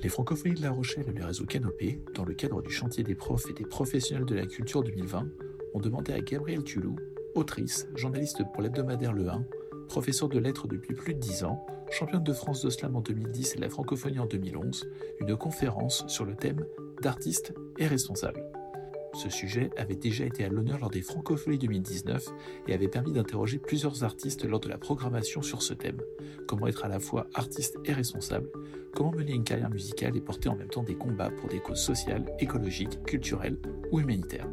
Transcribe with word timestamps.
Les 0.00 0.08
Francophonies 0.08 0.54
de 0.54 0.62
La 0.62 0.70
Rochelle 0.70 1.08
et 1.08 1.12
le 1.12 1.24
réseau 1.24 1.44
Canopé, 1.44 2.00
dans 2.14 2.24
le 2.24 2.32
cadre 2.32 2.62
du 2.62 2.70
chantier 2.70 3.02
des 3.02 3.16
profs 3.16 3.50
et 3.50 3.52
des 3.52 3.66
professionnels 3.66 4.26
de 4.26 4.36
la 4.36 4.46
culture 4.46 4.84
2020, 4.84 5.26
ont 5.74 5.80
demandé 5.80 6.12
à 6.12 6.20
Gabrielle 6.20 6.62
Tulou, 6.62 6.94
autrice, 7.34 7.88
journaliste 7.96 8.44
pour 8.52 8.62
l'hebdomadaire 8.62 9.12
Le 9.12 9.28
1, 9.28 9.44
professeure 9.88 10.28
de 10.28 10.38
lettres 10.38 10.68
depuis 10.68 10.94
plus 10.94 11.14
de 11.14 11.18
10 11.18 11.42
ans, 11.42 11.66
championne 11.90 12.22
de 12.22 12.32
France 12.32 12.62
de 12.62 12.70
slam 12.70 12.94
en 12.94 13.00
2010 13.00 13.56
et 13.56 13.58
la 13.58 13.70
francophonie 13.70 14.20
en 14.20 14.26
2011, 14.26 14.88
une 15.20 15.36
conférence 15.36 16.04
sur 16.06 16.24
le 16.24 16.36
thème 16.36 16.64
d'artistes 17.02 17.52
et 17.78 17.88
responsables. 17.88 18.47
Ce 19.14 19.30
sujet 19.30 19.70
avait 19.76 19.96
déjà 19.96 20.24
été 20.24 20.44
à 20.44 20.48
l'honneur 20.48 20.78
lors 20.78 20.90
des 20.90 21.02
Francophonies 21.02 21.58
2019 21.58 22.28
et 22.68 22.74
avait 22.74 22.88
permis 22.88 23.12
d'interroger 23.12 23.58
plusieurs 23.58 24.04
artistes 24.04 24.44
lors 24.44 24.60
de 24.60 24.68
la 24.68 24.78
programmation 24.78 25.42
sur 25.42 25.62
ce 25.62 25.74
thème. 25.74 26.00
Comment 26.46 26.66
être 26.66 26.84
à 26.84 26.88
la 26.88 27.00
fois 27.00 27.26
artiste 27.34 27.78
et 27.84 27.92
responsable 27.92 28.48
Comment 28.94 29.12
mener 29.12 29.32
une 29.32 29.44
carrière 29.44 29.70
musicale 29.70 30.16
et 30.16 30.20
porter 30.20 30.48
en 30.48 30.56
même 30.56 30.68
temps 30.68 30.82
des 30.82 30.94
combats 30.94 31.30
pour 31.30 31.48
des 31.48 31.60
causes 31.60 31.80
sociales, 31.80 32.24
écologiques, 32.38 33.02
culturelles 33.04 33.58
ou 33.90 34.00
humanitaires 34.00 34.48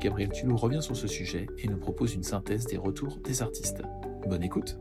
Gabriel 0.00 0.30
Tulou 0.30 0.56
revient 0.56 0.82
sur 0.82 0.96
ce 0.96 1.08
sujet 1.08 1.48
et 1.58 1.66
nous 1.66 1.78
propose 1.78 2.14
une 2.14 2.22
synthèse 2.22 2.66
des 2.66 2.76
retours 2.76 3.18
des 3.18 3.42
artistes. 3.42 3.82
Bonne 4.28 4.44
écoute 4.44 4.78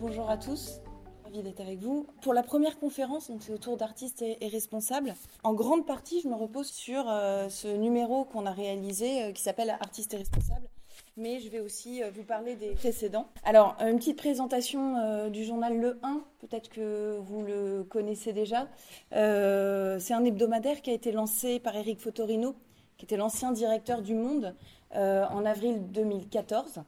Bonjour 0.00 0.30
à 0.30 0.38
tous, 0.38 0.80
ravi 1.28 1.42
d'être 1.42 1.60
avec 1.60 1.80
vous. 1.80 2.06
Pour 2.22 2.32
la 2.32 2.42
première 2.42 2.78
conférence, 2.78 3.30
donc 3.30 3.42
c'est 3.42 3.52
autour 3.52 3.76
d'artistes 3.76 4.22
et, 4.22 4.48
responsables. 4.48 5.14
En 5.44 5.52
grande 5.52 5.86
partie, 5.86 6.20
je 6.22 6.28
me 6.28 6.34
repose 6.34 6.68
sur 6.68 7.04
euh, 7.06 7.48
ce 7.50 7.68
numéro 7.68 8.24
qu'on 8.24 8.46
a 8.46 8.52
réalisé 8.52 9.24
euh, 9.24 9.32
qui 9.32 9.42
s'appelle 9.42 9.70
Artistes 9.70 10.14
et 10.14 10.16
responsables. 10.16 10.68
Mais 11.16 11.40
je 11.40 11.50
vais 11.50 11.60
aussi 11.60 12.02
euh, 12.02 12.10
vous 12.14 12.22
parler 12.22 12.56
des 12.56 12.70
précédents. 12.70 13.26
Alors, 13.44 13.76
une 13.80 13.98
petite 13.98 14.16
présentation 14.16 15.28
du 15.28 15.44
journal 15.44 15.78
Le 15.78 15.98
1, 16.02 16.22
peut-être 16.38 16.70
que 16.70 17.18
vous 17.18 17.42
le 17.42 17.84
connaissez 17.84 18.32
déjà. 18.32 18.68
c'est 19.10 20.14
un 20.14 20.24
hebdomadaire 20.24 20.80
qui 20.80 20.90
a 20.90 20.94
été 20.94 21.12
lancé 21.12 21.60
par 21.60 21.76
Eric 21.76 22.00
Fotorino, 22.00 22.54
qui 22.96 23.04
était 23.04 23.16
l'ancien 23.16 23.52
directeur 23.52 24.00
du 24.00 24.14
Monde 24.14 24.54
en 24.94 25.44
avril 25.44 25.90
2014. 25.90 26.80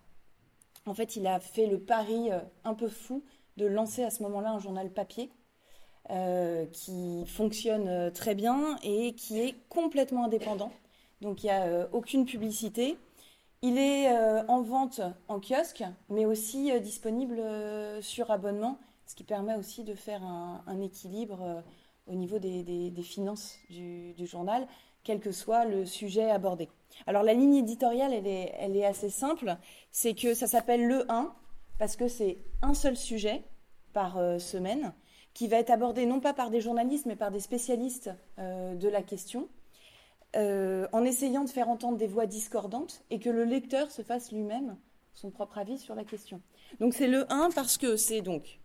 En 0.86 0.94
fait, 0.94 1.16
il 1.16 1.26
a 1.26 1.40
fait 1.40 1.66
le 1.66 1.78
pari 1.78 2.30
un 2.64 2.74
peu 2.74 2.88
fou 2.88 3.22
de 3.60 3.66
lancer 3.66 4.02
à 4.02 4.10
ce 4.10 4.22
moment-là 4.22 4.52
un 4.52 4.58
journal 4.58 4.90
papier 4.90 5.30
euh, 6.08 6.64
qui 6.72 7.24
fonctionne 7.26 7.88
euh, 7.88 8.10
très 8.10 8.34
bien 8.34 8.76
et 8.82 9.12
qui 9.12 9.38
est 9.38 9.54
complètement 9.68 10.24
indépendant. 10.24 10.72
Donc 11.20 11.44
il 11.44 11.46
n'y 11.46 11.52
a 11.52 11.64
euh, 11.64 11.86
aucune 11.92 12.24
publicité. 12.24 12.96
Il 13.62 13.76
est 13.76 14.10
en 14.48 14.62
vente 14.62 15.02
en 15.28 15.38
kiosque, 15.38 15.84
mais 16.08 16.24
aussi 16.24 16.72
disponible 16.80 17.42
sur 18.00 18.30
abonnement, 18.30 18.78
ce 19.04 19.14
qui 19.14 19.22
permet 19.22 19.54
aussi 19.54 19.84
de 19.84 19.92
faire 19.92 20.24
un, 20.24 20.80
équilibre 20.80 21.62
au 22.06 22.14
niveau 22.14 22.38
des, 22.38 22.90
finances 23.02 23.58
du, 23.68 24.14
journal, 24.26 24.66
quel 25.04 25.20
que 25.20 25.30
soit 25.30 25.66
le 25.66 25.84
sujet 25.84 26.30
abordé. 26.30 26.70
Alors 27.06 27.22
la 27.22 27.34
ligne 27.34 27.56
éditoriale, 27.56 28.14
elle 28.14 28.26
est, 28.26 28.54
elle 28.58 28.78
est 28.78 28.86
assez 28.86 29.10
simple, 29.10 29.54
c'est 29.90 30.14
que 30.14 30.32
ça 30.32 30.46
s'appelle 30.46 30.86
le 30.86 31.04
1, 31.12 31.30
parce 31.78 31.96
que 31.96 32.08
c'est 32.08 32.38
un 32.62 32.72
seul 32.72 32.96
sujet 32.96 33.44
par 33.92 34.18
euh, 34.18 34.38
semaine, 34.38 34.92
qui 35.34 35.48
va 35.48 35.58
être 35.58 35.70
abordé 35.70 36.06
non 36.06 36.20
pas 36.20 36.32
par 36.32 36.50
des 36.50 36.60
journalistes, 36.60 37.06
mais 37.06 37.16
par 37.16 37.30
des 37.30 37.40
spécialistes 37.40 38.10
euh, 38.38 38.74
de 38.74 38.88
la 38.88 39.02
question, 39.02 39.48
euh, 40.36 40.86
en 40.92 41.04
essayant 41.04 41.44
de 41.44 41.50
faire 41.50 41.68
entendre 41.68 41.96
des 41.96 42.06
voix 42.06 42.26
discordantes 42.26 43.02
et 43.10 43.18
que 43.18 43.30
le 43.30 43.44
lecteur 43.44 43.90
se 43.90 44.02
fasse 44.02 44.32
lui-même 44.32 44.76
son 45.12 45.30
propre 45.30 45.58
avis 45.58 45.78
sur 45.78 45.94
la 45.94 46.04
question. 46.04 46.40
Donc 46.78 46.94
c'est 46.94 47.08
le 47.08 47.30
1 47.32 47.50
parce 47.50 47.78
que 47.78 47.96
c'est 47.96 48.22
donc 48.22 48.60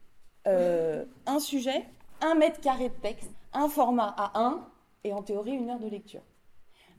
un 0.46 1.40
sujet, 1.40 1.86
un 2.22 2.36
mètre 2.36 2.62
carré 2.62 2.90
de 2.90 2.94
texte, 2.94 3.32
un 3.54 3.68
format 3.68 4.14
à 4.16 4.40
1 4.40 4.68
et 5.04 5.14
en 5.14 5.24
théorie 5.24 5.54
une 5.54 5.72
heure 5.72 5.80
de 5.80 5.88
lecture. 5.88 6.22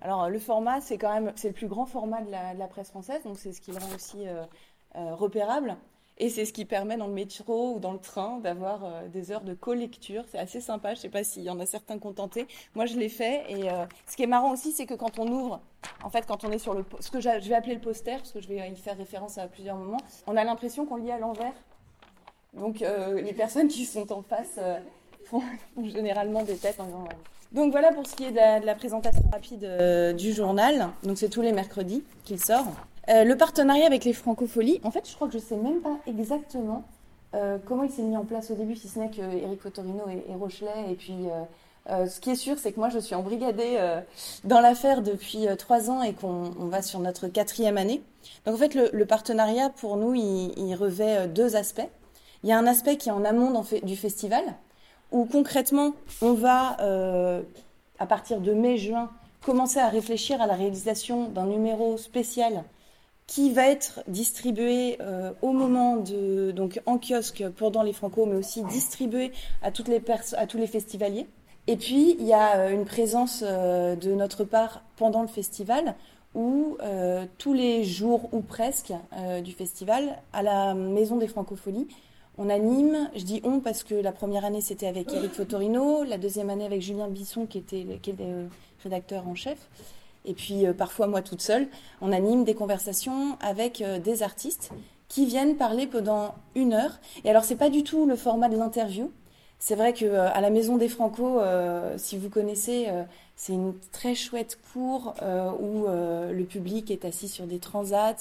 Alors 0.00 0.28
le 0.28 0.38
format, 0.40 0.80
c'est 0.80 0.98
quand 0.98 1.14
même 1.14 1.32
c'est 1.36 1.48
le 1.48 1.54
plus 1.54 1.68
grand 1.68 1.86
format 1.86 2.22
de 2.22 2.30
la 2.30 2.66
presse 2.66 2.90
française, 2.90 3.22
donc 3.22 3.38
c'est 3.38 3.52
ce 3.52 3.60
qui 3.60 3.70
le 3.70 3.78
rend 3.78 3.94
aussi 3.94 4.26
repérable. 4.94 5.76
Et 6.18 6.30
c'est 6.30 6.46
ce 6.46 6.52
qui 6.52 6.64
permet 6.64 6.96
dans 6.96 7.08
le 7.08 7.12
métro 7.12 7.74
ou 7.74 7.78
dans 7.78 7.92
le 7.92 7.98
train 7.98 8.38
d'avoir 8.38 8.84
euh, 8.84 9.08
des 9.08 9.32
heures 9.32 9.42
de 9.42 9.52
co-lecture. 9.52 10.24
C'est 10.30 10.38
assez 10.38 10.62
sympa. 10.62 10.94
Je 10.94 10.98
ne 10.98 11.02
sais 11.02 11.08
pas 11.10 11.24
s'il 11.24 11.42
y 11.42 11.50
en 11.50 11.60
a 11.60 11.66
certains 11.66 11.98
contentés. 11.98 12.46
Moi, 12.74 12.86
je 12.86 12.96
l'ai 12.96 13.10
fait. 13.10 13.44
Et 13.50 13.70
euh, 13.70 13.84
ce 14.06 14.16
qui 14.16 14.22
est 14.22 14.28
marrant 14.28 14.52
aussi, 14.52 14.72
c'est 14.72 14.86
que 14.86 14.94
quand 14.94 15.18
on 15.18 15.28
ouvre, 15.30 15.60
en 16.02 16.08
fait, 16.08 16.24
quand 16.26 16.44
on 16.44 16.50
est 16.50 16.58
sur 16.58 16.72
le, 16.72 16.84
ce 17.00 17.10
que 17.10 17.20
je 17.20 17.28
vais 17.28 17.54
appeler 17.54 17.74
le 17.74 17.80
poster, 17.80 18.16
parce 18.16 18.32
que 18.32 18.40
je 18.40 18.48
vais 18.48 18.66
y 18.70 18.76
faire 18.76 18.96
référence 18.96 19.36
à 19.36 19.46
plusieurs 19.46 19.76
moments, 19.76 20.00
on 20.26 20.36
a 20.36 20.44
l'impression 20.44 20.86
qu'on 20.86 20.96
lit 20.96 21.10
à 21.10 21.18
l'envers. 21.18 21.52
Donc, 22.54 22.80
euh, 22.80 23.20
les 23.20 23.34
personnes 23.34 23.68
qui 23.68 23.84
sont 23.84 24.10
en 24.10 24.22
face 24.22 24.58
font, 25.26 25.42
généralement 25.84 26.42
des 26.44 26.56
têtes 26.56 26.80
en 26.80 26.84
disant. 26.84 27.04
Donc 27.52 27.70
voilà 27.70 27.92
pour 27.92 28.06
ce 28.06 28.16
qui 28.16 28.24
est 28.24 28.32
de 28.32 28.66
la 28.66 28.74
présentation 28.74 29.22
rapide 29.32 30.16
du 30.16 30.32
journal. 30.32 30.88
Donc 31.04 31.16
c'est 31.16 31.28
tous 31.28 31.42
les 31.42 31.52
mercredis 31.52 32.02
qu'il 32.24 32.40
sort. 32.40 32.66
Euh, 33.08 33.24
le 33.24 33.36
partenariat 33.36 33.86
avec 33.86 34.04
les 34.04 34.12
francopholies, 34.12 34.80
en 34.82 34.90
fait, 34.90 35.08
je 35.08 35.14
crois 35.14 35.28
que 35.28 35.34
je 35.34 35.38
ne 35.38 35.42
sais 35.42 35.56
même 35.56 35.80
pas 35.80 35.96
exactement 36.06 36.84
euh, 37.34 37.58
comment 37.64 37.84
il 37.84 37.90
s'est 37.90 38.02
mis 38.02 38.16
en 38.16 38.24
place 38.24 38.50
au 38.50 38.54
début, 38.54 38.74
si 38.74 38.88
ce 38.88 38.98
n'est 38.98 39.10
que 39.10 39.20
Eric 39.20 39.60
Fotorino 39.60 40.04
et, 40.08 40.34
Rochelet. 40.34 40.90
Et 40.90 40.94
puis, 40.94 41.14
euh, 41.90 42.06
ce 42.08 42.18
qui 42.20 42.30
est 42.30 42.36
sûr, 42.36 42.58
c'est 42.58 42.72
que 42.72 42.80
moi, 42.80 42.88
je 42.88 42.98
suis 42.98 43.14
embrigadée 43.14 43.78
dans 44.44 44.60
l'affaire 44.60 45.02
depuis 45.02 45.46
trois 45.56 45.88
ans 45.90 46.02
et 46.02 46.14
qu'on 46.14 46.50
va 46.50 46.82
sur 46.82 46.98
notre 46.98 47.28
quatrième 47.28 47.78
année. 47.78 48.02
Donc, 48.44 48.56
en 48.56 48.58
fait, 48.58 48.74
le, 48.74 49.06
partenariat, 49.06 49.70
pour 49.70 49.96
nous, 49.96 50.14
il, 50.14 50.74
revêt 50.74 51.28
deux 51.28 51.54
aspects. 51.54 51.88
Il 52.42 52.48
y 52.48 52.52
a 52.52 52.58
un 52.58 52.66
aspect 52.66 52.96
qui 52.96 53.08
est 53.08 53.12
en 53.12 53.24
amont 53.24 53.64
du 53.84 53.96
festival, 53.96 54.42
où 55.12 55.26
concrètement, 55.26 55.92
on 56.22 56.32
va, 56.32 56.76
à 58.00 58.06
partir 58.06 58.40
de 58.40 58.52
mai-juin, 58.52 59.10
commencer 59.44 59.78
à 59.78 59.88
réfléchir 59.88 60.42
à 60.42 60.48
la 60.48 60.54
réalisation 60.54 61.28
d'un 61.28 61.46
numéro 61.46 61.96
spécial 61.98 62.64
qui 63.26 63.52
va 63.52 63.66
être 63.66 64.00
distribué 64.06 64.98
euh, 65.00 65.32
au 65.42 65.52
moment 65.52 65.96
de 65.96 66.52
donc 66.52 66.80
en 66.86 66.98
kiosque 66.98 67.44
pendant 67.56 67.82
les 67.82 67.92
Franco, 67.92 68.24
mais 68.26 68.36
aussi 68.36 68.62
distribué 68.64 69.32
à 69.62 69.70
toutes 69.70 69.88
les 69.88 70.02
à 70.36 70.46
tous 70.46 70.58
les 70.58 70.66
festivaliers. 70.66 71.26
Et 71.66 71.76
puis 71.76 72.16
il 72.20 72.26
y 72.26 72.32
a 72.32 72.58
euh, 72.58 72.70
une 72.70 72.84
présence 72.84 73.42
euh, 73.44 73.96
de 73.96 74.12
notre 74.12 74.44
part 74.44 74.82
pendant 74.96 75.22
le 75.22 75.28
festival 75.28 75.94
où 76.34 76.76
tous 77.38 77.54
les 77.54 77.82
jours 77.82 78.28
ou 78.34 78.42
presque 78.42 78.92
du 79.42 79.52
festival 79.52 80.18
à 80.34 80.42
la 80.42 80.74
Maison 80.74 81.16
des 81.16 81.28
Francopholies 81.28 81.88
on 82.36 82.50
anime, 82.50 83.08
je 83.16 83.22
dis 83.22 83.40
on 83.42 83.60
parce 83.60 83.82
que 83.84 83.94
la 83.94 84.12
première 84.12 84.44
année 84.44 84.60
c'était 84.60 84.86
avec 84.86 85.10
Eric 85.14 85.32
Fotorino, 85.32 86.04
la 86.04 86.18
deuxième 86.18 86.50
année 86.50 86.66
avec 86.66 86.82
Julien 86.82 87.08
Bisson 87.08 87.46
qui 87.46 87.56
était, 87.56 87.86
qui 88.02 88.10
était 88.10 88.34
rédacteur 88.82 89.26
en 89.26 89.34
chef, 89.34 89.56
et 90.26 90.34
puis 90.34 90.66
euh, 90.66 90.72
parfois 90.72 91.06
moi 91.06 91.22
toute 91.22 91.40
seule, 91.40 91.68
on 92.02 92.12
anime 92.12 92.44
des 92.44 92.54
conversations 92.54 93.38
avec 93.40 93.80
euh, 93.80 93.98
des 93.98 94.22
artistes 94.22 94.70
qui 95.08 95.24
viennent 95.24 95.56
parler 95.56 95.86
pendant 95.86 96.34
une 96.54 96.74
heure. 96.74 96.98
Et 97.24 97.30
alors 97.30 97.44
c'est 97.44 97.56
pas 97.56 97.70
du 97.70 97.84
tout 97.84 98.06
le 98.06 98.16
format 98.16 98.48
de 98.48 98.56
l'interview. 98.56 99.10
C'est 99.58 99.76
vrai 99.76 99.94
que 99.94 100.04
euh, 100.04 100.28
à 100.30 100.40
la 100.40 100.50
Maison 100.50 100.76
des 100.76 100.88
Franco, 100.88 101.40
si 101.96 102.18
vous 102.18 102.28
connaissez, 102.28 102.88
c'est 103.36 103.52
une 103.52 103.74
très 103.92 104.14
chouette 104.14 104.58
cour 104.72 105.14
où 105.60 105.86
le 105.86 106.44
public 106.44 106.90
est 106.90 107.04
assis 107.04 107.28
sur 107.28 107.46
des 107.46 107.60
transats. 107.60 108.16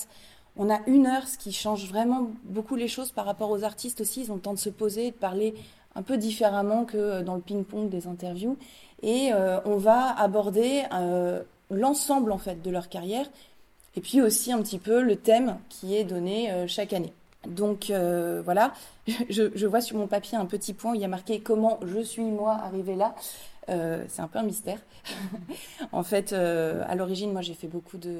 On 0.57 0.69
a 0.69 0.79
une 0.85 1.07
heure, 1.07 1.27
ce 1.27 1.37
qui 1.37 1.51
change 1.51 1.89
vraiment 1.89 2.29
beaucoup 2.43 2.75
les 2.75 2.87
choses 2.87 3.11
par 3.11 3.25
rapport 3.25 3.49
aux 3.49 3.63
artistes 3.63 3.99
aussi. 3.99 4.22
Ils 4.22 4.31
ont 4.31 4.35
le 4.35 4.41
temps 4.41 4.53
de 4.53 4.59
se 4.59 4.69
poser, 4.69 5.09
de 5.09 5.16
parler 5.16 5.55
un 5.95 6.03
peu 6.03 6.17
différemment 6.17 6.85
que 6.85 7.23
dans 7.23 7.35
le 7.35 7.41
ping-pong 7.41 7.89
des 7.89 8.05
interviews. 8.05 8.57
Et 9.01 9.31
on 9.66 9.77
va 9.77 10.17
aborder 10.19 10.83
l'ensemble 11.70 12.31
en 12.31 12.38
fait 12.38 12.62
de 12.62 12.70
leur 12.70 12.90
carrière 12.90 13.26
et 13.96 14.02
puis 14.02 14.22
aussi 14.22 14.52
un 14.52 14.62
petit 14.62 14.80
peu 14.80 15.02
le 15.02 15.16
thème 15.16 15.58
qui 15.70 15.96
est 15.96 16.03
donné 16.03 16.52
euh, 16.52 16.68
chaque 16.68 16.94
année. 16.94 17.14
Donc 17.48 17.90
euh, 17.90 18.42
voilà, 18.44 18.74
je, 19.30 19.66
vois 19.66 19.81
sur 19.81 19.98
mon 19.98 20.08
papier 20.08 20.38
un 20.38 20.46
petit 20.46 20.74
point 20.74 20.92
où 20.92 20.96
il 20.96 21.02
y 21.02 21.06
a 21.06 21.09
marqué 21.09 21.40
comment 21.40 21.80
je 21.85 22.00
suis 22.02 22.23
moi 22.23 22.53
arrivé 22.53 22.96
là. 22.96 23.16
Euh, 23.70 24.03
c'est 24.09 24.22
un 24.22 24.28
peu 24.28 24.40
un 24.40 24.44
mystère. 24.44 24.79
en 25.91 26.03
fait, 26.03 26.34
à 26.34 26.96
l'origine, 26.96 27.32
moi 27.32 27.41
j'ai 27.41 27.53
fait 27.53 27.68
beaucoup 27.68 27.97
de, 27.97 28.20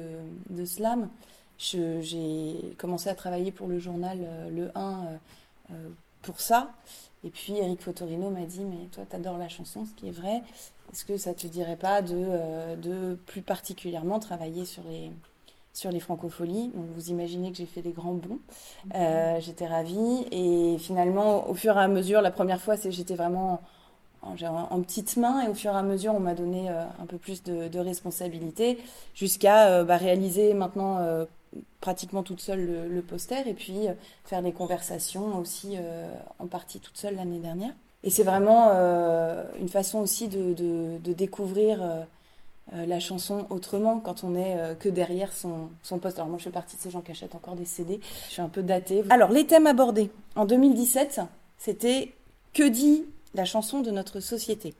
de 0.50 0.64
slam. 0.64 1.08
J'ai 1.58 2.74
commencé 2.78 3.08
à 3.08 3.14
travailler 3.14 3.50
pour 3.50 3.66
le 3.66 3.78
journal 3.78 4.18
Le 4.50 4.70
1 4.74 5.18
pour 6.22 6.40
ça. 6.40 6.72
Et 7.24 7.30
puis 7.30 7.56
Eric 7.56 7.80
Fotorino 7.80 8.30
m'a 8.30 8.44
dit 8.44 8.64
Mais 8.64 8.86
toi, 8.92 9.04
t'adores 9.08 9.38
la 9.38 9.48
chanson, 9.48 9.84
ce 9.84 9.92
qui 9.94 10.08
est 10.08 10.12
vrai. 10.12 10.42
Est-ce 10.92 11.04
que 11.04 11.16
ça 11.16 11.34
te 11.34 11.46
dirait 11.46 11.76
pas 11.76 12.02
de, 12.02 12.14
euh, 12.14 12.76
de 12.76 13.18
plus 13.26 13.42
particulièrement 13.42 14.18
travailler 14.18 14.64
sur 14.64 14.82
les, 14.84 15.10
sur 15.72 15.90
les 15.90 16.00
francopholies? 16.00 16.70
Donc 16.74 16.86
vous 16.94 17.10
imaginez 17.10 17.50
que 17.50 17.58
j'ai 17.58 17.66
fait 17.66 17.82
des 17.82 17.92
grands 17.92 18.14
bons. 18.14 18.38
Euh, 18.94 19.38
j'étais 19.40 19.66
ravie. 19.66 20.26
Et 20.30 20.78
finalement, 20.78 21.48
au 21.48 21.54
fur 21.54 21.76
et 21.76 21.82
à 21.82 21.88
mesure, 21.88 22.20
la 22.22 22.30
première 22.30 22.60
fois, 22.60 22.76
j'étais 22.76 23.14
vraiment 23.14 23.60
en, 24.22 24.34
en, 24.42 24.80
petite 24.82 25.16
main. 25.16 25.44
Et 25.44 25.48
au 25.48 25.54
fur 25.54 25.72
et 25.72 25.76
à 25.76 25.82
mesure, 25.82 26.14
on 26.14 26.20
m'a 26.20 26.34
donné 26.34 26.70
euh, 26.70 26.84
un 27.00 27.06
peu 27.06 27.18
plus 27.18 27.42
de, 27.42 27.68
de 27.68 27.78
responsabilité 27.78 28.78
jusqu'à 29.14 29.84
bah, 29.84 29.96
réaliser 29.96 30.54
maintenant 30.54 31.26
pratiquement 31.80 32.22
toute 32.22 32.40
seule 32.40 32.88
le, 32.90 33.02
poster 33.02 33.46
et 33.46 33.54
puis 33.54 33.86
faire 34.24 34.42
des 34.42 34.52
conversations 34.52 35.38
aussi 35.38 35.76
en 36.38 36.46
partie 36.46 36.80
toute 36.80 36.96
seule 36.96 37.16
l'année 37.16 37.38
dernière. 37.38 37.72
Et 38.06 38.10
c'est 38.10 38.22
vraiment 38.22 38.70
une 39.60 39.68
façon 39.68 39.98
aussi 39.98 40.28
de, 40.28 41.12
découvrir 41.12 41.80
la 42.72 43.00
chanson 43.00 43.46
autrement 43.50 43.98
quand 43.98 44.22
on 44.22 44.36
est 44.36 44.78
que 44.78 44.88
derrière 44.88 45.32
son, 45.32 45.70
son 45.82 45.98
poste. 45.98 46.18
Alors 46.18 46.28
moi 46.28 46.38
je 46.38 46.44
fais 46.44 46.50
partie 46.50 46.76
de 46.76 46.80
ces 46.80 46.90
gens 46.90 47.00
qui 47.00 47.10
achètent 47.10 47.34
encore 47.34 47.56
des 47.56 47.64
CD, 47.64 48.00
je 48.28 48.32
suis 48.32 48.42
un 48.42 48.48
peu 48.48 48.62
datée. 48.62 49.02
Alors 49.10 49.30
les 49.32 49.44
thèmes 49.44 49.66
abordés 49.66 50.10
en 50.36 50.44
2017, 50.44 51.20
c'était 51.58 52.12
Que 52.54 52.68
dit 52.68 53.04
la 53.34 53.44
chanson 53.44 53.80
de 53.80 53.90
notre 53.90 54.20
société? 54.20 54.74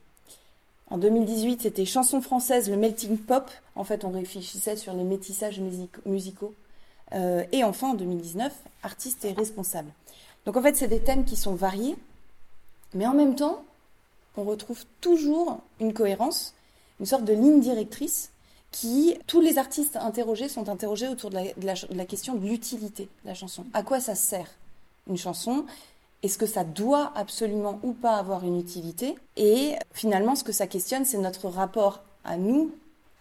En 0.88 0.98
2018, 0.98 1.62
c'était 1.62 1.84
chanson 1.84 2.20
française, 2.20 2.70
le 2.70 2.76
melting 2.76 3.18
pop. 3.18 3.50
En 3.74 3.82
fait, 3.82 4.04
on 4.04 4.10
réfléchissait 4.10 4.76
sur 4.76 4.92
les 4.92 5.02
métissages 5.02 5.60
musicaux. 6.04 6.54
Euh, 7.12 7.42
et 7.50 7.64
enfin, 7.64 7.90
en 7.90 7.94
2019, 7.94 8.52
artiste 8.84 9.24
et 9.24 9.32
responsable. 9.32 9.90
Donc 10.44 10.56
en 10.56 10.62
fait, 10.62 10.76
c'est 10.76 10.86
des 10.86 11.00
thèmes 11.00 11.24
qui 11.24 11.34
sont 11.34 11.54
variés, 11.54 11.96
mais 12.96 13.06
en 13.06 13.14
même 13.14 13.34
temps, 13.34 13.62
on 14.36 14.44
retrouve 14.44 14.84
toujours 15.00 15.60
une 15.80 15.92
cohérence, 15.92 16.54
une 16.98 17.06
sorte 17.06 17.24
de 17.24 17.32
ligne 17.32 17.60
directrice 17.60 18.30
qui, 18.72 19.16
tous 19.26 19.40
les 19.40 19.58
artistes 19.58 19.96
interrogés 19.96 20.48
sont 20.48 20.68
interrogés 20.68 21.08
autour 21.08 21.30
de 21.30 21.38
la 21.90 22.04
question 22.04 22.34
de 22.34 22.46
l'utilité 22.46 23.08
de 23.24 23.28
la 23.28 23.34
chanson. 23.34 23.64
À 23.72 23.82
quoi 23.82 24.00
ça 24.00 24.14
sert 24.14 24.48
une 25.08 25.16
chanson? 25.16 25.64
Est-ce 26.22 26.38
que 26.38 26.46
ça 26.46 26.64
doit 26.64 27.12
absolument 27.14 27.78
ou 27.82 27.92
pas 27.92 28.16
avoir 28.16 28.44
une 28.44 28.58
utilité? 28.58 29.14
Et 29.36 29.74
finalement, 29.92 30.34
ce 30.34 30.44
que 30.44 30.52
ça 30.52 30.66
questionne, 30.66 31.04
c'est 31.04 31.18
notre 31.18 31.48
rapport 31.48 32.02
à 32.24 32.36
nous, 32.36 32.72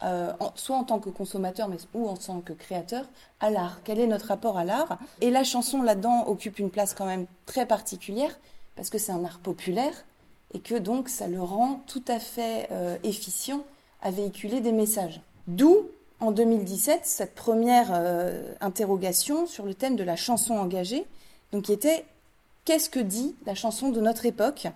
euh, 0.04 0.32
soit 0.56 0.78
en 0.78 0.84
tant 0.84 1.00
que 1.00 1.10
consommateur, 1.10 1.68
mais 1.68 1.78
ou 1.94 2.08
en 2.08 2.18
tant 2.18 2.40
que 2.40 2.54
créateur, 2.54 3.06
à 3.40 3.50
l'art. 3.50 3.82
Quel 3.84 4.00
est 4.00 4.08
notre 4.08 4.28
rapport 4.28 4.58
à 4.58 4.64
l'art? 4.64 4.98
Et 5.22 5.32
la 5.32 5.44
chanson 5.44 5.82
là-dedans 5.82 6.28
occupe 6.28 6.60
une 6.60 6.70
place 6.70 6.94
quand 6.94 7.06
même 7.06 7.28
très 7.46 7.66
particulière 7.66 8.36
parce 8.76 8.90
que 8.90 8.98
c'est 8.98 9.12
un 9.12 9.24
art 9.24 9.40
populaire 9.40 10.06
et 10.54 10.60
que 10.60 10.76
donc 10.76 11.10
ça 11.10 11.28
le 11.28 11.42
rend 11.42 11.82
tout 11.88 12.04
à 12.08 12.20
fait 12.20 12.68
euh, 12.72 12.98
efficient 13.04 13.64
à 14.02 14.12
véhiculer 14.12 14.62
des 14.62 14.72
messages. 14.72 15.22
D'où 15.48 15.88
en 16.20 16.32
2017 16.32 17.02
cette 17.04 17.36
première 17.36 17.90
euh, 17.92 18.54
interrogation 18.62 19.48
sur 19.48 19.66
le 19.66 19.74
thème 19.74 19.96
de 19.96 20.04
la 20.04 20.16
chanson 20.16 20.56
engagée, 20.56 21.06
donc 21.52 21.64
qui 21.64 21.74
était 21.74 22.06
qu'est-ce 22.64 22.90
que 22.90 23.00
dit 23.00 23.36
la 23.46 23.56
chanson 23.56 23.90
de 23.90 24.00
notre 24.00 24.26
époque? 24.26 24.68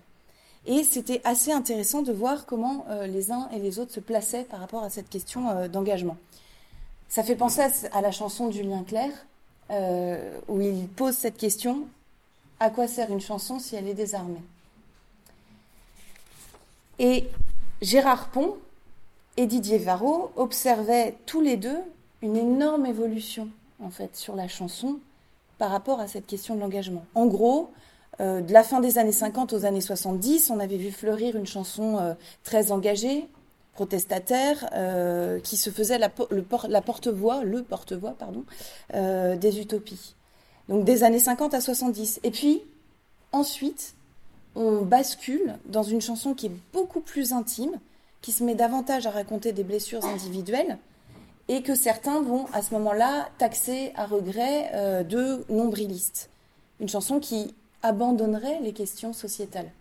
Et 0.66 0.84
c'était 0.84 1.22
assez 1.24 1.52
intéressant 1.52 2.02
de 2.02 2.12
voir 2.12 2.46
comment 2.46 2.86
euh, 2.90 3.08
les 3.08 3.32
uns 3.32 3.48
et 3.54 3.60
les 3.60 3.80
autres 3.80 3.94
se 3.94 4.02
plaçaient 4.02 4.44
par 4.44 4.60
rapport 4.60 4.84
à 4.84 4.90
cette 4.90 5.10
question 5.10 5.68
d'engagement. 5.68 6.18
Ça 7.08 7.24
fait 7.24 7.36
penser 7.36 7.62
à, 7.92 8.02
la 8.02 8.12
chanson 8.12 8.48
de 8.48 8.52
Julien 8.52 8.84
Clerc, 8.84 9.26
où 10.48 10.62
il 10.62 10.88
pose 10.90 11.16
cette 11.16 11.38
question 11.38 11.88
à 12.60 12.70
quoi 12.70 12.88
sert 12.88 13.12
une 13.12 13.22
chanson 13.22 13.60
si 13.60 13.76
elle 13.76 13.88
est 13.88 13.94
désarmée? 13.94 14.42
Et 17.00 17.30
Gérard 17.82 18.28
Pont 18.30 18.58
et 19.38 19.46
Didier 19.46 19.78
Varro 19.78 20.32
observaient 20.36 21.16
tous 21.26 21.42
les 21.42 21.56
deux 21.56 21.80
une 22.22 22.36
énorme 22.36 22.86
évolution 22.86 23.48
en 23.82 23.90
fait 23.90 24.16
sur 24.16 24.36
la 24.36 24.48
chanson 24.48 25.00
par 25.58 25.72
rapport 25.72 26.00
à 26.00 26.08
cette 26.08 26.28
question 26.28 26.56
de 26.56 26.60
l'engagement. 26.60 27.06
En 27.16 27.28
gros, 27.28 27.72
euh, 28.22 28.42
de 28.42 28.52
la 28.52 28.64
fin 28.64 28.80
des 28.80 28.98
années 28.98 29.12
50 29.12 29.54
aux 29.54 29.66
années 29.66 29.82
70, 29.82 30.50
on 30.50 30.60
avait 30.60 30.78
vu 30.78 30.92
fleurir 30.92 31.36
une 31.36 31.46
chanson 31.46 31.98
euh, 31.98 32.14
très 32.44 32.72
engagée, 32.72 33.28
protestataire, 33.74 34.70
euh, 34.74 35.40
qui 35.40 35.56
se 35.56 35.70
faisait 35.70 35.98
la, 35.98 36.10
la 36.68 36.82
porte-voix, 36.82 37.44
le 37.44 37.64
porte-voix, 37.64 38.16
pardon, 38.18 38.44
des 38.94 39.60
utopies. 39.60 40.16
Donc 40.70 40.86
des 40.86 41.04
années 41.04 41.20
50 41.20 41.54
à 41.56 41.62
70. 41.62 42.22
Et 42.24 42.32
puis, 42.32 42.62
ensuite, 43.32 43.96
on 44.56 44.84
bascule 44.84 45.58
dans 45.66 45.84
une 45.84 46.00
chanson 46.00 46.34
qui 46.34 46.46
est 46.46 46.52
beaucoup 46.72 47.02
plus 47.02 47.34
intime, 47.34 47.80
qui 48.22 48.32
se 48.32 48.44
met 48.44 48.56
davantage 48.56 49.08
à 49.08 49.12
raconter 49.12 49.52
des 49.52 49.64
blessures 49.64 50.06
individuelles, 50.06 50.78
et 51.48 51.64
que 51.64 51.74
certains 51.74 52.22
vont 52.22 52.46
à 52.54 52.62
ce 52.62 52.74
moment-là 52.76 53.30
taxer 53.40 53.92
à 53.96 54.06
regret 54.06 54.70
euh, 54.76 55.04
de 55.04 55.44
nombrilistes. 55.50 56.30
Une 56.80 56.88
chanson 56.88 57.20
qui 57.20 57.56
abandonnerait 57.82 58.60
les 58.62 58.74
questions 58.74 59.14
sociétales. 59.14 59.72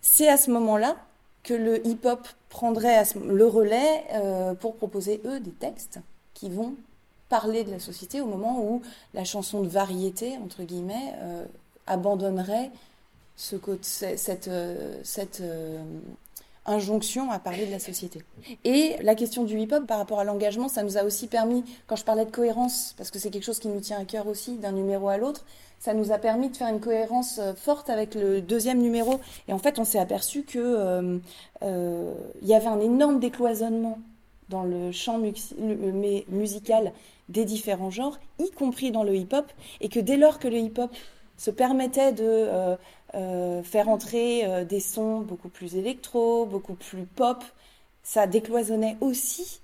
C'est 0.00 0.28
à 0.28 0.38
ce 0.38 0.50
moment-là 0.50 0.96
que 1.42 1.52
le 1.52 1.86
hip-hop 1.86 2.26
prendrait 2.48 3.02
le 3.22 3.46
relais 3.46 4.04
euh, 4.14 4.54
pour 4.54 4.76
proposer, 4.76 5.20
eux, 5.26 5.40
des 5.40 5.50
textes 5.50 5.98
qui 6.32 6.48
vont 6.48 6.74
parler 7.28 7.64
de 7.64 7.70
la 7.70 7.78
société 7.78 8.20
au 8.20 8.26
moment 8.26 8.60
où 8.60 8.82
la 9.14 9.24
chanson 9.24 9.62
de 9.62 9.68
variété, 9.68 10.36
entre 10.44 10.62
guillemets, 10.62 11.14
euh, 11.18 11.44
abandonnerait 11.86 12.70
ce, 13.36 13.56
cette, 13.82 14.50
cette 15.04 15.42
injonction 16.68 17.30
à 17.30 17.38
parler 17.38 17.66
de 17.66 17.70
la 17.70 17.78
société. 17.78 18.22
Et 18.64 18.96
la 19.02 19.14
question 19.14 19.44
du 19.44 19.58
hip-hop 19.58 19.86
par 19.86 19.98
rapport 19.98 20.20
à 20.20 20.24
l'engagement, 20.24 20.68
ça 20.68 20.82
nous 20.82 20.98
a 20.98 21.04
aussi 21.04 21.26
permis, 21.26 21.64
quand 21.86 21.96
je 21.96 22.04
parlais 22.04 22.24
de 22.24 22.30
cohérence, 22.30 22.94
parce 22.96 23.10
que 23.10 23.18
c'est 23.18 23.30
quelque 23.30 23.44
chose 23.44 23.58
qui 23.58 23.68
nous 23.68 23.80
tient 23.80 23.98
à 23.98 24.04
cœur 24.04 24.26
aussi, 24.26 24.56
d'un 24.56 24.72
numéro 24.72 25.08
à 25.08 25.16
l'autre, 25.16 25.44
ça 25.80 25.94
nous 25.94 26.12
a 26.12 26.18
permis 26.18 26.50
de 26.50 26.56
faire 26.56 26.68
une 26.68 26.80
cohérence 26.80 27.38
euh, 27.38 27.54
forte 27.54 27.88
avec 27.88 28.14
le 28.14 28.40
deuxième 28.40 28.78
numéro. 28.78 29.20
Et 29.46 29.52
en 29.52 29.58
fait, 29.58 29.78
on 29.78 29.84
s'est 29.84 29.98
aperçu 29.98 30.42
que 30.42 30.58
euh, 30.58 31.18
euh, 31.62 32.14
il 32.42 32.48
y 32.48 32.54
avait 32.54 32.66
un 32.66 32.80
énorme 32.80 33.20
décloisonnement 33.20 33.98
dans 34.48 34.62
le 34.62 34.92
champ 34.92 35.20
musical 36.28 36.92
des 37.28 37.44
différents 37.44 37.90
genres, 37.90 38.18
y 38.38 38.50
compris 38.50 38.90
dans 38.90 39.02
le 39.02 39.14
hip-hop, 39.14 39.46
et 39.80 39.88
que 39.88 40.00
dès 40.00 40.16
lors 40.16 40.38
que 40.38 40.48
le 40.48 40.58
hip-hop 40.58 40.90
se 41.36 41.50
permettait 41.50 42.12
de 42.12 42.76
euh, 43.14 43.62
faire 43.62 43.88
entrer 43.88 44.44
euh, 44.44 44.64
des 44.64 44.80
sons 44.80 45.20
beaucoup 45.20 45.48
plus 45.48 45.76
électro, 45.76 46.44
beaucoup 46.44 46.74
plus 46.74 47.04
pop. 47.04 47.42
Ça 48.02 48.26
décloisonnait 48.26 48.96
aussi 49.00 49.60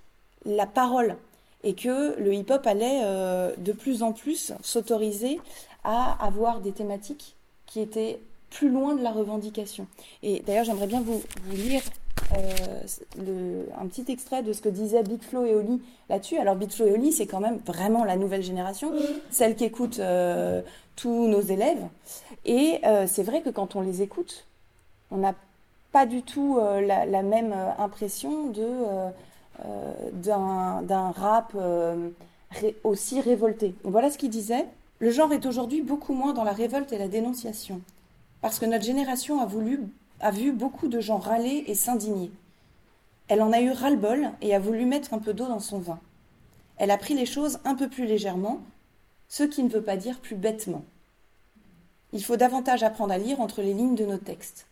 la 0.47 0.67
parole 0.67 1.17
et 1.63 1.75
que 1.75 2.19
le 2.19 2.35
hip-hop 2.35 2.67
allait 2.67 3.01
euh, 3.05 3.55
de 3.59 3.73
plus 3.73 4.03
en 4.03 4.13
plus 4.13 4.53
s'autoriser 4.63 5.41
à 5.83 6.25
avoir 6.25 6.61
des 6.61 6.73
thématiques 6.73 7.35
qui 7.67 7.81
étaient 7.81 8.19
plus 8.51 8.71
loin 8.71 8.95
de 8.95 9.03
la 9.03 9.11
revendication. 9.11 9.87
Et 10.23 10.41
d'ailleurs, 10.47 10.65
j'aimerais 10.65 10.87
bien 10.87 11.03
vous, 11.03 11.23
lire 11.51 11.83
un 13.81 13.87
petit 13.87 14.05
extrait 14.11 14.43
de 14.43 14.53
ce 14.53 14.61
que 14.61 14.69
disaient 14.69 15.03
Big 15.03 15.23
Flo 15.23 15.45
et 15.45 15.55
Oli 15.55 15.81
là-dessus. 16.09 16.39
Alors 16.39 16.57
Big 16.57 16.71
Flo 16.71 16.87
et 16.87 16.93
Oli, 16.93 17.13
c'est 17.13 17.27
quand 17.27 17.41
même 17.41 17.59
vraiment 17.67 18.05
la 18.05 18.17
nouvelle 18.17 18.43
génération, 18.43 18.93
celle 19.31 19.57
qui 19.57 19.65
écoute 19.65 20.01
tous 20.97 21.29
nos 21.29 21.41
élèves. 21.41 21.89
Et 22.45 22.81
euh, 22.85 23.07
c'est 23.07 23.23
vrai 23.23 23.43
que 23.43 23.51
quand 23.51 23.77
on 23.77 23.81
les 23.81 24.03
écoute, 24.03 24.47
on 25.11 25.19
n'a 25.19 25.35
pas 25.93 26.07
du 26.07 26.23
tout 26.23 26.59
euh, 26.61 26.81
la, 26.81 27.23
même 27.23 27.53
euh, 27.53 27.71
impression 27.79 28.49
de, 28.49 28.85
d'un, 30.13 31.11
rap 31.13 31.57
aussi 32.85 33.21
révolté. 33.21 33.75
voilà 33.85 34.11
ce 34.11 34.19
qu'il 34.19 34.31
disait. 34.31 34.67
Le 35.01 35.11
genre 35.11 35.33
est 35.33 35.45
aujourd'hui 35.45 35.83
beaucoup 35.83 36.15
moins 36.15 36.33
dans 36.33 36.45
la 36.45 36.53
révolte 36.53 36.93
et 36.93 36.99
la 36.99 37.09
dénonciation, 37.09 37.81
parce 38.41 38.59
que 38.59 38.65
notre 38.65 38.85
génération 38.85 39.41
a, 39.41 39.45
voulu, 39.45 39.81
a 40.25 40.31
vu 40.31 40.53
beaucoup 40.53 40.89
de 40.89 41.01
gens 41.01 41.19
râler 41.19 41.65
et 41.67 41.75
s'indigner. 41.75 42.31
Elle 43.29 43.43
en 43.43 43.53
a 43.53 43.61
eu 43.61 43.71
ras-le-bol 43.71 44.31
et 44.41 44.55
a 44.55 44.59
voulu 44.59 44.87
mettre 44.87 45.13
un 45.13 45.19
peu 45.19 45.35
d'eau 45.35 45.47
dans 45.47 45.61
son 45.61 45.79
vin. 45.79 46.01
Elle 46.79 46.91
a 46.91 46.97
pris 46.97 47.13
les 47.13 47.27
choses 47.27 47.59
un 47.67 47.75
peu 47.75 47.91
plus 47.91 48.07
légèrement, 48.07 48.63
ce 49.29 49.43
qui 49.43 49.63
ne 49.63 49.69
veut 49.69 49.83
pas 49.83 49.99
dire 49.99 50.19
plus 50.21 50.37
bêtement. 50.37 50.83
Il 52.15 52.25
faut 52.25 52.39
davantage 52.39 52.83
apprendre 52.83 53.13
à 53.13 53.19
lire 53.19 53.39
entre 53.43 53.61
les 53.61 53.75
lignes 53.75 53.97
de 53.97 54.07
nos 54.07 54.17
textes. 54.17 54.67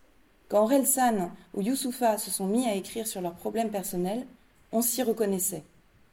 Quand 0.48 0.70
San 0.86 1.30
ou 1.52 1.60
Youssoufa 1.60 2.16
se 2.16 2.30
sont 2.30 2.46
mis 2.46 2.66
à 2.66 2.74
écrire 2.74 3.06
sur 3.06 3.20
leurs 3.20 3.34
problèmes 3.34 3.70
personnels, 3.70 4.24
on 4.72 4.80
s'y 4.80 5.02
reconnaissait. 5.02 5.64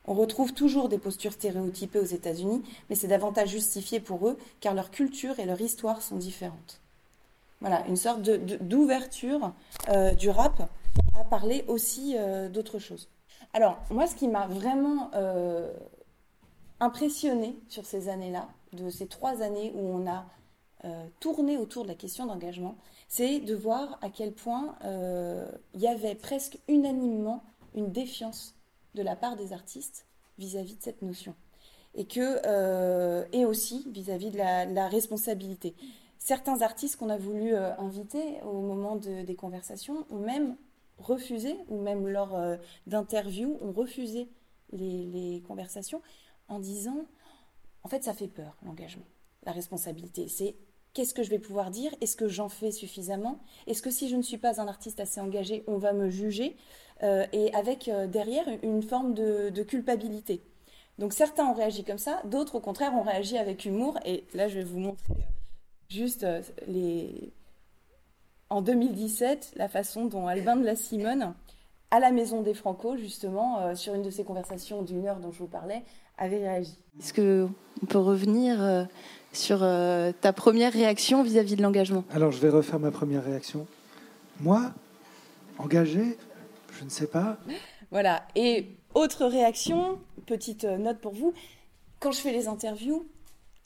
On 0.05 0.15
retrouve 0.15 0.53
toujours 0.53 0.89
des 0.89 0.97
postures 0.97 1.31
stéréotypées 1.31 1.99
aux 1.99 2.03
États-Unis, 2.03 2.61
mais 2.89 2.95
c'est 2.95 3.07
davantage 3.07 3.51
justifié 3.51 4.01
pour 4.01 4.27
eux 4.27 4.37
car 4.59 4.73
leur 4.73 4.91
culture 4.91 5.39
et 5.39 5.45
leur 5.45 5.61
histoire 5.61 6.01
sont 6.01 6.17
différentes. 6.17 6.81
Voilà, 7.61 7.85
une 7.87 7.97
sorte 7.97 8.21
d'ouverture 8.21 9.53
euh, 9.89 10.13
du 10.13 10.29
rap 10.29 10.69
à 11.19 11.23
parler 11.23 11.65
aussi 11.67 12.15
euh, 12.17 12.49
d'autres 12.49 12.79
choses. 12.79 13.09
Alors, 13.53 13.77
moi, 13.89 14.07
ce 14.07 14.15
qui 14.15 14.27
m'a 14.27 14.47
vraiment 14.47 15.11
euh, 15.13 15.71
impressionné 16.79 17.57
sur 17.67 17.85
ces 17.85 18.09
années-là, 18.09 18.47
de 18.73 18.89
ces 18.89 19.07
trois 19.07 19.41
années 19.41 19.71
où 19.75 19.79
on 19.79 20.07
a 20.07 20.25
euh, 20.85 21.05
tourner 21.19 21.57
autour 21.57 21.83
de 21.83 21.89
la 21.89 21.95
question 21.95 22.25
d'engagement, 22.25 22.77
c'est 23.07 23.39
de 23.39 23.55
voir 23.55 23.97
à 24.01 24.09
quel 24.09 24.33
point 24.33 24.75
il 24.83 25.81
y 25.81 25.87
avait 25.87 26.13
presque 26.13 26.59
unanimement 26.67 27.43
une 27.73 27.91
défiance 27.91 28.55
de 28.93 29.01
la 29.01 29.15
part 29.15 29.35
des 29.35 29.51
artistes 29.51 30.05
vis-à-vis 30.37 30.75
de 30.75 30.83
cette 30.83 31.01
notion. 31.01 31.33
Et, 31.95 32.05
que, 32.05 33.25
et 33.35 33.45
aussi 33.45 33.87
vis-à-vis 33.91 34.29
de, 34.29 34.37
la, 34.37 34.87
responsabilité. 34.87 35.73
Certains 36.29 36.61
artistes 36.61 36.97
qu'on 36.97 37.09
a 37.09 37.17
voulu 37.17 37.55
inviter 37.55 38.39
au 38.43 38.61
moment 38.61 38.97
des 38.97 39.35
conversations 39.35 40.05
ont 40.11 40.19
même 40.19 40.57
refusé, 40.99 41.57
ou 41.69 41.81
même 41.81 42.07
lors 42.07 42.39
d'interviews, 42.85 43.57
ont 43.61 43.71
refusé 43.71 44.29
les, 44.71 45.43
conversations 45.47 46.03
en 46.47 46.59
disant, 46.59 47.07
en 47.81 47.89
fait, 47.89 48.03
ça 48.03 48.13
fait 48.13 48.27
peur, 48.27 48.55
l'engagement, 48.63 49.07
la 49.43 49.53
responsabilité. 49.53 50.27
C'est 50.27 50.55
Qu'est-ce 50.93 51.15
que 51.15 51.23
je 51.23 51.31
vais 51.31 51.39
pouvoir 51.39 51.71
dire? 51.71 51.95
Est-ce 51.99 52.15
que 52.15 52.27
j'en 52.27 52.47
fais 52.47 52.71
suffisamment? 52.71 53.39
Est-ce 53.65 53.81
que 53.81 53.89
si 53.89 54.07
je 54.07 54.15
ne 54.15 54.21
suis 54.21 54.37
pas 54.37 54.61
un 54.61 54.67
artiste 54.67 54.99
assez 54.99 55.19
engagé, 55.19 55.63
on 55.65 55.79
va 55.79 55.93
me 55.93 56.11
juger 56.11 56.57
euh, 57.01 57.25
Et 57.33 57.51
avec 57.55 57.87
euh, 57.87 58.05
derrière 58.05 58.45
une 58.61 58.83
forme 58.83 59.15
de, 59.15 59.63
culpabilité. 59.63 60.43
Donc 60.99 61.13
certains 61.13 61.47
ont 61.47 61.55
réagi 61.55 61.83
comme 61.83 61.97
ça, 61.97 62.21
d'autres 62.25 62.53
au 62.53 62.59
contraire 62.59 62.93
ont 62.93 63.01
réagi 63.01 63.35
avec 63.39 63.65
humour. 63.65 63.97
Et 64.05 64.27
là, 64.35 64.47
je 64.47 64.59
vais 64.59 64.63
vous 64.63 64.77
montrer 64.77 65.15
juste 65.89 66.25
les... 66.67 67.33
en 68.49 68.61
2017 68.61 69.53
la 69.55 69.67
façon 69.67 70.05
dont 70.05 70.27
Albin 70.27 70.55
de 70.55 70.65
la 70.65 70.75
Simone, 70.75 71.33
à 71.91 71.99
la 71.99 72.11
Maison 72.11 72.41
des 72.41 72.53
Franco, 72.53 72.97
justement, 72.97 73.75
sur 73.75 73.95
une 73.95 74.03
de 74.03 74.11
ces 74.11 74.23
conversations 74.23 74.83
d'une 74.83 75.07
heure 75.07 75.19
dont 75.19 75.31
je 75.31 75.39
vous 75.39 75.47
parlais, 75.47 75.83
avait 76.17 76.37
réagi. 76.37 76.77
Est-ce 76.99 77.13
qu'on 77.13 77.85
peut 77.87 77.97
revenir 77.97 78.87
sur 79.31 79.63
euh, 79.63 80.11
ta 80.19 80.33
première 80.33 80.73
réaction 80.73 81.23
vis-à-vis 81.23 81.55
de 81.55 81.61
l'engagement? 81.61 82.03
Alors, 82.11 82.31
je 82.31 82.39
vais 82.39 82.49
refaire 82.49 82.79
ma 82.79 82.91
première 82.91 83.23
réaction. 83.23 83.67
Moi, 84.39 84.71
engagé, 85.57 86.17
je 86.77 86.83
ne 86.83 86.89
sais 86.89 87.07
pas. 87.07 87.37
Voilà. 87.91 88.23
Et 88.35 88.67
autre 88.93 89.25
réaction, 89.25 89.99
petite 90.25 90.63
euh, 90.63 90.77
note 90.77 90.99
pour 90.99 91.13
vous. 91.13 91.33
Quand 91.99 92.11
je 92.11 92.19
fais 92.19 92.31
les 92.31 92.47
interviews, 92.47 93.05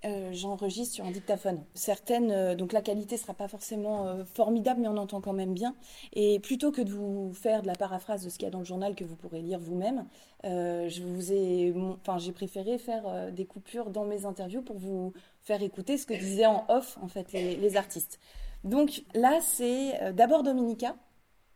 euh, 0.06 0.32
j'enregistre 0.34 0.96
sur 0.96 1.06
un 1.06 1.12
dictaphone. 1.12 1.64
Certaines, 1.74 2.32
euh, 2.32 2.56
donc 2.56 2.74
la 2.74 2.82
qualité 2.82 3.16
sera 3.16 3.34
pas 3.34 3.48
forcément 3.48 4.08
euh, 4.08 4.26
formidable, 4.26 4.82
mais 4.82 4.88
on 4.90 4.98
entend 4.98 5.22
quand 5.22 5.34
même 5.34 5.54
bien. 5.54 5.76
Et 6.12 6.40
plutôt 6.40 6.72
que 6.72 6.82
de 6.82 6.92
vous 6.92 7.32
faire 7.34 7.62
de 7.62 7.68
la 7.68 7.76
paraphrase 7.76 8.24
de 8.24 8.30
ce 8.30 8.38
qu'il 8.38 8.46
y 8.46 8.48
a 8.48 8.52
dans 8.52 8.60
le 8.60 8.66
journal 8.66 8.96
que 8.96 9.06
vous 9.06 9.16
pourrez 9.16 9.42
lire 9.42 9.60
vous-même, 9.60 10.06
j'ai 10.44 12.32
préféré 12.34 12.78
faire 12.78 13.32
des 13.32 13.46
coupures 13.46 13.90
dans 13.92 14.04
mes 14.04 14.26
interviews 14.26 14.62
pour 14.62 14.78
vous 14.78 15.14
faire 15.42 15.64
écouter 15.64 15.98
ce 15.98 16.06
que 16.06 16.14
disaient 16.14 16.46
en 16.46 16.66
off 16.68 16.98
en 17.02 17.08
fait 17.08 17.32
les, 17.32 17.56
les 17.56 17.78
artistes. 17.78 18.20
Donc 18.66 19.04
là, 19.14 19.40
c'est 19.42 20.14
d'abord 20.14 20.44
Dominica, 20.44 20.98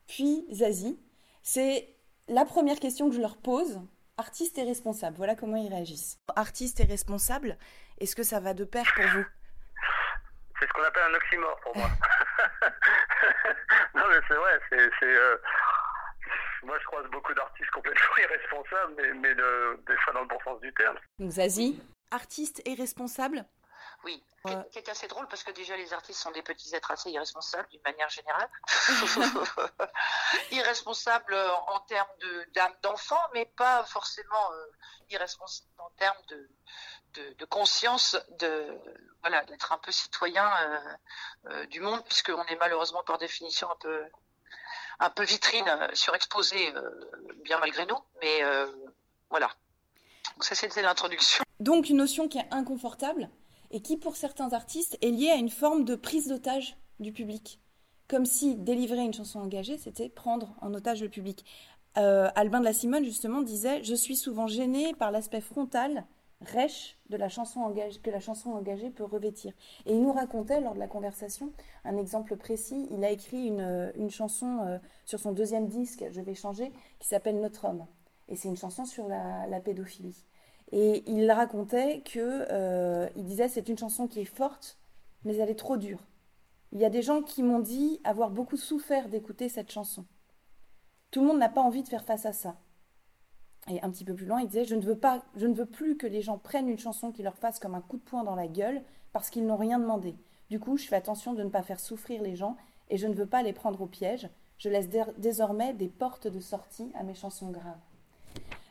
puis 0.08 0.46
Zazie. 0.54 0.98
C'est 1.44 1.96
la 2.30 2.46
première 2.46 2.80
question 2.80 3.10
que 3.10 3.16
je 3.16 3.22
leur 3.22 3.36
pose 3.36 3.82
artiste 4.18 4.58
et 4.58 4.64
responsable. 4.64 5.16
Voilà 5.18 5.36
comment 5.36 5.58
ils 5.58 5.70
réagissent. 5.70 6.18
Artiste 6.36 6.80
et 6.80 6.84
responsable, 6.84 7.58
est-ce 8.00 8.16
que 8.16 8.24
ça 8.24 8.40
va 8.40 8.54
de 8.54 8.64
pair 8.64 8.86
pour 8.96 9.06
vous? 9.06 9.26
C'est 10.60 10.68
ce 10.68 10.74
qu'on 10.74 10.84
appelle 10.84 11.12
un 11.12 11.16
oxymore 11.16 11.60
pour 11.62 11.78
moi. 11.78 11.88
non 13.96 14.04
mais 14.10 14.20
c'est 14.28 14.36
vrai, 14.36 14.60
c'est... 14.70 14.90
Euh, 15.04 15.38
moi 16.64 16.78
je 16.80 16.86
croise 16.86 17.06
beaucoup 17.12 17.34
d'artistes 17.34 17.70
complètement 17.72 18.18
irresponsables, 18.18 18.94
mais, 18.98 19.14
mais 19.14 19.36
des 19.36 19.98
fois 19.98 20.14
dans 20.14 20.22
le 20.22 20.28
bon 20.28 20.40
sens 20.44 20.60
du 20.62 20.74
terme. 20.74 20.98
Donc 21.20 21.32
Zazie, 21.32 21.82
artiste 22.12 22.62
et 22.66 22.74
responsable? 22.74 23.46
Oui, 24.08 24.24
qui 24.72 24.80
est 24.80 24.88
assez 24.88 25.08
drôle 25.08 25.28
parce 25.28 25.44
que 25.44 25.52
déjà 25.52 25.76
les 25.76 25.94
artistes 25.94 26.22
sont 26.22 26.32
des 26.32 26.42
petits 26.42 26.74
êtres 26.74 26.92
assez 26.92 27.12
irresponsables 27.12 27.68
d'une 27.70 27.82
manière 27.82 28.10
générale. 28.10 28.50
irresponsables 30.52 31.36
en 31.68 31.80
termes 31.82 32.08
d'âme 32.54 32.74
d'enfant, 32.82 33.20
mais 33.34 33.46
pas 33.46 33.84
forcément 33.84 34.54
euh, 34.54 34.66
irresponsables 35.10 35.70
en 35.80 35.90
termes 35.98 36.22
de, 36.30 37.34
de, 37.34 37.46
conscience 37.46 38.18
de 38.40 38.80
voilà 39.22 39.44
d'être 39.46 39.74
un 39.74 39.78
peu 39.78 39.92
citoyen 39.92 40.50
euh, 40.62 40.80
euh, 41.48 41.66
du 41.66 41.82
monde, 41.82 42.02
puisqu'on 42.06 42.46
est 42.46 42.58
malheureusement 42.58 43.04
par 43.04 43.18
définition 43.18 43.70
un 43.70 43.78
peu 43.78 44.06
un 45.00 45.10
peu 45.10 45.24
vitrine 45.24 45.90
surexposée, 45.94 46.74
bien 47.44 47.60
malgré 47.60 47.86
nous. 47.86 48.00
Mais 48.22 48.42
voilà. 49.30 49.52
Donc 50.34 50.46
ça 50.46 50.56
c'était 50.56 50.82
l'introduction. 50.82 51.44
Donc 51.60 51.90
une 51.90 51.98
notion 51.98 52.28
qui 52.30 52.40
est 52.40 52.48
inconfortable 52.52 53.30
et 53.72 53.82
qui, 53.82 53.98
pour 53.98 54.16
certains 54.16 54.54
artistes, 54.54 54.98
est 55.02 55.12
lié 55.12 55.30
à 55.30 55.36
une 55.36 55.50
forme 55.50 55.84
de 55.84 55.96
prise 55.96 56.28
d'otage 56.28 56.78
du 57.00 57.12
public. 57.12 57.60
Comme 58.08 58.26
si 58.26 58.56
délivrer 58.56 59.04
une 59.04 59.14
chanson 59.14 59.40
engagée, 59.40 59.78
c'était 59.78 60.10
prendre 60.10 60.56
en 60.62 60.74
otage 60.74 61.02
le 61.02 61.10
public. 61.10 61.44
Euh, 61.98 62.30
Albin 62.36 62.60
de 62.60 62.66
la 62.66 62.74
Simone, 62.74 63.04
justement, 63.04 63.42
disait 63.42 63.84
Je 63.84 63.96
suis 63.96 64.16
souvent 64.16 64.48
gêné 64.48 64.94
par 64.94 65.12
l'aspect 65.12 65.42
frontal, 65.42 66.06
rêche 66.42 66.98
que 67.10 67.18
la 67.18 67.30
chanson 68.20 68.52
engagée 68.52 68.92
peut 68.92 69.04
revêtir. 69.04 69.54
Et 69.86 69.94
il 69.94 70.02
nous 70.02 70.14
racontait, 70.14 70.62
lors 70.62 70.74
de 70.74 70.80
la 70.80 70.88
conversation, 70.88 71.52
un 71.84 71.98
exemple 71.98 72.38
précis. 72.38 72.88
Il 72.92 73.04
a 73.04 73.10
écrit 73.10 73.48
une, 73.48 73.92
une 73.96 74.12
chanson 74.12 74.60
euh, 74.62 74.78
sur 75.06 75.20
son 75.20 75.34
deuxième 75.34 75.68
disque, 75.68 76.06
Je 76.12 76.22
vais 76.22 76.36
changer, 76.36 76.72
qui 77.00 77.08
s'appelle 77.08 77.42
Notre 77.42 77.66
homme. 77.66 77.86
Et 78.30 78.36
c'est 78.36 78.48
une 78.48 78.58
chanson 78.58 78.86
sur 78.86 79.08
la 79.08 79.60
pédophilie. 79.62 80.27
Et 80.72 81.04
il 81.10 81.32
racontait 81.32 82.02
que, 82.02 82.46
euh, 82.52 83.08
il 83.16 83.24
disait, 83.24 83.48
c'est 83.48 83.70
une 83.70 83.78
chanson 83.78 84.08
qui 84.08 84.20
est 84.20 84.26
forte, 84.26 84.78
mais 85.24 85.36
elle 85.36 85.50
est 85.50 85.56
trop 85.56 85.78
dure. 85.78 86.04
Il 86.74 86.80
y 86.80 86.86
a 86.86 86.90
des 86.90 87.02
gens 87.02 87.22
qui 87.22 87.44
m'ont 87.44 87.60
dit 87.60 88.02
avoir 88.04 88.30
beaucoup 88.30 88.58
souffert 88.58 89.08
d'écouter 89.08 89.48
cette 89.48 89.72
chanson. 89.72 90.06
Tout 91.12 91.22
le 91.22 91.28
monde 91.28 91.40
n'a 91.40 91.50
pas 91.50 91.62
envie 91.62 91.84
de 91.84 91.88
faire 91.88 92.04
face 92.04 92.26
à 92.26 92.34
ça. 92.34 92.58
Et 93.70 93.82
un 93.82 93.90
petit 93.90 94.06
peu 94.06 94.14
plus 94.14 94.26
loin, 94.26 94.42
il 94.42 94.48
disait, 94.48 94.66
je 94.66 94.76
ne 94.76 94.82
veux 94.82 94.98
pas, 94.98 95.24
je 95.36 95.48
ne 95.48 95.54
veux 95.54 95.66
plus 95.66 95.98
que 95.98 96.08
les 96.08 96.22
gens 96.22 96.38
prennent 96.38 96.70
une 96.70 96.80
chanson 96.80 97.12
qui 97.12 97.24
leur 97.24 97.38
fasse 97.38 97.60
comme 97.60 97.76
un 97.76 97.82
coup 97.82 97.98
de 97.98 98.04
poing 98.04 98.24
dans 98.24 98.36
la 98.36 98.48
gueule 98.48 98.82
parce 99.14 99.30
qu'ils 99.30 99.46
n'ont 99.46 99.58
rien 99.58 99.80
demandé. 99.80 100.16
Du 100.50 100.60
coup, 100.60 100.78
je 100.78 100.88
fais 100.88 100.96
attention 100.96 101.34
de 101.34 101.44
ne 101.44 101.50
pas 101.50 101.64
faire 101.64 101.80
souffrir 101.80 102.22
les 102.22 102.36
gens 102.36 102.56
et 102.90 102.98
je 102.98 103.08
ne 103.08 103.14
veux 103.14 103.26
pas 103.26 103.44
les 103.44 103.54
prendre 103.54 103.82
au 103.82 103.88
piège. 103.88 104.30
Je 104.58 104.70
laisse 104.70 104.90
désormais 105.18 105.74
des 105.74 105.90
portes 105.90 106.28
de 106.28 106.40
sortie 106.40 106.92
à 106.96 107.04
mes 107.04 107.14
chansons 107.14 107.52
graves. 107.52 107.78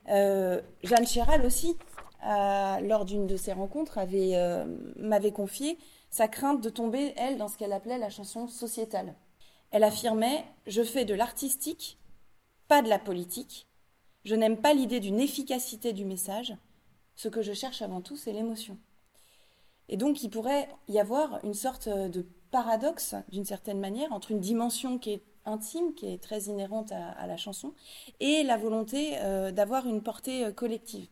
Euh, 0.09 0.61
Jeanne 0.83 1.07
Chéral 1.07 1.45
aussi, 1.45 1.77
lors 2.23 3.05
d'une 3.05 3.27
de 3.27 3.37
ses 3.37 3.53
rencontres, 3.53 3.99
euh, 3.99 4.65
m'avait 4.97 5.33
confié 5.33 5.79
sa 6.11 6.29
crainte 6.29 6.61
de 6.61 6.71
tomber, 6.71 7.13
elle, 7.17 7.37
dans 7.37 7.49
ce 7.49 7.57
qu'elle 7.57 7.73
appelait 7.73 7.99
la 7.99 8.11
chanson 8.11 8.49
sociétale. 8.49 9.15
Elle 9.71 9.85
affirmait 9.85 10.45
Je 10.67 10.83
fais 10.83 11.05
de 11.05 11.15
l'artistique, 11.15 11.99
pas 12.69 12.83
de 12.83 12.89
la 12.89 12.99
politique. 12.99 13.67
Je 14.25 14.35
n'aime 14.35 14.57
pas 14.57 14.75
l'idée 14.75 15.01
d'une 15.01 15.21
efficacité 15.21 15.93
du 15.93 16.05
message. 16.05 16.57
Ce 17.15 17.29
que 17.29 17.43
je 17.43 17.53
cherche 17.53 17.83
avant 17.83 18.01
tout, 18.01 18.17
c'est 18.17 18.33
l'émotion. 18.33 18.79
Et 19.89 19.97
donc, 19.97 20.23
il 20.23 20.31
pourrait 20.31 20.69
y 20.89 20.99
avoir 20.99 21.45
une 21.45 21.55
sorte 21.55 21.89
de 21.89 22.27
paradoxe, 22.51 23.15
d'une 23.29 23.45
certaine 23.45 23.79
manière, 23.79 24.13
entre 24.13 24.33
une 24.33 24.41
dimension 24.41 24.99
qui 24.99 25.13
est 25.13 25.23
intime, 25.47 25.95
qui 25.95 26.12
est 26.12 26.23
très 26.23 26.41
inhérente 26.41 26.93
à, 26.93 27.26
la 27.26 27.37
chanson, 27.37 27.75
et 28.21 28.43
la 28.43 28.57
volonté 28.57 29.17
euh, 29.23 29.50
d'avoir 29.50 29.87
une 29.87 30.03
portée 30.03 30.47
euh, 30.47 30.53
collective. 30.53 31.07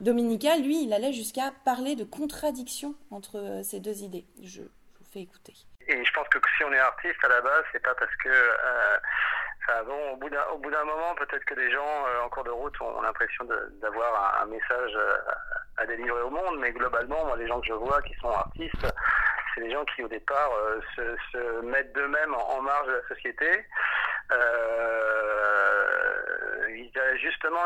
Dominica, 0.00 0.56
lui, 0.56 0.84
il 0.84 0.92
allait 0.92 1.12
jusqu'à 1.12 1.52
parler 1.64 1.96
de 1.96 2.04
contradiction 2.04 2.94
entre 3.10 3.38
euh, 3.38 3.62
ces 3.62 3.80
deux 3.80 4.02
idées. 4.02 4.24
Je, 4.42 4.62
vous 4.62 5.06
fais 5.12 5.20
écouter. 5.20 5.54
Et 5.86 6.04
je 6.04 6.12
pense 6.12 6.28
que 6.28 6.38
si 6.56 6.64
on 6.64 6.72
est 6.72 6.78
artiste 6.78 7.22
à 7.24 7.28
la 7.28 7.40
base, 7.40 7.64
c'est 7.72 7.82
pas 7.82 7.94
parce 7.94 8.14
que 8.16 8.30
bon, 9.86 10.12
au 10.12 10.16
bout 10.16 10.70
d'un 10.70 10.84
moment, 10.84 11.14
peut-être 11.16 11.44
que 11.44 11.54
les 11.54 11.70
gens 11.70 12.06
en 12.24 12.28
cours 12.30 12.44
de 12.44 12.50
route 12.50 12.80
ont 12.80 13.02
l'impression 13.02 13.44
d'avoir 13.82 14.42
un, 14.42 14.46
message 14.46 14.98
à 15.76 15.84
délivrer 15.84 16.22
au 16.22 16.30
monde, 16.30 16.58
mais 16.58 16.72
globalement, 16.72 17.26
moi, 17.26 17.36
les 17.36 17.46
gens 17.46 17.60
que 17.60 17.66
je 17.66 17.74
vois 17.74 18.00
qui 18.00 18.14
sont 18.14 18.30
artistes, 18.30 18.86
c'est 19.54 19.60
des 19.62 19.70
gens 19.70 19.84
qui 19.84 20.02
au 20.02 20.08
départ 20.08 20.50
euh, 20.54 20.80
se, 21.32 21.60
mettent 21.62 21.92
d'eux-mêmes 21.92 22.34
en, 22.34 22.60
marge 22.62 22.86
de 22.88 22.92
la 22.92 23.08
société. 23.08 23.66
Euh, 24.32 25.86
justement, 27.16 27.64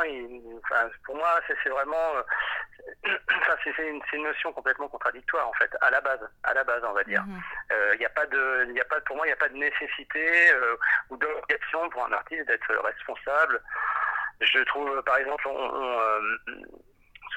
pour 1.04 1.16
moi, 1.16 1.40
c'est 1.46 1.68
vraiment, 1.68 2.16
euh, 3.06 3.16
c'est 3.64 3.88
une, 3.88 4.22
notion 4.22 4.52
complètement 4.52 4.88
contradictoire 4.88 5.48
en 5.48 5.52
fait, 5.54 5.70
à 5.80 5.90
la 5.90 6.00
base, 6.00 6.20
à 6.44 6.54
la 6.54 6.64
base, 6.64 6.82
on 6.84 6.92
va 6.92 7.04
dire. 7.04 7.22
Mhm. 7.24 7.40
Il 7.94 7.98
n'y 7.98 8.06
a 8.06 8.10
pas 8.10 8.26
de, 8.26 8.66
il 8.70 8.80
a 8.80 8.84
pas, 8.84 9.00
pour 9.02 9.16
moi, 9.16 9.26
il 9.26 9.30
n'y 9.30 9.34
a 9.34 9.36
pas 9.36 9.48
de 9.48 9.56
nécessité 9.56 10.52
ou 11.10 11.16
d'obligation 11.16 11.88
pour 11.90 12.04
un 12.06 12.12
artiste 12.12 12.46
d'être 12.46 12.74
responsable. 12.84 13.60
Je 14.40 14.62
trouve, 14.64 15.02
par 15.02 15.16
exemple, 15.16 15.48
on 15.48 15.98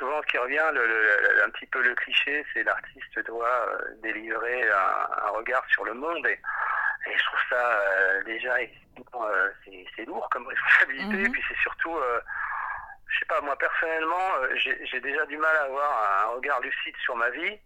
souvent 0.01 0.19
ce 0.23 0.27
qui 0.31 0.37
revient, 0.39 0.71
le, 0.73 1.45
un 1.45 1.49
petit 1.51 1.67
peu 1.67 1.79
le 1.83 1.93
cliché, 1.93 2.43
c'est 2.53 2.63
l'artiste 2.63 3.19
doit 3.27 3.45
euh, 3.45 3.93
délivrer 4.01 4.67
un, 4.71 5.29
regard 5.29 5.63
sur 5.69 5.85
le 5.85 5.93
monde. 5.93 6.25
Et, 6.25 6.39
je 7.05 7.23
trouve 7.25 7.39
ça 7.49 7.55
euh, 7.55 8.23
déjà, 8.23 8.55
euh, 8.57 9.49
c'est 9.95 10.05
lourd 10.05 10.27
comme 10.31 10.47
responsabilité. 10.53 11.21
Et 11.21 11.27
mhm. 11.27 11.31
puis 11.31 11.43
c'est 11.47 11.57
surtout, 11.57 11.95
je 13.07 13.19
sais 13.19 13.25
pas, 13.25 13.41
moi 13.41 13.55
personnellement, 13.57 14.27
j'ai 14.55 14.99
déjà 15.01 15.25
du 15.27 15.37
mal 15.37 15.55
à 15.55 15.63
avoir 15.65 16.25
un 16.25 16.35
regard 16.35 16.59
lucide 16.61 16.95
sur 17.03 17.15
ma 17.15 17.29
vie. 17.29 17.59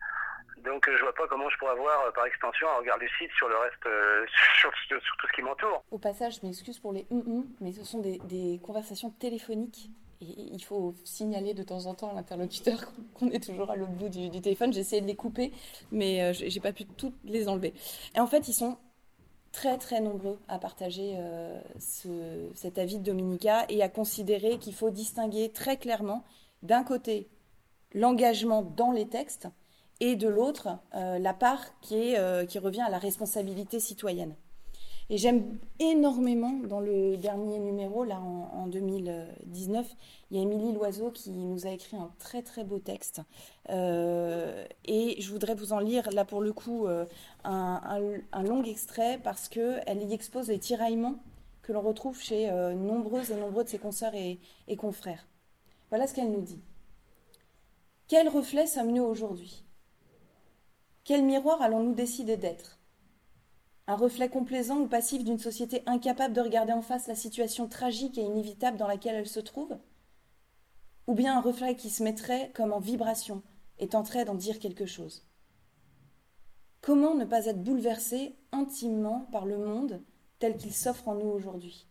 Donc 0.58 0.90
je 0.90 1.02
vois 1.02 1.14
pas 1.14 1.28
comment 1.28 1.50
je 1.50 1.58
pourrais 1.58 1.72
avoir 1.72 2.12
par 2.14 2.26
extension 2.26 2.68
un 2.70 2.80
regard 2.80 2.98
lucide 2.98 3.30
sur 3.38 3.48
le 3.48 3.56
reste, 3.58 3.88
sur, 4.60 4.72
tout 4.90 5.28
ce 5.28 5.34
qui 5.34 5.42
m'entoure. 5.42 5.84
Au 5.92 6.00
passage, 6.00 6.40
je 6.42 6.46
m'excuse 6.46 6.80
pour 6.80 6.92
les 6.92 7.06
hum, 7.12 7.24
hum 7.28 7.46
mais 7.62 7.72
ce 7.72 7.86
sont 7.86 8.00
des, 8.00 8.20
des 8.24 8.60
conversations 8.66 9.12
téléphoniques 9.12 9.90
il 10.22 10.64
faut 10.64 10.96
signaler 11.04 11.54
de 11.54 11.64
temps 11.64 11.86
en 11.86 11.94
temps 11.94 12.10
à 12.10 12.14
l'interlocuteur 12.14 12.92
qu'on 13.14 13.30
est 13.30 13.44
toujours 13.44 13.70
à 13.70 13.76
l'autre 13.76 13.92
bout 13.92 14.10
du, 14.10 14.30
téléphone. 14.42 14.74
J'ai 14.74 14.82
essayé 14.82 15.02
de 15.02 15.08
les 15.08 15.16
couper, 15.16 15.52
mais 15.92 16.22
euh, 16.22 16.34
j'ai 16.34 16.60
pas 16.60 16.74
pu 16.74 16.86
toutes 16.86 17.16
les 17.26 17.48
enlever. 17.48 17.74
Et 18.16 18.20
en 18.20 18.28
fait, 18.28 18.48
ils 18.48 18.54
sont 18.54 18.78
très 19.52 19.78
très 19.78 20.02
nombreux 20.02 20.38
à 20.48 20.60
partager 20.60 21.16
euh, 21.18 21.60
cet 22.54 22.78
avis 22.78 22.98
de 22.98 23.04
Dominica 23.04 23.66
et 23.70 23.82
à 23.82 23.90
considérer 23.90 24.58
qu'il 24.58 24.74
faut 24.74 24.90
distinguer 24.90 25.50
très 25.50 25.78
clairement 25.78 26.24
d'un 26.62 26.84
côté 26.84 27.30
l'engagement 27.94 28.62
dans 28.62 28.92
les 28.92 29.08
textes 29.08 29.48
et 30.02 30.18
de 30.18 30.28
l'autre, 30.28 30.68
la 30.92 31.34
part 31.34 31.80
qui 31.80 32.18
revient 32.18 32.82
à 32.82 32.90
la 32.90 32.98
responsabilité 32.98 33.80
citoyenne. 33.80 34.36
Et 35.10 35.18
j'aime 35.18 35.60
énormément, 35.80 36.54
dans 36.68 36.80
le 36.80 37.16
dernier 37.18 37.60
numéro, 37.60 38.04
là 38.04 38.20
en, 38.20 38.66
2019, 38.66 39.86
il 40.32 40.38
y 40.38 40.40
a 40.40 40.44
Émilie 40.44 40.74
Loiseau 40.74 41.12
qui 41.12 41.30
nous 41.30 41.68
a 41.68 41.70
écrit 41.70 41.96
un 41.96 42.12
très 42.18 42.42
très 42.42 42.64
beau 42.64 42.80
texte. 42.80 43.22
Euh, 43.70 44.66
et 44.86 45.22
je 45.22 45.32
voudrais 45.32 45.54
vous 45.54 45.74
en 45.74 45.80
lire, 45.80 46.10
là 46.12 46.26
pour 46.26 46.42
le 46.42 46.52
coup, 46.54 46.88
euh, 46.88 47.06
un, 47.44 48.00
long 48.44 48.64
extrait 48.64 49.20
parce 49.24 49.48
qu'elle 49.48 50.02
y 50.02 50.14
expose 50.14 50.48
les 50.48 50.58
tiraillements 50.58 51.20
que 51.62 51.72
l'on 51.72 51.82
retrouve 51.82 52.20
chez 52.20 52.50
euh, 52.50 52.74
nombreuses 52.74 53.30
et 53.30 53.36
nombreux 53.36 53.64
de 53.64 53.70
ses 53.70 53.78
consoeurs 53.78 54.16
et, 54.16 54.40
et 54.68 54.76
confrères. 54.76 55.28
Voilà 55.90 56.08
ce 56.08 56.16
qu'elle 56.16 56.32
nous 56.32 56.42
dit. 56.42 56.62
Quel 58.08 58.28
reflet 58.28 58.66
sommes-nous 58.66 59.04
aujourd'hui? 59.04 59.64
Quel 61.04 61.24
miroir 61.24 61.62
allons-nous 61.62 61.94
décider 61.94 62.38
d'être? 62.38 62.75
Un 63.88 63.96
reflet 63.96 64.30
complaisant 64.30 64.80
ou 64.80 64.88
passif 64.88 65.24
d'une 65.24 65.38
société 65.38 65.84
incapable 65.86 66.34
de 66.34 66.42
regarder 66.42 66.74
en 66.74 66.82
face 66.82 67.08
la 67.08 67.16
situation 67.16 67.68
tragique 67.68 68.18
et 68.18 68.24
inévitable 68.24 68.78
dans 68.78 68.88
laquelle 68.88 69.16
elle 69.16 69.28
se 69.28 69.40
trouve? 69.40 69.78
Ou 71.08 71.14
bien 71.14 71.38
un 71.38 71.42
reflet 71.42 71.76
qui 71.76 71.92
se 71.92 72.02
mettrait 72.02 72.52
comme 72.56 72.74
en 72.74 72.80
vibration 72.80 73.44
et 73.78 73.90
tenterait 73.90 74.26
d'en 74.26 74.34
dire 74.34 74.60
quelque 74.60 74.88
chose? 74.88 75.28
Comment 76.82 77.16
ne 77.16 77.26
pas 77.26 77.46
être 77.46 77.64
bouleversé 77.64 78.36
intimement 78.52 79.28
par 79.32 79.46
le 79.46 79.58
monde 79.58 80.02
tel 80.40 80.58
qu'il 80.58 80.74
s'offre 80.74 81.08
en 81.08 81.16
nous 81.16 81.28
aujourd'hui? 81.28 81.88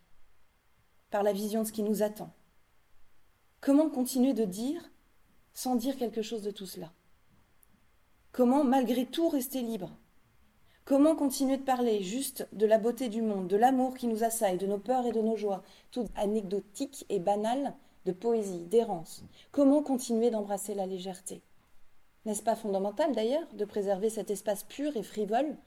Par 1.11 1.23
la 1.23 1.33
vision 1.33 1.61
de 1.61 1.67
ce 1.67 1.71
qui 1.71 1.83
nous 1.83 2.03
attend? 2.03 2.33
Comment 3.61 3.89
continuer 3.89 4.33
de 4.33 4.43
dire 4.43 4.91
sans 5.53 5.75
dire 5.75 5.95
quelque 5.97 6.21
chose 6.21 6.41
de 6.41 6.51
tout 6.51 6.65
cela? 6.65 6.91
Comment 8.33 8.65
malgré 8.65 9.05
tout 9.05 9.29
rester 9.29 9.61
libre? 9.61 9.97
Comment 10.85 11.15
continuer 11.15 11.57
de 11.57 11.63
parler 11.63 12.03
juste 12.03 12.47
de 12.53 12.67
la 12.67 12.77
beauté 12.77 13.09
du 13.09 13.23
monde, 13.23 13.47
de 13.47 13.57
l'amour 13.57 13.95
qui 13.95 14.05
nous 14.05 14.23
assaille, 14.23 14.59
de 14.59 14.67
nos 14.67 14.77
peurs 14.77 15.07
et 15.07 15.11
de 15.11 15.19
nos 15.19 15.35
joies, 15.35 15.63
tout 15.89 16.05
anecdotique 16.15 17.07
et 17.09 17.17
banal, 17.17 17.73
de 18.05 18.11
poésie, 18.11 18.65
d'errance. 18.65 19.23
Comment 19.51 19.81
continuer 19.81 20.29
d'embrasser 20.29 20.75
la 20.75 20.85
légèreté? 20.85 21.41
N'est-ce 22.25 22.43
pas 22.43 22.55
fondamental 22.55 23.15
d'ailleurs 23.15 23.47
de 23.55 23.65
préserver 23.65 24.11
cet 24.11 24.29
espace 24.29 24.63
pur 24.63 24.95
et 24.95 25.01
frivole 25.01 25.57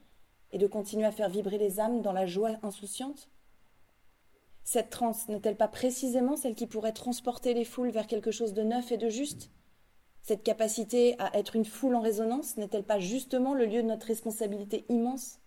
et 0.53 0.57
de 0.57 0.67
continuer 0.67 1.05
à 1.05 1.11
faire 1.11 1.27
vibrer 1.27 1.57
les 1.57 1.81
âmes 1.81 2.01
dans 2.01 2.13
la 2.13 2.25
joie 2.25 2.51
insouciante? 2.63 3.27
Cette 4.63 4.89
transe 4.89 5.27
n'est-elle 5.27 5.57
pas 5.57 5.67
précisément 5.67 6.37
celle 6.37 6.55
qui 6.55 6.65
pourrait 6.65 6.93
transporter 6.93 7.53
les 7.53 7.65
foules 7.65 7.91
vers 7.91 8.07
quelque 8.07 8.31
chose 8.31 8.53
de 8.53 8.63
neuf 8.63 8.93
et 8.93 8.97
de 8.97 9.09
juste? 9.09 9.51
Cette 10.29 10.43
capacité 10.43 11.15
à 11.17 11.35
être 11.35 11.55
une 11.55 11.65
foule 11.65 11.95
en 11.95 12.01
résonance 12.01 12.55
n'est-elle 12.55 12.83
pas 12.83 12.99
justement 12.99 13.55
le 13.55 13.65
lieu 13.65 13.81
de 13.81 13.87
notre 13.87 14.05
responsabilité 14.05 14.85
immense? 14.87 15.39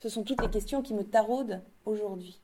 Ce 0.00 0.08
sont 0.08 0.22
toutes 0.22 0.40
les 0.40 0.48
questions 0.48 0.80
qui 0.80 0.94
me 0.94 1.04
taraudent 1.04 1.62
aujourd'hui. 1.84 2.40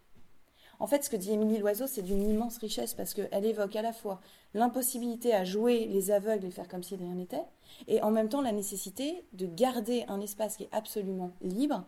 En 0.78 0.87
fait, 0.87 1.02
ce 1.02 1.08
que 1.08 1.16
dit 1.16 1.32
Émilie 1.32 1.56
Loiseau, 1.56 1.87
c'est 1.87 2.02
d'une 2.02 2.20
immense 2.20 2.58
richesse 2.58 2.92
parce 2.92 3.14
qu'elle 3.14 3.46
évoque 3.46 3.76
à 3.76 3.80
la 3.80 3.94
fois 3.94 4.20
l'impossibilité 4.52 5.32
à 5.32 5.44
jouer 5.44 5.87
les 5.87 6.10
aveugles 6.10 6.44
et 6.44 6.50
faire 6.50 6.68
comme 6.68 6.82
si 6.82 6.96
rien 6.96 7.14
n'était, 7.14 7.46
et 7.88 8.02
en 8.02 8.10
même 8.10 8.28
temps 8.28 8.42
la 8.42 8.52
nécessité 8.52 9.25
de 9.32 9.46
garder 9.46 10.04
un 10.08 10.20
espace 10.20 10.58
qui 10.58 10.64
est 10.64 10.72
absolument 10.72 11.32
libre, 11.40 11.87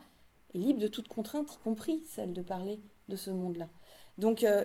et 0.55 0.59
libre 0.59 0.81
de 0.81 0.89
toute 0.89 1.09
contrainte, 1.09 1.53
y 1.53 1.65
compris 1.65 2.03
celle 2.09 2.33
de 2.33 2.41
parler 2.41 2.81
de 3.09 3.17
ce 3.17 3.31
monde-là. 3.31 3.69
Donc, 4.17 4.43
euh, 4.43 4.65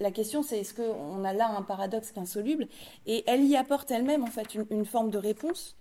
la 0.00 0.10
question, 0.12 0.42
c'est 0.42 0.60
est-ce 0.60 0.74
qu'on 0.74 1.24
a 1.24 1.32
là 1.32 1.48
un 1.48 1.62
paradoxe 1.62 2.12
insoluble? 2.16 2.68
Et 3.06 3.24
elle 3.26 3.44
y 3.44 3.56
apporte 3.56 3.90
elle-même, 3.90 4.22
en 4.22 4.28
fait, 4.28 4.54
une, 4.54 4.84
forme 4.84 5.10
de 5.10 5.18
réponse 5.18 5.76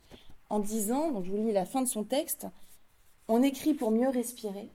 en 0.50 0.60
disant, 0.60 1.22
je 1.22 1.30
vous 1.30 1.38
lis 1.38 1.52
la 1.52 1.66
fin 1.66 1.82
de 1.82 1.88
son 1.88 2.04
texte, 2.04 2.48
on 3.28 3.44
écrit 3.44 3.74
pour 3.74 3.92
mieux 3.92 4.10
respirer. 4.10 4.72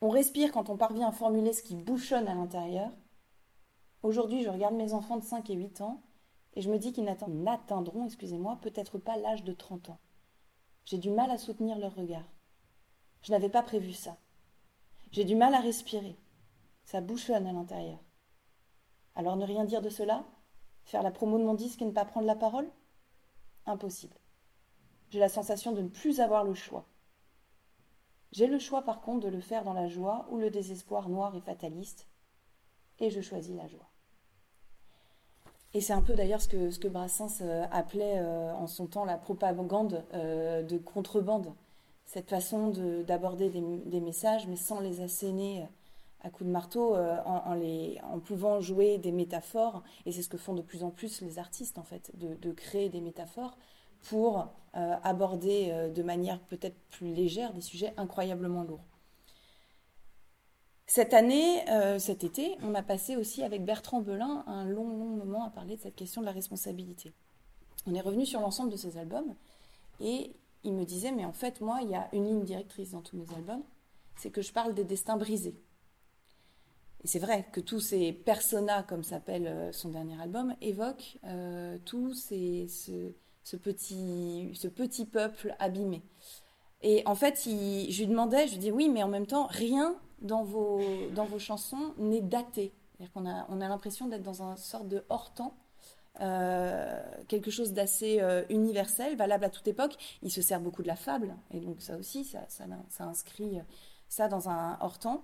On 0.00 0.10
respire 0.10 0.52
quand 0.52 0.68
on 0.68 0.76
parvient 0.76 1.08
à 1.08 1.12
formuler 1.12 1.52
ce 1.52 1.62
qui 1.62 1.74
bouchonne 1.74 2.28
à 2.28 2.34
l'intérieur. 2.34 2.90
Aujourd'hui, 4.02 4.42
je 4.44 4.50
regarde 4.50 4.74
mes 4.74 4.92
enfants 4.92 5.16
de 5.16 5.24
5 5.24 5.48
et 5.50 5.54
8 5.54 5.80
ans 5.80 6.00
et 6.54 6.60
je 6.60 6.70
me 6.70 6.78
dis 6.78 6.92
qu'ils 6.92 7.04
n'atteindront, 7.04 8.06
excusez-moi, 8.06 8.58
peut-être 8.62 8.98
pas 8.98 9.16
l'âge 9.16 9.42
de 9.42 9.52
30 9.52 9.90
ans. 9.90 9.98
J'ai 10.84 10.98
du 10.98 11.10
mal 11.10 11.30
à 11.30 11.38
soutenir 11.38 11.78
leur 11.78 11.94
regard. 11.94 12.24
Je 13.22 13.32
n'avais 13.32 13.48
pas 13.48 13.62
prévu 13.62 13.92
ça. 13.92 14.16
J'ai 15.10 15.24
du 15.24 15.34
mal 15.34 15.54
à 15.54 15.60
respirer. 15.60 16.16
Ça 16.84 17.00
bouchonne 17.00 17.46
à 17.46 17.52
l'intérieur. 17.52 17.98
Alors 19.16 19.36
ne 19.36 19.44
rien 19.44 19.64
dire 19.64 19.82
de 19.82 19.88
cela? 19.88 20.24
Faire 20.84 21.02
la 21.02 21.10
promo 21.10 21.38
de 21.38 21.44
mon 21.44 21.54
disque 21.54 21.82
et 21.82 21.86
ne 21.86 21.90
pas 21.90 22.04
prendre 22.04 22.26
la 22.26 22.36
parole? 22.36 22.70
Impossible. 23.64 24.16
J'ai 25.10 25.18
la 25.18 25.28
sensation 25.28 25.72
de 25.72 25.82
ne 25.82 25.88
plus 25.88 26.20
avoir 26.20 26.44
le 26.44 26.54
choix. 26.54 26.86
J'ai 28.32 28.46
le 28.46 28.58
choix 28.58 28.82
par 28.82 29.00
contre 29.00 29.26
de 29.26 29.32
le 29.32 29.40
faire 29.40 29.64
dans 29.64 29.72
la 29.72 29.88
joie 29.88 30.26
ou 30.30 30.38
le 30.38 30.50
désespoir 30.50 31.08
noir 31.08 31.34
et 31.34 31.40
fataliste, 31.40 32.06
et 32.98 33.10
je 33.10 33.20
choisis 33.20 33.56
la 33.56 33.66
joie. 33.66 33.88
Et 35.72 35.80
c'est 35.80 35.92
un 35.92 36.02
peu 36.02 36.14
d'ailleurs 36.14 36.40
ce 36.40 36.48
que, 36.48 36.88
Brassens 36.88 37.40
euh, 37.42 37.64
appelait 37.70 38.18
euh, 38.18 38.54
en 38.54 38.66
son 38.66 38.86
temps 38.86 39.04
la 39.04 39.18
propagande 39.18 40.04
euh, 40.14 40.62
de 40.62 40.78
contrebande, 40.78 41.52
cette 42.04 42.30
façon 42.30 42.68
d'aborder 43.06 43.50
des, 43.50 44.00
messages 44.00 44.46
mais 44.46 44.56
sans 44.56 44.80
les 44.80 45.00
asséner 45.00 45.66
à 46.20 46.30
coups 46.30 46.46
de 46.46 46.52
marteau 46.52 46.96
euh, 46.96 47.16
en, 47.24 48.20
pouvant 48.20 48.60
jouer 48.60 48.98
des 48.98 49.12
métaphores, 49.12 49.82
et 50.04 50.12
c'est 50.12 50.22
ce 50.22 50.28
que 50.28 50.36
font 50.36 50.54
de 50.54 50.62
plus 50.62 50.82
en 50.82 50.90
plus 50.90 51.20
les 51.20 51.38
artistes 51.38 51.78
en 51.78 51.82
fait, 51.82 52.10
de, 52.14 52.52
créer 52.52 52.88
des 52.88 53.00
métaphores 53.00 53.56
pour 54.08 54.48
euh, 54.76 54.94
aborder 55.02 55.68
euh, 55.70 55.88
de 55.90 56.02
manière 56.02 56.40
peut-être 56.40 56.76
plus 56.90 57.12
légère 57.12 57.52
des 57.52 57.60
sujets 57.60 57.92
incroyablement 57.96 58.62
lourds. 58.62 58.84
Cette 60.88 61.14
année, 61.14 61.64
cet 61.98 62.22
été, 62.22 62.56
on 62.62 62.72
a 62.76 62.82
passé 62.82 63.16
aussi 63.16 63.42
avec 63.42 63.64
Bertrand 63.64 64.00
Belin 64.02 64.44
un 64.46 64.64
long, 64.64 64.88
long 64.88 65.16
moment 65.16 65.44
à 65.44 65.50
parler 65.50 65.74
de 65.76 65.80
cette 65.80 65.96
question 65.96 66.20
de 66.20 66.26
la 66.26 66.32
responsabilité. 66.32 67.12
On 67.88 67.94
est 67.94 68.00
revenu 68.00 68.24
sur 68.24 68.40
l'ensemble 68.40 68.70
de 68.70 68.76
ces 68.76 68.96
albums 68.96 69.34
et 69.98 70.30
il 70.62 70.74
me 70.74 70.84
disait, 70.84 71.10
mais 71.10 71.24
en 71.24 71.32
fait, 71.32 71.60
moi, 71.60 71.80
il 71.82 71.90
y 71.90 71.96
a 71.96 72.08
une 72.12 72.26
ligne 72.26 72.44
directrice 72.44 72.92
dans 72.92 73.02
tous 73.02 73.16
mes 73.16 73.28
albums, 73.34 73.64
c'est 74.14 74.30
que 74.30 74.42
je 74.42 74.52
parle 74.52 74.74
des 74.74 74.84
destins 74.84 75.16
brisés. 75.16 75.56
Et 77.06 77.08
c'est 77.08 77.20
vrai 77.20 77.46
que 77.52 77.60
tous 77.60 77.78
ces 77.78 78.12
personas, 78.12 78.82
comme 78.82 79.04
s'appelle 79.04 79.46
euh, 79.46 79.70
son 79.70 79.90
dernier 79.90 80.20
album, 80.20 80.56
évoquent 80.60 81.18
euh, 81.22 81.78
tout 81.84 82.14
ce, 82.14 82.66
petit, 83.56 85.04
peuple 85.04 85.54
abîmé. 85.60 86.02
Et 86.82 87.04
en 87.06 87.14
fait, 87.14 87.44
je 87.44 87.98
lui 88.00 88.08
demandais, 88.08 88.48
je 88.48 88.54
lui 88.54 88.58
dis 88.58 88.72
oui, 88.72 88.88
mais 88.88 89.04
en 89.04 89.08
même 89.08 89.28
temps, 89.28 89.46
rien 89.46 89.94
dans 90.20 90.42
vos, 90.42 90.80
chansons 91.38 91.94
n'est 91.96 92.22
daté. 92.22 92.72
C'est-à-dire 92.96 93.12
qu'on 93.12 93.30
a, 93.30 93.46
on 93.50 93.60
a 93.60 93.68
l'impression 93.68 94.08
d'être 94.08 94.24
dans 94.24 94.42
un 94.42 94.56
sorte 94.56 94.88
de 94.88 95.04
hors-temps, 95.08 95.54
euh, 96.20 97.00
quelque 97.28 97.52
chose 97.52 97.72
d'assez 97.72 98.20
universel, 98.48 99.14
valable 99.16 99.44
à 99.44 99.50
toute 99.50 99.68
époque. 99.68 99.94
Il 100.22 100.32
se 100.32 100.42
sert 100.42 100.58
beaucoup 100.58 100.82
de 100.82 100.88
la 100.88 100.96
fable, 100.96 101.36
et 101.52 101.60
donc 101.60 101.82
ça 101.82 101.96
aussi, 101.98 102.24
ça, 102.24 102.40
ça, 102.48 102.64
ça 102.88 103.04
inscrit 103.04 103.60
ça 104.08 104.26
dans 104.26 104.48
un 104.48 104.76
hors-temps. 104.80 105.22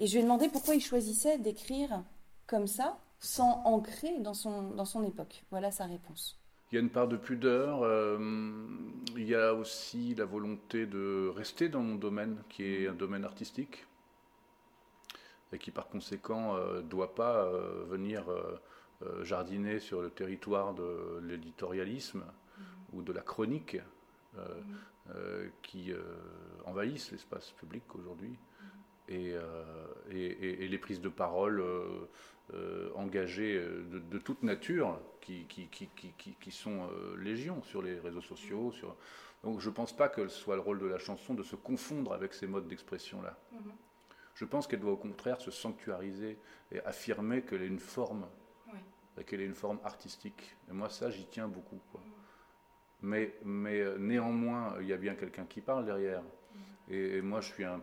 Et 0.00 0.06
je 0.06 0.14
lui 0.14 0.20
ai 0.20 0.22
demandé 0.22 0.48
pourquoi 0.48 0.74
il 0.74 0.80
choisissait 0.80 1.38
d'écrire 1.38 2.02
comme 2.46 2.66
ça, 2.66 2.98
sans 3.18 3.62
ancrer 3.66 4.18
dans 4.20 4.32
son, 4.32 4.70
dans 4.70 4.86
son 4.86 5.04
époque. 5.04 5.44
Voilà 5.50 5.70
sa 5.70 5.84
réponse. 5.84 6.40
Il 6.72 6.76
y 6.76 6.78
a 6.78 6.80
une 6.80 6.88
part 6.88 7.06
de 7.06 7.18
pudeur, 7.18 7.82
euh, 7.82 8.16
il 9.14 9.28
y 9.28 9.34
a 9.34 9.52
aussi 9.52 10.14
la 10.14 10.24
volonté 10.24 10.86
de 10.86 11.30
rester 11.36 11.68
dans 11.68 11.82
mon 11.82 11.96
domaine, 11.96 12.38
qui 12.48 12.64
est 12.64 12.88
un 12.88 12.94
domaine 12.94 13.24
artistique, 13.24 13.86
et 15.52 15.58
qui 15.58 15.70
par 15.70 15.88
conséquent 15.88 16.54
ne 16.54 16.60
euh, 16.60 16.82
doit 16.82 17.14
pas 17.14 17.44
euh, 17.44 17.84
venir 17.88 18.24
jardiner 19.22 19.80
sur 19.80 20.02
le 20.02 20.10
territoire 20.10 20.74
de 20.74 21.20
l'éditorialisme 21.22 22.22
ou 22.92 23.00
de 23.02 23.14
la 23.14 23.22
chronique 23.22 23.78
mm-hmm. 24.36 25.50
qui 25.62 25.90
envahissent 26.66 27.10
l'espace 27.10 27.50
public 27.52 27.82
aujourd'hui. 27.94 28.36
Euh, 29.10 29.64
et, 30.10 30.64
et, 30.64 30.68
les 30.68 30.78
prises 30.78 31.00
de 31.00 31.08
parole 31.08 31.60
euh, 31.60 32.08
euh, 32.54 32.90
engagées 32.94 33.60
de, 33.60 34.18
toute 34.18 34.42
nature 34.42 35.00
qui, 35.20 35.46
qui, 35.46 35.68
qui, 35.68 35.88
qui 36.16 36.50
sont 36.50 36.88
légion 37.18 37.62
sur 37.62 37.82
les 37.82 37.98
réseaux 37.98 38.20
sociaux. 38.20 38.72
Sur... 38.72 38.96
Donc 39.42 39.60
je 39.60 39.68
ne 39.68 39.74
pense 39.74 39.96
pas 39.96 40.08
que 40.08 40.28
ce 40.28 40.38
soit 40.38 40.54
le 40.54 40.60
rôle 40.60 40.78
de 40.78 40.86
la 40.86 40.98
chanson 40.98 41.34
de 41.34 41.42
se 41.42 41.56
confondre 41.56 42.12
avec 42.12 42.34
ces 42.34 42.46
modes 42.46 42.68
d'expression-là. 42.68 43.36
Mm-hmm. 43.52 43.72
Je 44.34 44.44
pense 44.44 44.66
qu'elle 44.66 44.80
doit 44.80 44.92
au 44.92 44.96
contraire 44.96 45.40
se 45.40 45.50
sanctuariser 45.50 46.38
et 46.72 46.80
affirmer 46.80 47.42
qu'elle 47.42 47.62
est 47.62 47.68
une 47.68 47.80
forme, 47.80 48.26
qu'elle 49.26 49.40
est 49.40 49.46
une 49.46 49.54
forme 49.54 49.80
artistique. 49.84 50.56
Et 50.68 50.72
moi, 50.72 50.88
ça, 50.88 51.10
j'y 51.10 51.26
tiens 51.26 51.48
beaucoup. 51.48 51.80
Quoi. 51.90 52.00
Mm-hmm. 52.00 53.02
Mais, 53.02 53.34
mais 53.44 53.98
néanmoins, 53.98 54.76
il 54.80 54.86
y 54.86 54.92
a 54.92 54.96
bien 54.96 55.14
quelqu'un 55.14 55.44
qui 55.44 55.60
parle 55.60 55.84
derrière. 55.84 56.22
Mm-hmm. 56.22 56.92
Et, 56.92 57.16
et, 57.16 57.22
moi, 57.22 57.40
je 57.40 57.52
suis 57.52 57.64
un, 57.64 57.80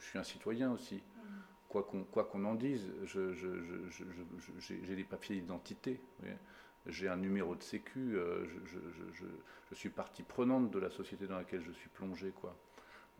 je 0.00 0.06
suis 0.06 0.18
un 0.18 0.24
citoyen 0.24 0.72
aussi. 0.72 1.02
Quoi 1.68 2.24
qu'on 2.24 2.44
en 2.44 2.54
dise, 2.54 2.90
j'ai 3.04 4.96
des 4.96 5.04
papiers 5.04 5.36
d'identité. 5.36 6.00
j'ai 6.86 7.08
un 7.08 7.16
numéro 7.16 7.54
de 7.54 7.62
sécu, 7.62 8.12
je, 8.12 8.78
je, 9.68 9.74
suis 9.74 9.90
partie 9.90 10.22
prenante 10.22 10.70
de 10.70 10.78
la 10.78 10.88
société 10.88 11.26
dans 11.26 11.36
laquelle 11.36 11.62
je 11.62 11.72
suis 11.72 11.90
plongé, 11.90 12.30
quoi. 12.30 12.56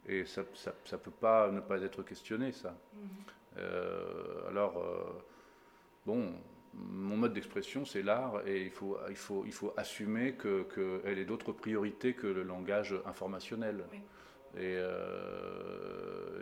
Et 0.06 0.24
ça 0.24 0.42
ne 0.42 0.96
peut 0.96 1.10
pas 1.10 1.50
ne 1.50 1.60
pas 1.60 1.82
être 1.82 2.02
questionné, 2.02 2.52
ça. 2.52 2.78
Mmh. 2.94 3.58
alors, 4.48 4.82
bon, 6.06 6.32
mon 6.76 7.16
mode 7.16 7.32
d'expression, 7.32 7.84
c'est 7.84 8.02
l'art, 8.02 8.46
et 8.46 8.64
il 8.64 8.70
faut, 8.70 8.98
il 9.08 9.16
faut, 9.16 9.44
il 9.46 9.52
faut 9.52 9.72
assumer 9.76 10.34
qu'elle 10.34 10.66
que 10.66 11.02
ait 11.06 11.24
d'autres 11.24 11.52
priorités 11.52 12.14
que 12.14 12.26
le 12.26 12.42
langage 12.42 12.94
informationnel. 13.06 13.84
Euh, 13.92 13.96
et, 14.59 14.76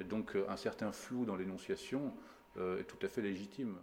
donc 0.08 0.36
un 0.48 0.56
certain 0.56 0.92
flou 0.92 1.24
dans 1.24 1.36
l'énonciation 1.36 2.12
euh, 2.56 2.80
est 2.80 2.84
tout 2.84 3.04
à 3.04 3.08
fait 3.08 3.22
légitime. 3.22 3.76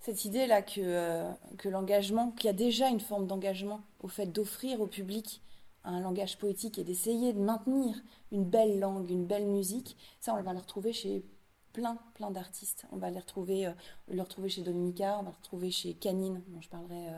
Cette 0.00 0.26
idée-là 0.26 0.60
que, 0.60 0.80
euh, 0.80 1.32
que 1.56 1.68
l'engagement, 1.68 2.30
qu'il 2.32 2.46
y 2.46 2.50
a 2.50 2.54
déjà 2.54 2.88
une 2.88 3.00
forme 3.00 3.26
d'engagement 3.26 3.80
au 4.00 4.08
fait 4.08 4.26
d'offrir 4.26 4.80
au 4.80 4.86
public 4.86 5.40
un 5.82 6.00
langage 6.00 6.38
poétique 6.38 6.78
et 6.78 6.84
d'essayer 6.84 7.32
de 7.32 7.40
maintenir 7.40 7.94
une 8.32 8.44
belle 8.44 8.80
langue, 8.80 9.10
une 9.10 9.26
belle 9.26 9.46
musique, 9.46 9.96
ça 10.20 10.34
on 10.34 10.42
va 10.42 10.52
le 10.52 10.58
retrouver 10.58 10.92
chez 10.92 11.24
plein, 11.72 11.98
plein 12.14 12.30
d'artistes. 12.30 12.86
On 12.92 12.96
va 12.96 13.10
les 13.10 13.18
retrouver, 13.18 13.70
le 14.08 14.22
retrouver 14.22 14.48
chez 14.48 14.62
Dominica, 14.62 15.18
on 15.18 15.22
va 15.22 15.30
le 15.30 15.36
retrouver 15.36 15.70
chez 15.70 15.94
Canine, 15.94 16.42
dont 16.48 16.60
je 16.60 16.68
parlerai 16.68 17.08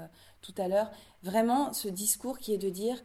tout 0.40 0.54
à 0.56 0.66
l'heure. 0.66 0.90
Vraiment, 1.22 1.72
ce 1.72 1.88
discours 1.88 2.38
qui 2.38 2.54
est 2.54 2.59
de 2.59 2.70
dire 2.70 3.02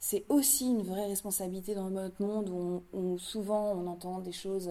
c'est 0.00 0.24
aussi 0.28 0.66
une 0.66 0.82
vraie 0.82 1.06
responsabilité 1.06 1.74
dans 1.74 1.90
notre 1.90 2.22
monde 2.22 2.48
où, 2.92 3.18
souvent 3.18 3.72
on 3.72 3.86
entend 3.86 4.20
des 4.20 4.32
choses 4.32 4.70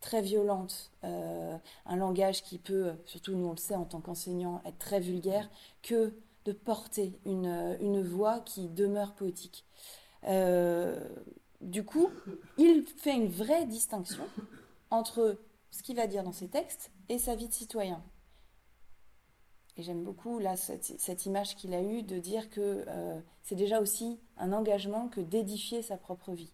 très 0.00 0.22
violentes, 0.22 0.92
euh, 1.04 1.56
un 1.86 1.96
langage 1.96 2.42
qui 2.42 2.58
peut, 2.58 2.92
surtout 3.04 3.34
nous 3.34 3.46
on 3.46 3.50
le 3.50 3.56
sait 3.58 3.74
en 3.74 3.84
tant 3.84 4.00
qu'enseignant, 4.00 4.62
être 4.64 4.78
très 4.78 5.00
vulgaire, 5.00 5.50
que 5.82 6.14
de 6.46 6.52
porter 6.52 7.12
une, 7.26 8.02
voix 8.02 8.40
qui 8.40 8.68
demeure 8.68 9.12
poétique. 9.14 9.64
Euh, 10.24 10.98
du 11.60 11.84
coup, 11.84 12.08
il 12.56 12.84
fait 12.84 13.14
une 13.14 13.28
vraie 13.28 13.66
distinction 13.66 14.24
entre 14.90 15.38
ce 15.70 15.82
qu'il 15.82 15.96
va 15.96 16.06
dire 16.06 16.22
dans 16.22 16.32
ses 16.32 16.48
textes 16.48 16.90
et 17.08 17.18
sa 17.18 17.34
vie 17.34 17.48
de 17.48 17.52
citoyen. 17.52 18.02
J'aime 19.80 20.02
beaucoup 20.02 20.38
là 20.38 20.56
cette, 20.56 21.26
image 21.26 21.56
qu'il 21.56 21.74
a 21.74 21.82
eue 21.82 22.02
de 22.02 22.18
dire 22.18 22.50
que 22.50 22.84
euh, 22.86 23.20
c'est 23.42 23.54
déjà 23.54 23.80
aussi 23.80 24.20
un 24.36 24.52
engagement 24.52 25.08
que 25.08 25.20
d'édifier 25.20 25.82
sa 25.82 25.96
propre 25.96 26.32
vie. 26.32 26.52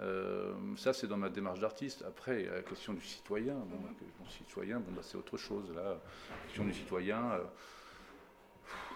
Euh, 0.00 0.54
ça, 0.76 0.92
c'est 0.92 1.06
dans 1.06 1.16
ma 1.16 1.28
démarche 1.28 1.60
d'artiste. 1.60 2.04
Après, 2.06 2.44
la 2.44 2.62
question 2.62 2.94
du 2.94 3.04
citoyen, 3.04 3.56
citoyen, 4.28 4.80
bon, 4.80 4.92
bah, 4.92 5.02
c'est 5.02 5.16
autre 5.16 5.36
chose. 5.36 5.70
Là, 5.74 5.82
la 6.30 6.46
question 6.46 6.64
du 6.64 6.72
citoyen. 6.72 7.32
Euh, 7.32 7.44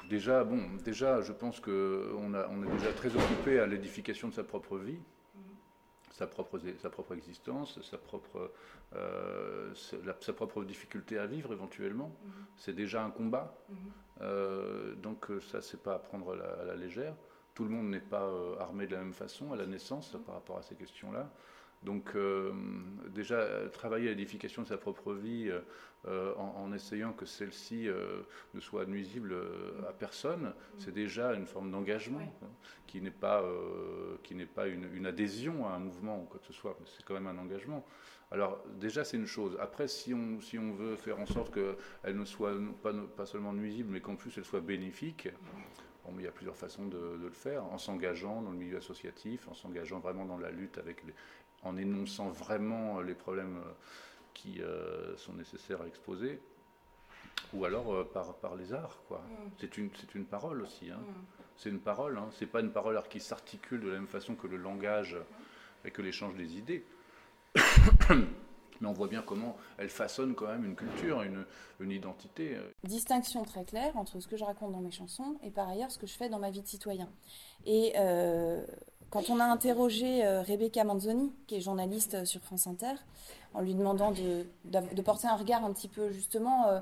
déjà, 0.08 0.44
bon, 0.44 0.60
déjà, 0.84 1.20
je 1.20 1.32
pense 1.32 1.60
qu'on 1.60 1.70
on 1.72 2.62
est 2.62 2.72
déjà 2.76 2.92
très 2.92 3.14
occupé 3.14 3.58
à 3.58 3.66
l'édification 3.66 4.28
de 4.28 4.34
sa 4.34 4.44
propre 4.44 4.78
vie 4.78 4.98
sa 6.14 6.28
propre, 6.28 6.60
sa 6.78 6.90
propre 6.90 7.14
existence, 7.14 7.80
sa 7.82 7.98
propre, 7.98 8.52
euh, 8.94 9.74
sa 9.74 10.32
propre 10.32 10.62
difficulté 10.62 11.18
à 11.18 11.26
vivre 11.26 11.52
éventuellement. 11.52 12.08
Mhm. 12.24 12.32
C'est 12.56 12.72
déjà 12.72 13.04
un 13.04 13.10
combat. 13.10 13.58
Mhm. 13.68 13.76
Euh, 14.20 14.94
donc 14.94 15.30
euh, 15.30 15.40
ça, 15.40 15.60
c'est 15.60 15.82
pas 15.82 15.94
à 15.94 15.98
prendre 15.98 16.32
à 16.32 16.64
la, 16.64 16.76
légère. 16.76 17.16
Tout 17.54 17.64
le 17.64 17.70
monde 17.70 17.90
n'est 17.90 18.00
pas 18.00 18.30
armé 18.60 18.86
de 18.86 18.92
la 18.92 18.98
même 18.98 19.12
façon 19.12 19.52
à 19.52 19.56
la 19.56 19.66
naissance 19.66 20.16
par 20.24 20.36
rapport 20.36 20.58
à 20.58 20.62
ces 20.62 20.76
questions-là. 20.76 21.28
Donc 21.84 22.16
déjà, 23.10 23.68
travailler 23.72 24.08
à 24.08 24.10
l'édification 24.10 24.62
de 24.62 24.68
sa 24.68 24.78
propre 24.78 25.12
vie 25.12 25.52
en, 26.06 26.72
essayant 26.72 27.12
que 27.12 27.26
celle-ci 27.26 27.88
ne 28.54 28.60
soit 28.60 28.86
nuisible 28.86 29.36
à 29.88 29.92
personne, 29.92 30.44
mhm. 30.44 30.52
c'est 30.78 30.94
déjà 30.94 31.34
une 31.34 31.46
forme 31.46 31.70
d'engagement 31.70 32.20
hein, 32.42 32.46
qui 32.86 33.02
n'est 33.02 33.10
pas, 33.10 33.44
qui 34.22 34.34
pas 34.46 34.66
une, 34.66 34.88
une, 34.94 35.06
adhésion 35.06 35.66
à 35.66 35.72
un 35.72 35.78
mouvement 35.78 36.22
ou 36.22 36.24
quoi 36.24 36.40
que 36.40 36.46
ce 36.46 36.54
soit, 36.54 36.76
mais 36.80 36.86
c'est 36.86 37.04
quand 37.04 37.14
même 37.14 37.26
un 37.26 37.38
engagement. 37.38 37.84
Alors 38.30 38.64
déjà 38.80 39.04
c'est 39.04 39.16
une 39.16 39.26
chose. 39.26 39.56
Après 39.60 39.86
si 39.86 40.12
on, 40.12 40.40
si 40.40 40.58
on 40.58 40.72
veut 40.72 40.96
faire 40.96 41.20
en 41.20 41.26
sorte 41.26 41.54
qu'elle 41.54 42.16
ne 42.16 42.24
soit 42.24 42.52
pas, 42.82 42.92
pas 43.16 43.26
seulement 43.26 43.52
nuisible 43.52 43.90
mais 43.92 44.00
qu'en 44.00 44.16
plus 44.16 44.36
elle 44.36 44.44
soit 44.44 44.60
bénéfique, 44.60 45.28
bon, 46.04 46.12
il 46.18 46.24
y 46.24 46.26
a 46.26 46.32
plusieurs 46.32 46.56
façons 46.56 46.86
de, 46.86 47.16
le 47.20 47.30
faire, 47.30 47.64
en 47.64 47.78
s'engageant 47.78 48.42
dans 48.42 48.50
le 48.50 48.58
milieu 48.58 48.78
associatif, 48.78 49.46
en 49.48 49.54
s'engageant 49.54 50.00
vraiment 50.00 50.24
dans 50.24 50.38
la 50.38 50.50
lutte 50.50 50.78
avec 50.78 51.02
en 51.64 51.76
énonçant 51.76 52.28
vraiment 52.28 53.00
les 53.00 53.14
problèmes 53.14 53.56
euh, 53.56 53.72
qui 54.34 54.60
euh, 54.60 55.16
sont 55.16 55.32
nécessaires 55.32 55.80
à 55.82 55.86
exposer, 55.86 56.40
ou 57.52 57.64
alors 57.64 57.92
euh, 57.92 58.04
par, 58.04 58.34
par 58.36 58.54
les 58.54 58.72
arts. 58.72 59.02
quoi. 59.08 59.18
Mm. 59.18 59.50
C'est 59.58 59.78
une, 59.78 59.90
une 60.14 60.26
parole 60.26 60.62
aussi. 60.62 60.90
Hein. 60.90 61.00
Mm. 61.00 61.24
C'est 61.56 61.70
une 61.70 61.80
parole, 61.80 62.18
hein. 62.18 62.28
c'est 62.32 62.46
pas 62.46 62.60
une 62.60 62.72
parole 62.72 63.00
qui 63.08 63.20
s'articule 63.20 63.80
de 63.80 63.88
la 63.88 63.94
même 63.94 64.08
façon 64.08 64.34
que 64.34 64.46
le 64.46 64.56
langage 64.56 65.16
et 65.84 65.90
que 65.90 66.02
l'échange 66.02 66.34
des 66.34 66.56
idées. 66.56 66.84
Mais 68.80 68.88
on 68.88 68.92
voit 68.92 69.06
bien 69.06 69.22
comment 69.22 69.56
elle 69.78 69.88
façonne 69.88 70.34
quand 70.34 70.48
même 70.48 70.64
une 70.64 70.74
culture, 70.74 71.22
une, 71.22 71.46
une, 71.78 71.92
identité. 71.92 72.58
Distinction 72.82 73.44
très 73.44 73.64
claire 73.64 73.96
entre 73.96 74.18
ce 74.18 74.26
que 74.26 74.36
je 74.36 74.42
raconte 74.42 74.72
dans 74.72 74.80
mes 74.80 74.90
chansons 74.90 75.38
et 75.44 75.52
par 75.52 75.68
ailleurs 75.68 75.92
ce 75.92 75.98
que 75.98 76.08
je 76.08 76.14
fais 76.14 76.28
dans 76.28 76.40
ma 76.40 76.50
vie 76.50 76.60
de 76.60 76.66
citoyen. 76.66 77.08
Et 77.66 77.92
euh, 77.96 78.66
quand 79.14 79.30
on 79.30 79.40
a 79.40 79.44
interrogé 79.44 80.26
euh, 80.26 80.42
Rebecca 80.42 80.84
Manzoni, 80.84 81.32
qui 81.46 81.54
est 81.54 81.60
journaliste 81.62 82.26
sur 82.26 82.42
France 82.42 82.66
Inter, 82.66 82.92
en 83.54 83.62
lui 83.62 83.74
demandant 83.74 84.12
de, 84.12 85.00
porter 85.00 85.26
un 85.26 85.36
regard 85.36 85.64
un 85.64 85.72
petit 85.72 85.88
peu 85.88 86.10
justement 86.10 86.66
euh, 86.66 86.80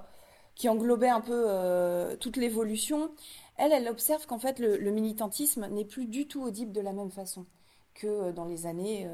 qui 0.57 0.69
englobait 0.69 1.09
un 1.09 1.21
peu 1.21 2.17
toute 2.21 2.37
l'évolution, 2.37 3.11
elle, 3.57 3.73
elle 3.73 3.89
observe 3.89 4.27
qu'en 4.27 4.39
fait 4.39 4.59
le, 4.59 4.91
militantisme 4.91 5.69
n'est 5.69 5.85
plus 5.85 6.07
du 6.07 6.27
tout 6.27 6.43
audible 6.43 6.73
de 6.73 6.81
la 6.81 6.93
même 6.93 7.11
façon 7.11 7.47
que 7.95 8.33
dans 8.33 8.45
les 8.45 8.67
années 8.67 9.09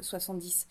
70. 0.00 0.66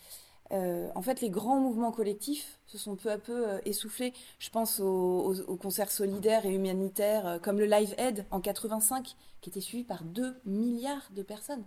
Euh, 0.51 0.89
en 0.93 1.01
fait, 1.01 1.21
les 1.21 1.29
grands 1.29 1.59
mouvements 1.59 1.91
collectifs 1.91 2.59
se 2.67 2.77
sont 2.77 2.95
peu 2.95 3.09
à 3.11 3.17
peu 3.17 3.49
euh, 3.49 3.59
essoufflés. 3.65 4.13
Je 4.39 4.49
pense 4.49 4.79
aux, 4.79 5.57
concerts 5.59 5.91
solidaires 5.91 6.45
et 6.45 6.53
humanitaires 6.53 7.25
euh, 7.25 7.39
comme 7.39 7.59
le 7.59 7.65
Live 7.65 7.95
Aid 7.97 8.25
en 8.31 8.39
85, 8.39 9.15
qui 9.41 9.49
était 9.49 9.61
suivi 9.61 9.83
par 9.83 10.03
2 10.03 10.35
milliards 10.45 11.09
de 11.11 11.23
personnes. 11.23 11.63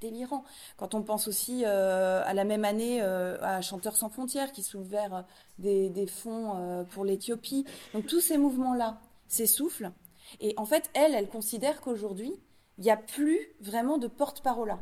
Délirant. 0.00 0.44
Quand 0.76 0.94
on 0.94 1.02
pense 1.02 1.28
aussi 1.28 1.64
à 1.64 2.32
la 2.34 2.44
même 2.44 2.64
année 2.64 3.00
à 3.00 3.60
Chanteurs 3.62 3.96
sans 3.96 4.08
frontières 4.08 4.52
qui 4.52 4.62
soulevèrent 4.62 5.24
des, 5.58 5.90
des 5.90 6.06
fonds 6.06 6.86
pour 6.90 7.04
l'Éthiopie. 7.04 7.64
Donc 7.94 8.06
tous 8.06 8.20
ces 8.20 8.38
mouvements-là 8.38 9.00
s'essoufflent. 9.26 9.90
Et 10.40 10.54
en 10.56 10.64
fait, 10.64 10.90
elle, 10.94 11.14
elle 11.14 11.28
considère 11.28 11.80
qu'aujourd'hui, 11.80 12.32
il 12.78 12.84
n'y 12.84 12.90
a 12.90 12.96
plus 12.96 13.40
vraiment 13.60 13.98
de 13.98 14.06
porte-parole. 14.06 14.76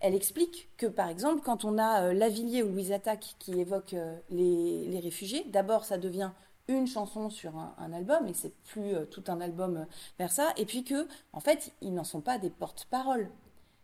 Elle 0.00 0.14
explique 0.14 0.70
que, 0.76 0.86
par 0.86 1.08
exemple, 1.08 1.42
quand 1.42 1.64
on 1.64 1.78
a 1.78 2.04
euh, 2.04 2.12
Lavillier 2.12 2.62
ou 2.62 2.68
Louise 2.68 2.92
Attaque 2.92 3.34
qui 3.38 3.58
évoque 3.58 3.94
euh, 3.94 4.16
les, 4.30 5.00
réfugiés, 5.00 5.44
d'abord, 5.48 5.84
ça 5.84 5.98
devient 5.98 6.30
une 6.68 6.86
chanson 6.86 7.30
sur 7.30 7.56
un, 7.56 7.92
album 7.92 8.26
et 8.26 8.34
c'est 8.34 8.54
plus 8.64 8.94
euh, 8.94 9.06
tout 9.06 9.24
un 9.28 9.40
album 9.40 9.86
vers 10.18 10.30
ça. 10.30 10.52
Et 10.56 10.66
puis 10.66 10.84
que, 10.84 11.08
en 11.32 11.40
fait, 11.40 11.72
ils 11.80 11.94
n'en 11.94 12.04
sont 12.04 12.20
pas 12.20 12.38
des 12.38 12.50
porte-paroles. 12.50 13.28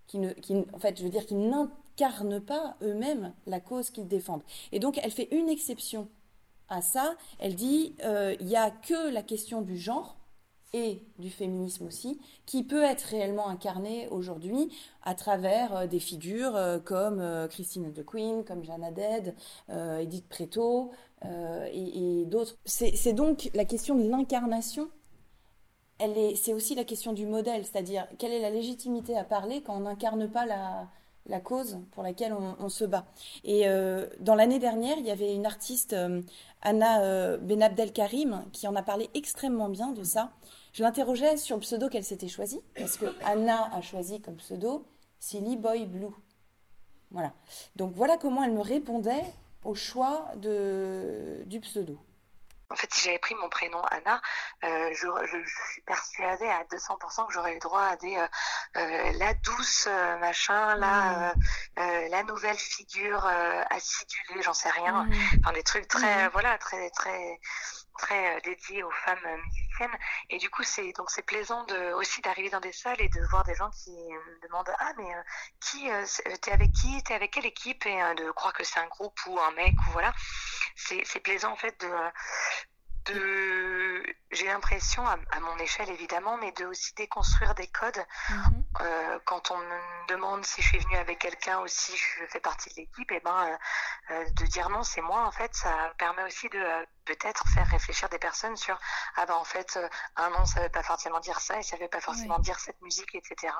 Qui 0.06 0.18
ne, 0.18 0.32
qui, 0.32 0.54
en 0.72 0.78
fait, 0.78 0.98
je 0.98 1.04
veux 1.04 1.10
dire 1.10 1.26
qu'ils 1.26 1.48
n'incarnent 1.48 2.40
pas 2.40 2.76
eux-mêmes 2.82 3.32
la 3.46 3.60
cause 3.60 3.90
qu'ils 3.90 4.08
défendent. 4.08 4.42
Et 4.72 4.78
donc, 4.78 4.98
elle 5.02 5.10
fait 5.10 5.28
une 5.32 5.48
exception 5.48 6.08
à 6.68 6.82
ça. 6.82 7.16
Elle 7.38 7.54
dit 7.54 7.94
il 8.02 8.46
n'y 8.46 8.56
a 8.56 8.70
que 8.70 9.10
la 9.10 9.22
question 9.22 9.62
du 9.62 9.78
genre 9.78 10.16
et 10.74 11.00
du 11.20 11.30
féminisme 11.30 11.86
aussi, 11.86 12.20
qui 12.46 12.64
peut 12.64 12.82
être 12.82 13.02
réellement 13.02 13.48
incarné 13.48 14.08
aujourd'hui 14.08 14.70
à 15.04 15.14
travers 15.14 15.74
euh, 15.76 15.86
des 15.86 16.00
figures 16.00 16.56
euh, 16.56 16.80
comme 16.80 17.20
euh, 17.20 17.46
Christine 17.46 17.92
de 17.92 18.02
Queen, 18.02 18.44
comme 18.44 18.64
Jeanne 18.64 18.82
Haddad, 18.82 19.34
Edith 20.00 20.28
Preto 20.28 20.90
et, 21.22 22.24
d'autres. 22.26 22.58
C'est 22.66 23.12
donc 23.12 23.50
la 23.54 23.64
question 23.64 23.94
de 23.94 24.06
l'incarnation. 24.06 24.90
C'est 25.98 26.52
aussi 26.52 26.74
la 26.74 26.84
question 26.84 27.12
du 27.12 27.26
modèle, 27.26 27.64
c'est-à-dire 27.64 28.06
quelle 28.18 28.32
est 28.32 28.40
la 28.40 28.50
légitimité 28.50 29.16
à 29.16 29.24
parler 29.24 29.62
quand 29.62 29.76
on 29.76 29.80
n'incarne 29.80 30.28
pas 30.28 30.44
la, 30.46 31.40
cause 31.40 31.78
pour 31.92 32.02
laquelle 32.02 32.34
on, 32.34 32.68
se 32.68 32.84
bat. 32.84 33.06
Et 33.44 33.64
dans 34.20 34.34
l'année 34.34 34.58
dernière, 34.58 34.98
il 34.98 35.06
y 35.06 35.10
avait 35.10 35.34
une 35.34 35.46
artiste, 35.46 35.96
Anna 36.62 37.36
Benabdel 37.38 37.92
Karim, 37.92 38.44
qui 38.52 38.66
en 38.66 38.74
a 38.74 38.82
parlé 38.82 39.08
extrêmement 39.14 39.68
bien 39.68 39.92
de 39.92 40.02
ça. 40.02 40.32
Je 40.72 40.82
l'interrogeais 40.82 41.36
sur 41.36 41.56
le 41.56 41.60
pseudo 41.60 41.88
qu'elle 41.88 42.04
s'était 42.04 42.28
choisi, 42.28 42.60
parce 42.76 42.96
que 42.96 43.06
Anna 43.24 43.72
a 43.72 43.80
choisi 43.80 44.20
comme 44.20 44.36
pseudo 44.36 44.84
Silly 45.20 45.56
Boy 45.56 45.86
Blue. 45.86 46.12
Voilà. 47.12 47.32
Donc 47.76 47.92
voilà 47.94 48.18
comment 48.18 48.42
elle 48.42 48.52
me 48.52 48.60
répondait 48.60 49.24
au 49.64 49.74
choix 49.74 50.32
du 50.36 51.60
pseudo. 51.60 51.98
En 52.70 52.76
fait, 52.76 52.92
si 52.92 53.04
j'avais 53.04 53.18
pris 53.18 53.34
mon 53.34 53.48
prénom 53.48 53.82
Anna, 53.90 54.20
euh, 54.64 54.90
je, 54.94 55.44
suis 55.72 55.82
persuadée 55.82 56.48
à 56.48 56.64
200% 56.64 57.26
que 57.26 57.32
j'aurais 57.32 57.54
eu 57.54 57.58
droit 57.58 57.82
à 57.82 57.96
des 57.96 58.16
euh, 58.16 58.26
euh, 58.76 59.12
la 59.18 59.34
douce 59.34 59.86
machin, 60.20 60.74
la 60.76 61.34
mm. 61.76 62.08
la 62.10 62.22
nouvelle 62.22 62.56
figure 62.56 63.26
acidulée, 63.70 64.42
j'en 64.42 64.54
sais 64.54 64.70
rien, 64.70 65.04
mm. 65.04 65.12
enfin 65.40 65.52
des 65.52 65.62
trucs 65.62 65.88
très 65.88 66.26
mm. 66.26 66.30
voilà 66.32 66.56
très 66.58 66.90
très 66.90 67.40
très 67.98 68.40
dédiés 68.40 68.82
aux 68.82 68.90
femmes 68.90 69.40
musiciennes. 69.44 69.96
Et 70.30 70.38
du 70.38 70.50
coup, 70.50 70.64
c'est 70.64 70.92
donc 70.94 71.10
c'est 71.10 71.22
plaisant 71.22 71.64
de, 71.64 71.92
aussi 71.92 72.20
d'arriver 72.22 72.50
dans 72.50 72.60
des 72.60 72.72
salles 72.72 73.00
et 73.00 73.08
de 73.08 73.20
voir 73.30 73.44
des 73.44 73.54
gens 73.54 73.70
qui 73.70 73.92
me 73.92 74.40
demandent 74.46 74.72
ah 74.78 74.92
mais 74.96 75.12
qui 75.60 75.88
t'es 76.40 76.52
avec 76.52 76.72
qui, 76.72 77.02
t'es 77.04 77.14
avec 77.14 77.32
quelle 77.32 77.46
équipe? 77.46 77.84
Et 77.86 78.14
de 78.16 78.30
croire 78.32 78.52
que 78.52 78.64
c'est 78.64 78.80
un 78.80 78.86
groupe 78.86 79.18
ou 79.26 79.38
un 79.38 79.52
mec 79.52 79.74
ou 79.86 79.90
voilà. 79.92 80.12
C'est 80.74 81.20
plaisant 81.20 81.52
en 81.52 81.56
fait 81.56 81.80
de 81.80 81.88
de 83.06 84.02
j'ai 84.30 84.46
l'impression, 84.46 85.06
à, 85.06 85.16
mon 85.40 85.56
échelle 85.58 85.88
évidemment, 85.90 86.36
mais 86.38 86.52
de 86.52 86.64
aussi 86.64 86.94
déconstruire 86.94 87.54
des 87.54 87.68
codes. 87.68 88.04
Mhm. 88.30 88.64
Euh, 88.80 89.18
quand 89.24 89.50
on 89.52 89.58
me 89.58 90.06
demande 90.08 90.44
si 90.44 90.60
je 90.60 90.68
suis 90.68 90.78
venue 90.78 90.96
avec 90.96 91.20
quelqu'un 91.20 91.60
ou 91.60 91.68
si 91.68 91.96
je 91.96 92.26
fais 92.28 92.40
partie 92.40 92.70
de 92.70 92.76
l'équipe, 92.76 93.10
et 93.12 93.16
eh 93.16 93.20
ben 93.20 93.58
euh, 94.10 94.14
euh, 94.14 94.24
de 94.30 94.46
dire 94.46 94.68
non, 94.70 94.82
c'est 94.82 95.02
moi 95.02 95.24
en 95.26 95.30
fait, 95.30 95.54
ça 95.54 95.94
permet 95.98 96.24
aussi 96.24 96.48
de 96.48 96.86
peut-être 97.04 97.44
faire 97.54 97.66
réfléchir 97.68 98.08
des 98.08 98.18
personnes 98.18 98.56
sur 98.56 98.78
ah 99.16 99.26
ben 99.26 99.34
en 99.34 99.44
fait 99.44 99.78
un 100.16 100.30
nom 100.30 100.44
ça 100.46 100.60
veut 100.60 100.68
pas 100.68 100.82
forcément 100.82 101.20
dire 101.20 101.40
ça 101.40 101.58
et 101.58 101.62
ça 101.62 101.76
veut 101.76 101.88
pas 101.88 102.00
forcément 102.00 102.38
dire 102.38 102.58
cette 102.60 102.80
musique, 102.82 103.14
etc. 103.14 103.52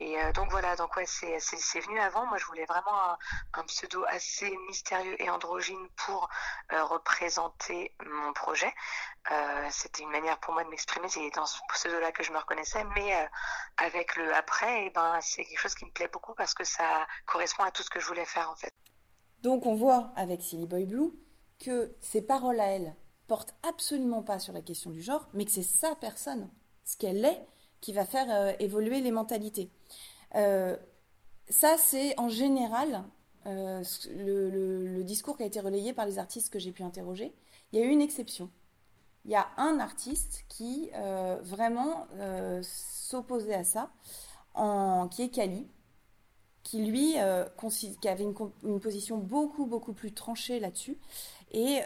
Et 0.00 0.16
donc 0.32 0.50
voilà, 0.50 0.76
donc 0.76 0.94
ouais 0.96 1.06
c'est 1.06 1.38
c'est 1.40 1.80
venu 1.80 1.98
avant. 2.00 2.26
Moi 2.26 2.38
je 2.38 2.46
voulais 2.46 2.66
vraiment 2.66 3.10
un, 3.10 3.18
un 3.54 3.62
pseudo 3.64 4.04
assez 4.08 4.56
mystérieux 4.68 5.20
et 5.22 5.30
androgyne 5.30 5.88
pour 5.96 6.28
représenter 6.70 7.94
mon 8.04 8.32
projet. 8.32 8.72
C'était 9.70 10.02
une 10.02 10.10
manière 10.10 10.38
pour 10.38 10.54
moi 10.54 10.64
de 10.64 10.68
m'exprimer, 10.68 11.08
c'est 11.08 11.30
dans 11.30 11.46
ce 11.46 11.58
pseudo-là 11.68 12.12
que 12.12 12.22
je 12.22 12.32
me 12.32 12.38
reconnaissais, 12.38 12.84
mais 12.94 13.14
euh, 13.14 13.26
avec 13.78 14.16
le 14.16 14.34
après, 14.34 14.84
et 14.84 14.86
eh 14.86 14.90
ben, 14.90 15.18
c'est 15.20 15.44
quelque 15.44 15.58
chose 15.58 15.74
qui 15.74 15.84
me 15.84 15.90
plaît 15.90 16.08
beaucoup 16.08 16.34
parce 16.34 16.54
que 16.54 16.64
ça 16.64 17.06
correspond 17.26 17.64
à 17.64 17.70
tout 17.70 17.82
ce 17.82 17.90
que 17.90 18.00
je 18.00 18.06
voulais 18.06 18.24
faire 18.24 18.50
en 18.50 18.56
fait. 18.56 18.72
Donc 19.42 19.66
on 19.66 19.74
voit 19.74 20.12
avec 20.16 20.42
Silly 20.42 20.66
Boy 20.66 20.86
Blue 20.86 21.12
que 21.58 21.94
ses 22.00 22.22
paroles 22.22 22.60
à 22.60 22.66
elle 22.66 22.94
portent 23.26 23.54
absolument 23.62 24.22
pas 24.22 24.38
sur 24.38 24.52
la 24.52 24.60
question 24.60 24.90
du 24.90 25.00
genre, 25.00 25.28
mais 25.32 25.44
que 25.44 25.50
c'est 25.50 25.62
sa 25.62 25.94
personne, 25.94 26.48
ce 26.84 26.96
qu'elle 26.96 27.24
est, 27.24 27.46
qui 27.80 27.92
va 27.92 28.04
faire 28.04 28.30
euh, 28.30 28.52
évoluer 28.58 29.00
les 29.00 29.10
mentalités. 29.10 29.70
Euh, 30.34 30.76
ça, 31.48 31.76
c'est 31.78 32.18
en 32.18 32.28
général 32.28 33.04
le, 33.46 35.02
discours 35.02 35.36
qui 35.36 35.42
a 35.42 35.46
été 35.46 35.60
relayé 35.60 35.92
par 35.92 36.06
les 36.06 36.18
artistes 36.18 36.50
que 36.50 36.58
j'ai 36.58 36.72
pu 36.72 36.82
interroger. 36.82 37.34
Il 37.72 37.78
y 37.78 37.82
a 37.82 37.84
eu 37.84 37.90
une 37.90 38.00
exception 38.00 38.50
il 39.24 39.30
y 39.30 39.36
a 39.36 39.48
un 39.56 39.80
artiste 39.80 40.44
qui 40.48 40.90
euh, 40.94 41.38
vraiment 41.42 42.06
euh, 42.16 42.60
s'opposait 42.62 43.54
à 43.54 43.64
ça, 43.64 43.90
qui 45.10 45.22
est 45.22 45.30
Kali, 45.30 45.66
qui 46.62 46.84
lui 46.84 47.14
euh, 47.18 47.44
avait 48.06 48.24
une, 48.24 48.80
position 48.80 49.18
beaucoup 49.18 49.66
beaucoup 49.66 49.92
plus 49.92 50.12
tranchée 50.12 50.60
là-dessus 50.60 50.98
et 51.54 51.80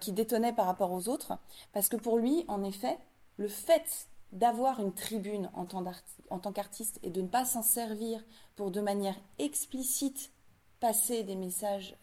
qui 0.00 0.12
détonnait 0.12 0.52
par 0.52 0.66
rapport 0.66 0.90
aux 0.90 1.08
autres, 1.08 1.38
parce 1.72 1.88
que 1.88 1.96
pour 1.96 2.18
lui, 2.18 2.44
en 2.48 2.64
effet, 2.64 2.98
le 3.36 3.46
fait 3.48 4.08
d'avoir 4.32 4.80
une 4.80 4.92
tribune 4.92 5.48
en 5.54 5.64
tant 5.66 6.52
qu'artiste 6.52 6.98
et 7.04 7.10
de 7.10 7.20
ne 7.20 7.28
pas 7.28 7.44
s'en 7.44 7.62
servir 7.62 8.24
pour 8.56 8.72
de 8.72 8.80
manière 8.80 9.14
explicite 9.38 10.32
passer 10.80 11.22
des 11.22 11.36
messages 11.36 11.96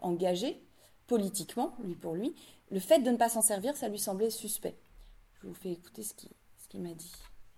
engagés 0.00 0.60
politiquement, 1.06 1.76
lui 1.84 1.94
pour 1.94 2.14
lui, 2.14 2.34
le 2.72 2.80
fait 2.80 2.98
de 2.98 3.10
ne 3.10 3.16
pas 3.16 3.28
s'en 3.28 3.42
servir, 3.42 3.76
ça 3.76 3.88
lui 3.88 3.98
semblait 3.98 4.30
suspect. 4.30 4.76
Je 5.40 5.46
vous 5.46 5.54
fais 5.54 5.70
écouter 5.70 6.02
ce 6.02 6.14
qu'il 6.14 6.82
m'a 6.82 6.94
dit. 6.94 7.12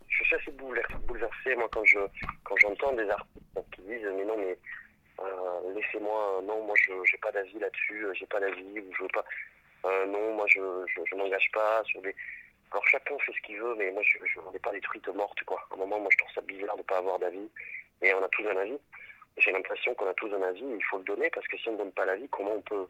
Je 0.07 0.25
suis 0.25 0.35
assez 0.35 0.51
bouleversé, 0.53 1.55
moi, 1.57 1.69
quand 1.73 2.57
j'entends 2.57 2.93
des 2.95 3.09
artistes 3.09 3.37
qui 3.75 3.81
disent 3.83 4.07
Mais 4.17 4.25
non, 4.25 4.37
mais 4.37 4.59
euh, 5.21 5.75
laissez-moi, 5.75 6.41
non, 6.45 6.65
moi, 6.65 6.75
je 6.81 6.93
n'ai 6.93 7.19
pas 7.21 7.33
d'avis 7.33 7.59
là-dessus, 7.59 8.05
euh, 8.05 8.15
j'ai 8.15 8.27
pas 8.27 8.41
d'avis, 8.41 8.81
ou 8.81 8.95
je 8.97 9.03
veux 9.03 9.09
pas. 9.09 9.25
Euh, 9.87 10.07
non, 10.07 10.35
moi, 10.35 10.47
je 10.49 10.61
je, 10.87 11.15
m'engage 11.15 11.51
pas. 11.53 11.83
Alors, 12.71 12.87
chacun 12.87 13.19
fait 13.19 13.33
ce 13.33 13.41
qu'il 13.43 13.59
veut, 13.61 13.75
mais 13.77 13.91
moi, 13.91 14.03
je 14.05 14.19
ne 14.41 14.59
pas 14.59 14.73
des 14.73 14.81
truites 14.81 15.09
mortes, 15.09 15.43
quoi. 15.45 15.61
À 15.71 15.75
un 15.75 15.79
moment, 15.79 15.99
moi, 16.01 16.09
je 16.13 16.19
trouve 16.19 16.33
ça 16.35 16.41
bizarre 16.43 16.77
de 16.77 16.83
ne 16.83 16.87
pas 16.87 16.99
avoir 16.99 17.19
d'avis. 17.19 17.51
Et 18.03 18.15
on 18.15 18.23
a 18.23 18.29
tous 18.29 18.47
un 18.47 18.57
avis. 18.57 18.79
J'ai 19.39 19.53
l'impression 19.53 19.95
qu'on 19.95 20.09
a 20.09 20.15
tous 20.15 20.33
un 20.35 20.43
avis, 20.43 20.65
il 20.65 20.85
faut 20.85 20.99
le 20.99 21.05
donner, 21.05 21.31
parce 21.31 21.47
que 21.47 21.57
si 21.57 21.69
on 21.69 21.73
ne 21.73 21.79
donne 21.79 21.93
pas 21.93 22.05
l'avis, 22.05 22.29
comment 22.29 22.55
on 22.55 22.63
peut 22.63 22.89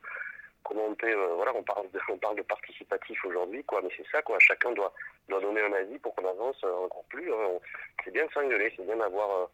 comment 0.65 0.87
on 0.87 0.95
peut, 0.95 1.15
voilà, 1.37 1.55
on 1.55 1.63
parle 1.63 1.91
de, 1.93 2.01
on 2.11 2.19
parle 2.19 2.37
de 2.37 2.43
participatif 2.43 3.25
aujourd'hui, 3.25 3.65
quoi, 3.65 3.81
mais 3.83 3.91
c'est 3.97 4.07
ça, 4.11 4.21
quoi. 4.23 4.39
Chacun 4.41 4.73
doit, 4.73 4.93
doit 5.29 5.41
donner 5.41 5.63
un 5.63 5.73
avis 5.73 5.99
pour 5.99 6.15
qu'on 6.15 6.29
avance 6.29 6.63
encore 6.65 7.05
plus. 7.09 7.33
Hein. 7.33 7.59
C'est 8.05 8.11
bien 8.11 8.27
de 8.27 8.33
s'engueuler, 8.33 8.73
c'est 8.77 8.85
bien 8.85 8.97
d'avoir, 8.97 9.51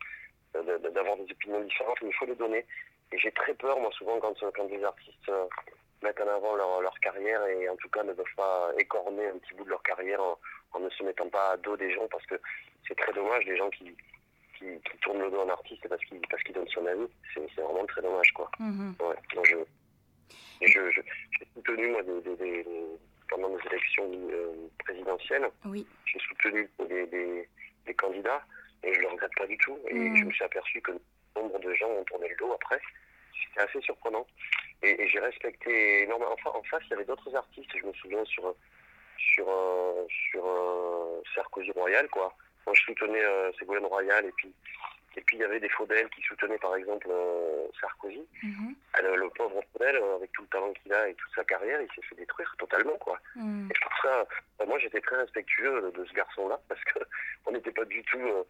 d'avoir 0.92 1.16
des 1.16 1.30
opinions 1.30 1.60
différentes, 1.60 2.00
mais 2.02 2.08
il 2.08 2.14
faut 2.14 2.26
les 2.26 2.34
donner. 2.34 2.64
Et 3.12 3.18
j'ai 3.18 3.32
très 3.32 3.54
peur, 3.54 3.78
moi, 3.80 3.90
souvent, 3.92 4.18
quand, 4.18 4.34
quand 4.54 4.64
des 4.64 4.82
artistes 4.82 5.30
mettent 6.04 6.20
en 6.20 6.28
avant 6.28 6.54
leur, 6.54 6.80
leur 6.80 6.98
carrière 7.00 7.44
et 7.46 7.68
en 7.68 7.76
tout 7.76 7.88
cas 7.88 8.02
ne 8.02 8.12
doivent 8.12 8.36
pas 8.36 8.70
écorner 8.78 9.26
un 9.26 9.38
petit 9.38 9.54
bout 9.54 9.64
de 9.64 9.70
leur 9.70 9.82
carrière 9.82 10.20
en, 10.22 10.80
ne 10.80 10.90
se 10.90 11.02
mettant 11.02 11.28
pas 11.28 11.52
à 11.52 11.56
dos 11.56 11.76
des 11.76 11.92
gens 11.92 12.06
parce 12.10 12.26
que 12.26 12.34
c'est 12.86 12.96
très 12.96 13.12
dommage, 13.12 13.44
les 13.44 13.56
gens 13.56 13.70
qui, 13.70 13.96
qui, 14.58 14.98
tournent 15.02 15.20
le 15.20 15.30
dos 15.30 15.40
à 15.40 15.44
un 15.44 15.48
artiste 15.48 15.88
parce 15.88 16.04
qu'il 16.04 16.20
parce 16.28 16.42
qu'il 16.42 16.54
donne 16.54 16.68
son 16.68 16.84
avis. 16.86 17.08
C'est 17.32 17.60
vraiment 17.60 17.86
très 17.86 18.02
dommage, 18.02 18.32
quoi. 18.32 18.50
Mm-hmm. 18.60 19.08
ouais, 19.08 19.16
je, 19.44 19.56
je, 20.66 20.90
j'ai 20.90 21.46
soutenu, 21.54 21.88
moi, 21.88 22.02
des, 22.02 22.66
pendant 23.28 23.48
les 23.48 23.66
élections 23.66 24.10
euh, 24.30 24.52
présidentielles, 24.80 25.48
oui. 25.64 25.86
j'ai 26.06 26.18
soutenu 26.20 26.68
des, 26.88 27.06
des, 27.06 27.94
candidats 27.94 28.42
et 28.84 28.92
je 28.94 28.98
ne 28.98 29.04
le 29.04 29.08
regrette 29.10 29.34
pas 29.36 29.46
du 29.46 29.56
tout. 29.58 29.78
Et 29.88 29.94
mm. 29.94 30.16
je 30.16 30.24
me 30.24 30.32
suis 30.32 30.44
aperçu 30.44 30.80
que 30.80 30.92
nombre 31.36 31.58
de 31.58 31.74
gens 31.74 31.88
ont 31.88 32.04
tourné 32.04 32.28
le 32.28 32.36
dos 32.36 32.52
après. 32.52 32.80
C'était 33.46 33.68
assez 33.68 33.80
surprenant. 33.80 34.26
Et, 34.82 35.08
j'ai 35.08 35.20
respecté 35.20 36.02
énormément. 36.02 36.32
Enfin, 36.32 36.50
en 36.58 36.62
face, 36.64 36.82
il 36.86 36.90
y 36.90 36.94
avait 36.94 37.04
d'autres 37.04 37.34
artistes. 37.34 37.70
Je 37.76 37.86
me 37.86 37.92
souviens 37.94 38.24
sur, 38.24 38.54
sur, 39.18 39.46
sur 40.08 40.44
Sarkozy 41.34 41.70
Royal, 41.72 42.08
quoi. 42.08 42.34
Moi, 42.66 42.74
je 42.74 42.82
soutenais 42.82 43.24
euh, 43.24 43.52
Ségolène 43.58 43.86
Royal 43.86 44.24
et 44.24 44.32
puis 44.36 44.52
et 45.16 45.20
puis 45.20 45.36
il 45.36 45.40
y 45.40 45.44
avait 45.44 45.60
des 45.60 45.68
Faudel 45.68 46.08
qui 46.10 46.22
soutenaient 46.22 46.58
par 46.58 46.74
exemple 46.74 47.06
euh, 47.10 47.66
Sarkozy. 47.80 48.26
Mhm. 48.42 48.74
le 49.00 49.28
pauvre 49.30 49.60
Faudel, 49.72 49.96
euh, 49.96 50.16
avec 50.16 50.32
tout 50.32 50.42
le 50.42 50.48
talent 50.48 50.72
qu'il 50.72 50.92
a 50.92 51.08
et 51.08 51.14
toute 51.14 51.34
sa 51.34 51.44
carrière, 51.44 51.80
il 51.80 51.88
s'est 51.94 52.06
fait 52.08 52.16
détruire 52.16 52.52
totalement. 52.58 52.96
quoi. 52.98 53.18
Mhm. 53.36 53.68
Et 53.70 53.74
je 53.74 53.80
trouve 53.80 53.98
ça, 54.02 54.26
moi 54.66 54.78
j'étais 54.78 55.00
très 55.00 55.16
respectueux 55.16 55.92
de 55.96 56.04
ce 56.04 56.12
garçon-là 56.14 56.60
parce 56.68 56.80
qu'on 56.84 57.52
n'était 57.52 57.70
pas 57.70 57.84
du 57.84 58.02
tout 58.04 58.18
euh, 58.18 58.42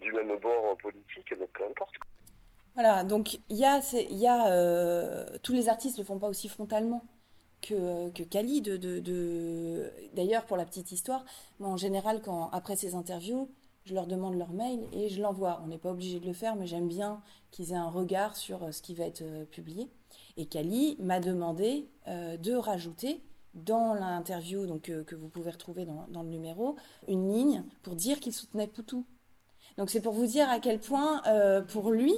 du 0.00 0.12
même 0.12 0.38
bord 0.38 0.76
politique, 0.78 1.34
mais 1.38 1.46
peu 1.46 1.64
importe. 1.64 1.94
Voilà, 2.74 3.02
donc 3.02 3.40
il 3.48 3.56
y 3.56 3.64
a, 3.64 3.80
a 3.80 5.38
tous 5.38 5.52
les 5.52 5.68
artistes 5.68 5.98
ne 5.98 6.04
font 6.04 6.18
pas 6.18 6.28
aussi 6.28 6.48
frontalement 6.48 7.04
que, 7.60 8.10
que 8.10 8.22
Kali. 8.22 8.62
D'ailleurs, 10.12 10.44
pour 10.46 10.56
la 10.56 10.64
petite 10.64 10.92
histoire, 10.92 11.24
en 11.60 11.76
général, 11.76 12.22
quand, 12.22 12.50
après 12.50 12.76
ces 12.76 12.94
interviews, 12.94 13.48
je 13.84 13.94
leur 13.94 14.06
demande 14.06 14.36
leur 14.36 14.50
mail 14.50 14.86
et 14.92 15.08
je 15.08 15.22
l'envoie. 15.22 15.60
On 15.64 15.68
n'est 15.68 15.78
pas 15.78 15.90
obligé 15.90 16.20
de 16.20 16.26
le 16.26 16.34
faire, 16.34 16.56
mais 16.56 16.66
j'aime 16.66 16.88
bien 16.88 17.22
qu'ils 17.50 17.72
aient 17.72 17.76
un 17.76 17.88
regard 17.88 18.36
sur 18.36 18.62
euh, 18.62 18.70
ce 18.70 18.82
qui 18.82 18.94
va 18.94 19.04
être 19.04 19.22
euh, 19.22 19.46
publié. 19.46 19.88
Et 20.36 20.44
Kali 20.44 20.96
m'a 21.00 21.20
demandé 21.20 21.88
euh, 22.06 22.36
de 22.36 22.52
rajouter 22.52 23.22
dans 23.54 23.94
l'interview 23.94 24.66
donc, 24.66 24.82
que 24.82 25.14
vous 25.14 25.28
pouvez 25.28 25.50
retrouver 25.50 25.86
dans, 25.86 26.22
le 26.22 26.28
numéro 26.28 26.76
une 27.08 27.32
ligne 27.32 27.64
pour 27.82 27.96
dire 27.96 28.20
qu'il 28.20 28.32
soutenait 28.32 28.66
Poutou. 28.66 29.06
Donc 29.78 29.88
c'est 29.88 30.02
pour 30.02 30.12
vous 30.12 30.26
dire 30.26 30.50
à 30.50 30.60
quel 30.60 30.78
point, 30.78 31.22
pour 31.68 31.90
lui, 31.90 32.14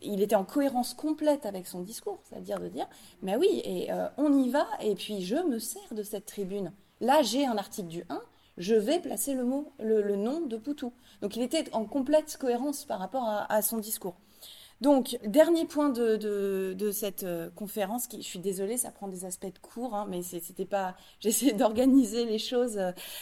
il 0.00 0.22
était 0.22 0.36
en 0.36 0.44
cohérence 0.44 0.94
complète 0.94 1.44
avec 1.44 1.66
son 1.66 1.82
discours, 1.82 2.20
c'est-à-dire 2.24 2.58
de 2.58 2.68
dire, 2.68 2.88
mais 3.20 3.36
oui, 3.36 3.60
et 3.64 3.90
on 4.16 4.32
y 4.32 4.48
va, 4.48 4.66
et 4.80 4.94
puis 4.94 5.22
je 5.22 5.36
me 5.36 5.58
sers 5.58 5.92
de 5.92 6.02
cette 6.02 6.24
tribune. 6.24 6.72
Là, 7.00 7.22
j'ai 7.22 7.44
un 7.44 7.58
article 7.58 7.88
du 7.88 8.04
1 8.08 8.22
je 8.58 8.74
vais 8.74 9.00
placer 9.00 9.34
le 9.34 9.44
mot, 9.44 9.72
le, 9.78 10.16
nom 10.16 10.40
de 10.40 10.56
Poutou. 10.56 10.92
Donc 11.20 11.36
il 11.36 11.42
était 11.42 11.72
en 11.72 11.84
complète 11.84 12.36
cohérence 12.38 12.84
par 12.84 12.98
rapport 12.98 13.24
à, 13.48 13.62
son 13.62 13.78
discours. 13.78 14.16
Donc, 14.80 15.16
dernier 15.24 15.64
point 15.64 15.90
de, 15.90 16.90
cette 16.92 17.22
euh, 17.22 17.50
conférence, 17.50 18.08
qui, 18.08 18.20
je 18.20 18.26
suis 18.26 18.40
désolée, 18.40 18.76
ça 18.76 18.90
prend 18.90 19.06
des 19.06 19.24
aspects 19.24 19.46
de 19.46 19.58
cours, 19.60 19.94
hein, 19.94 20.06
mais 20.10 20.22
c'était 20.22 20.64
pas. 20.64 20.96
J'essaie 21.20 21.52
d'organiser 21.52 22.24
les 22.24 22.40
choses. 22.40 22.80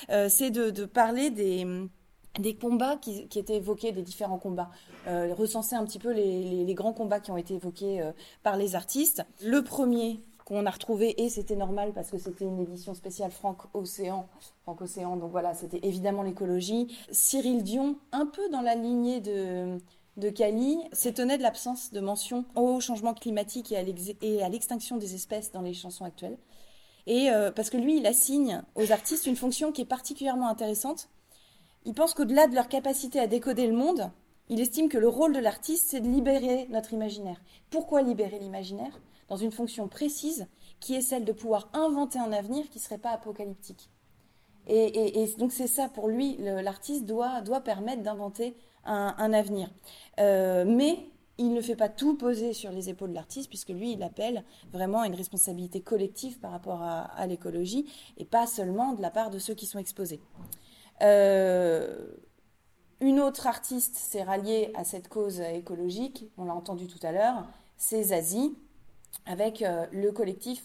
Euh, 0.08 0.28
c'est 0.30 0.50
de, 0.50 0.86
parler 0.86 1.28
des, 1.28 1.66
des 2.38 2.54
combats 2.54 2.96
qui, 2.96 3.26
étaient 3.36 3.56
évoqués, 3.56 3.92
des 3.92 4.02
différents 4.02 4.38
combats, 4.38 4.70
euh, 5.06 5.34
recenser 5.34 5.74
un 5.74 5.84
petit 5.84 5.98
peu 5.98 6.12
les, 6.12 6.74
grands 6.74 6.92
combats 6.92 7.20
qui 7.20 7.30
ont 7.30 7.36
été 7.36 7.54
évoqués 7.54 8.02
par 8.42 8.56
les 8.56 8.74
artistes. 8.74 9.24
Le 9.42 9.62
premier, 9.62 10.20
qu'on 10.50 10.66
a 10.66 10.70
retrouvé 10.70 11.22
et 11.22 11.28
c'était 11.28 11.54
normal 11.54 11.92
parce 11.94 12.10
que 12.10 12.18
c'était 12.18 12.44
une 12.44 12.58
édition 12.58 12.94
spéciale 12.94 13.30
Franck-Océan. 13.30 14.28
Franck-Océan, 14.62 15.16
donc 15.16 15.30
voilà, 15.30 15.54
c'était 15.54 15.78
évidemment 15.84 16.22
l'écologie. 16.22 16.96
Cyril 17.12 17.62
Dion, 17.62 17.96
un 18.10 18.26
peu 18.26 18.48
dans 18.50 18.60
la 18.60 18.74
lignée 18.74 19.20
de, 19.20 19.78
de 20.16 20.28
Cali, 20.28 20.78
s'étonnait 20.92 21.38
de 21.38 21.44
l'absence 21.44 21.92
de 21.92 22.00
mention 22.00 22.44
au 22.56 22.80
changement 22.80 23.14
climatique 23.14 23.72
et 23.72 24.42
à 24.42 24.48
l'extinction 24.48 24.96
des 24.96 25.14
espèces 25.14 25.52
dans 25.52 25.62
les 25.62 25.72
chansons 25.72 26.04
actuelles. 26.04 26.36
Et 27.06 27.30
euh, 27.30 27.52
parce 27.52 27.70
que 27.70 27.76
lui, 27.76 27.98
il 27.98 28.06
assigne 28.06 28.62
aux 28.74 28.90
artistes 28.92 29.26
une 29.26 29.36
fonction 29.36 29.70
qui 29.70 29.82
est 29.82 29.86
particulièrement 29.86 30.48
intéressante. 30.48 31.08
Il 31.84 31.94
pense 31.94 32.14
qu'au-delà 32.14 32.46
de 32.46 32.54
leur 32.54 32.68
capacité 32.68 33.18
à 33.20 33.26
décoder 33.26 33.66
le 33.66 33.72
monde, 33.72 34.10
il 34.48 34.60
estime 34.60 34.88
que 34.88 34.98
le 34.98 35.08
rôle 35.08 35.32
de 35.32 35.38
l'artiste, 35.38 35.86
c'est 35.90 36.00
de 36.00 36.08
libérer 36.08 36.66
notre 36.70 36.92
imaginaire. 36.92 37.40
Pourquoi 37.70 38.02
libérer 38.02 38.38
l'imaginaire 38.38 39.00
dans 39.28 39.36
une 39.36 39.52
fonction 39.52 39.88
précise 39.88 40.46
qui 40.80 40.94
est 40.94 41.00
celle 41.00 41.24
de 41.24 41.32
pouvoir 41.32 41.68
inventer 41.72 42.18
un 42.18 42.32
avenir 42.32 42.68
qui 42.68 42.78
ne 42.78 42.82
serait 42.82 42.98
pas 42.98 43.10
apocalyptique. 43.10 43.90
Et, 44.66 45.26
donc 45.38 45.52
c'est 45.52 45.66
ça 45.66 45.88
pour 45.88 46.08
lui, 46.08 46.36
l'artiste 46.38 47.04
doit, 47.04 47.40
doit 47.40 47.60
permettre 47.60 48.02
d'inventer 48.02 48.56
un, 48.84 49.32
avenir. 49.32 49.70
Euh, 50.20 50.64
mais 50.66 51.06
il 51.38 51.54
ne 51.54 51.60
fait 51.60 51.76
pas 51.76 51.88
tout 51.88 52.16
poser 52.16 52.52
sur 52.52 52.70
les 52.70 52.90
épaules 52.90 53.10
de 53.10 53.14
l'artiste, 53.14 53.48
puisque 53.48 53.70
lui, 53.70 53.92
il 53.92 54.02
appelle 54.02 54.44
vraiment 54.72 55.00
à 55.00 55.06
une 55.06 55.14
responsabilité 55.14 55.80
collective 55.80 56.38
par 56.38 56.50
rapport 56.50 56.82
à, 56.82 57.26
l'écologie, 57.26 57.86
et 58.18 58.26
pas 58.26 58.46
seulement 58.46 58.92
de 58.92 59.00
la 59.00 59.10
part 59.10 59.30
de 59.30 59.38
ceux 59.38 59.54
qui 59.54 59.66
sont 59.66 59.78
exposés. 59.78 60.20
Euh, 61.02 62.12
une 63.00 63.20
autre 63.20 63.46
artiste 63.46 63.96
s'est 63.96 64.22
ralliée 64.22 64.72
à 64.74 64.84
cette 64.84 65.08
cause 65.08 65.40
écologique, 65.40 66.24
on 66.36 66.44
l'a 66.44 66.54
entendu 66.54 66.86
tout 66.86 67.04
à 67.04 67.12
l'heure, 67.12 67.46
c'est 67.76 68.02
Zazie, 68.02 68.56
avec 69.26 69.62
euh, 69.62 69.86
le 69.92 70.12
collectif 70.12 70.62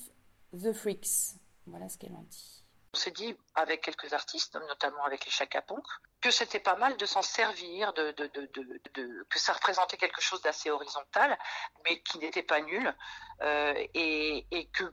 The 0.51 0.73
Freaks. 0.73 1.37
Voilà 1.65 1.87
ce 1.89 1.97
qu'elle 1.97 2.13
en 2.13 2.25
dit. 2.29 2.63
On 2.93 2.97
s'est 2.97 3.11
dit, 3.11 3.35
avec 3.55 3.81
quelques 3.81 4.13
artistes, 4.13 4.57
notamment 4.69 5.03
avec 5.05 5.25
les 5.25 5.31
Chacapons, 5.31 5.81
que 6.25 6.31
c'était 6.31 6.59
pas 6.59 6.75
mal 6.75 6.97
de 6.97 7.05
s'en 7.05 7.21
servir, 7.21 7.93
que 7.93 9.37
ça 9.37 9.53
représentait 9.53 9.95
quelque 9.95 10.21
chose 10.21 10.41
d'assez 10.41 10.71
horizontal, 10.71 11.37
mais 11.83 12.01
qui 12.01 12.17
n'était 12.17 12.41
pas 12.41 12.61
nul, 12.61 12.95
euh, 13.43 13.75
et, 13.93 14.67
que 14.73 14.85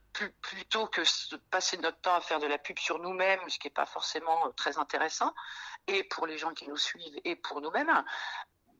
plutôt 0.42 0.86
que 0.88 1.00
passer 1.50 1.78
notre 1.78 1.98
temps 2.02 2.14
à 2.14 2.20
faire 2.20 2.38
de 2.38 2.46
la 2.46 2.58
pub 2.58 2.78
sur 2.78 2.98
nous-mêmes, 2.98 3.40
ce 3.48 3.58
qui 3.58 3.68
n'est 3.68 3.72
pas 3.72 3.86
forcément 3.86 4.46
euh, 4.46 4.50
très 4.50 4.76
intéressant, 4.76 5.34
et 5.86 6.04
pour 6.04 6.26
les 6.26 6.36
gens 6.36 6.52
qui 6.52 6.68
nous 6.68 6.76
suivent 6.76 7.18
et 7.24 7.34
pour 7.34 7.62
nous-mêmes, 7.62 8.04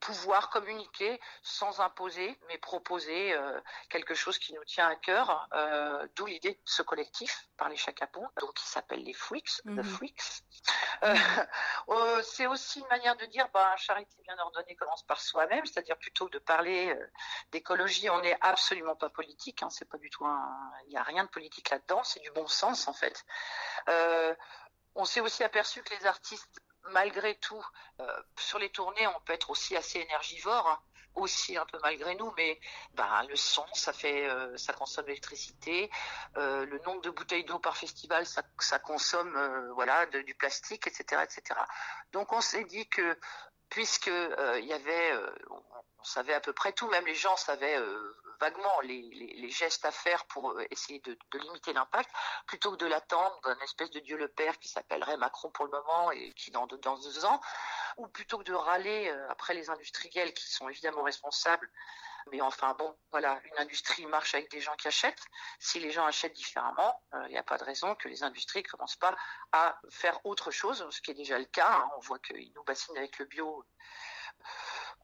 pouvoir 0.02 0.50
communiquer 0.50 1.20
sans 1.42 1.80
imposer, 1.80 2.36
mais 2.48 2.58
proposer 2.58 3.32
euh, 3.34 3.60
quelque 3.88 4.14
chose 4.14 4.36
qui 4.36 4.52
nous 4.52 4.64
tient 4.64 4.88
à 4.88 4.96
cœur. 4.96 5.48
Euh, 5.54 6.06
d'où 6.16 6.26
l'idée 6.26 6.54
de 6.54 6.60
ce 6.64 6.82
collectif 6.82 7.48
par 7.56 7.68
les 7.68 7.76
Chacapons, 7.76 8.26
donc 8.40 8.52
qui 8.54 8.66
s'appelle 8.66 9.04
les 9.04 9.12
Freaks, 9.12 9.62
The 9.64 9.66
mhm. 9.66 9.84
Freaks. 9.84 10.42
Euh, 11.04 11.14
c'est 12.24 12.48
aussi 12.48 12.80
une 12.80 12.88
manière 12.88 13.16
de 13.16 13.26
dire, 13.26 13.48
bah, 13.54 13.76
charité 13.76 14.16
bien 14.24 14.36
ordonnée 14.40 14.74
commence 14.74 15.04
par 15.04 15.20
soi-même, 15.20 15.64
c'est-à-dire 15.66 15.96
plutôt 15.98 16.28
de 16.28 16.40
parler 16.40 16.98
d'écologie, 17.52 18.10
on 18.10 18.20
n'est 18.22 18.38
absolument 18.40 18.96
pas 18.96 19.08
politique, 19.08 19.62
hein, 19.62 19.70
c'est 19.70 19.88
pas 19.88 19.98
du 19.98 20.10
tout 20.10 20.26
il 20.86 20.90
n'y 20.90 20.96
a 20.96 21.02
rien 21.02 21.24
de 21.24 21.28
politique 21.28 21.70
là-dedans, 21.70 22.02
c'est 22.02 22.20
du 22.20 22.30
bon 22.32 22.48
sens 22.48 22.88
en 22.88 22.92
fait. 22.92 23.24
on 24.94 25.04
s'est 25.04 25.20
aussi 25.20 25.44
aperçu 25.44 25.82
que 25.82 25.94
les 25.94 26.06
artistes 26.06 26.60
malgré 26.90 27.34
tout, 27.36 27.64
euh, 28.00 28.22
sur 28.38 28.58
les 28.58 28.70
tournées, 28.70 29.06
on 29.06 29.20
peut 29.20 29.32
être 29.32 29.50
aussi 29.50 29.76
assez 29.76 30.00
énergivore, 30.00 30.68
hein, 30.68 30.80
aussi 31.14 31.56
un 31.56 31.66
peu 31.66 31.78
malgré 31.82 32.14
nous, 32.14 32.32
mais 32.36 32.58
bah, 32.94 33.22
le 33.28 33.36
son, 33.36 33.66
ça 33.74 33.92
fait, 33.92 34.28
euh, 34.28 34.56
ça 34.56 34.72
consomme 34.72 35.06
l'électricité. 35.06 35.90
Euh, 36.36 36.64
le 36.66 36.78
nombre 36.80 37.02
de 37.02 37.10
bouteilles 37.10 37.44
d'eau 37.44 37.58
par 37.58 37.76
festival, 37.76 38.26
ça, 38.26 38.42
ça 38.58 38.78
consomme, 38.78 39.70
voilà, 39.74 40.06
du 40.06 40.34
plastique, 40.34 40.86
etc., 40.86 41.22
etc. 41.22 41.60
Donc 42.12 42.32
on 42.32 42.40
s'est 42.40 42.64
dit 42.64 42.88
que 42.88 43.18
puisque 43.68 44.10
il 44.58 44.64
y 44.64 44.72
avait, 44.72 45.12
on 46.02 46.04
savait 46.04 46.34
à 46.34 46.40
peu 46.40 46.52
près 46.52 46.72
tout, 46.72 46.88
même 46.88 47.06
les 47.06 47.14
gens 47.14 47.36
savaient 47.36 47.78
vaguement 48.42 48.80
les, 48.80 49.50
gestes 49.50 49.84
à 49.84 49.92
faire 49.92 50.24
pour 50.24 50.50
euh, 50.50 50.66
essayer 50.70 50.98
de, 51.00 51.16
limiter 51.34 51.72
l'impact, 51.72 52.10
plutôt 52.46 52.72
que 52.72 52.76
de 52.76 52.86
l'attendre 52.86 53.40
d'un 53.44 53.58
espèce 53.60 53.90
de 53.90 54.00
Dieu 54.00 54.16
le 54.16 54.26
Père 54.26 54.58
qui 54.58 54.68
s'appellerait 54.68 55.16
Macron 55.16 55.50
pour 55.50 55.64
le 55.66 55.70
moment 55.70 56.10
et 56.10 56.32
qui 56.32 56.50
dans, 56.50 56.66
deux 56.66 57.24
ans, 57.24 57.40
ou 57.98 58.08
plutôt 58.08 58.38
que 58.38 58.44
de 58.44 58.54
râler 58.54 59.08
euh, 59.08 59.30
après 59.30 59.54
les 59.54 59.70
industriels 59.70 60.34
qui 60.34 60.50
sont 60.50 60.68
évidemment 60.68 61.02
responsables. 61.02 61.70
Mais 62.32 62.40
enfin 62.40 62.74
bon, 62.74 62.96
voilà, 63.12 63.40
une 63.44 63.58
industrie 63.58 64.06
marche 64.06 64.34
avec 64.34 64.50
des 64.50 64.60
gens 64.60 64.74
qui 64.76 64.88
achètent. 64.88 65.24
Si 65.60 65.78
les 65.78 65.92
gens 65.92 66.06
achètent 66.06 66.34
différemment, 66.34 67.00
il 67.12 67.18
euh, 67.18 67.28
n'y 67.28 67.38
a 67.38 67.42
pas 67.44 67.58
de 67.58 67.64
raison 67.64 67.94
que 67.94 68.08
les 68.08 68.24
industries 68.24 68.62
ne 68.64 68.68
commencent 68.68 68.96
pas 68.96 69.14
à 69.52 69.78
faire 69.90 70.18
autre 70.24 70.50
chose, 70.50 70.84
ce 70.90 71.00
qui 71.00 71.12
est 71.12 71.14
déjà 71.14 71.38
le 71.38 71.44
cas. 71.44 71.74
Hein. 71.74 71.90
On 71.96 72.00
voit 72.00 72.18
qu'ils 72.18 72.52
nous 72.54 72.64
bassinent 72.64 72.96
avec 72.96 73.18
le 73.18 73.26
bio 73.26 73.64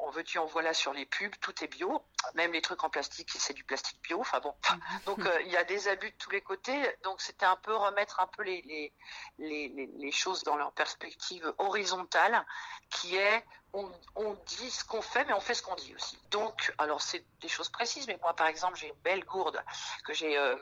on 0.01 0.11
veut 0.11 0.23
tu 0.23 0.39
en 0.39 0.47
voilà 0.47 0.75
sur 0.75 0.93
les 0.93 1.07
pubs, 1.07 1.35
tout 1.41 1.65
est 1.65 1.67
bio, 1.67 2.05
même 2.35 2.53
les 2.53 2.63
trucs 2.63 2.83
en 2.85 2.91
plastique, 2.91 3.31
c'est 3.33 3.53
du 3.53 3.65
plastique 3.65 4.01
bio. 4.03 4.21
Enfin 4.21 4.41
bon, 4.41 4.55
mhm. 4.71 4.81
donc 5.07 5.19
euh, 5.21 5.43
il 5.43 5.51
y 5.51 5.57
a 5.57 5.65
des 5.65 5.89
abus 5.89 6.11
de 6.11 6.17
tous 6.17 6.31
les 6.31 6.41
côtés. 6.41 6.81
Donc 7.03 7.21
c'était 7.21 7.47
un 7.47 7.57
peu 7.57 7.75
remettre 7.75 8.21
un 8.21 8.29
peu 8.29 8.43
les, 8.43 8.93
les, 9.39 10.13
choses 10.13 10.43
dans 10.43 10.57
leur 10.57 10.73
perspective 10.73 11.53
horizontale, 11.59 12.45
qui 12.91 13.17
est 13.17 13.45
on, 13.75 14.35
dit 14.47 14.71
ce 14.71 14.85
qu'on 14.85 15.03
fait, 15.03 15.25
mais 15.27 15.35
on 15.35 15.41
fait 15.41 15.55
ce 15.55 15.63
qu'on 15.63 15.75
dit 15.75 15.95
aussi. 15.95 16.19
Donc, 16.31 16.73
alors 16.79 17.03
c'est 17.03 17.25
des 17.41 17.49
choses 17.49 17.69
précises, 17.69 18.07
mais 18.07 18.19
moi 18.23 18.35
par 18.35 18.47
exemple 18.47 18.77
j'ai 18.77 18.89
une 18.89 19.03
belle 19.03 19.25
gourde 19.25 19.63
que 20.05 20.15
j'ai 20.15 20.39
euh, 20.39 20.57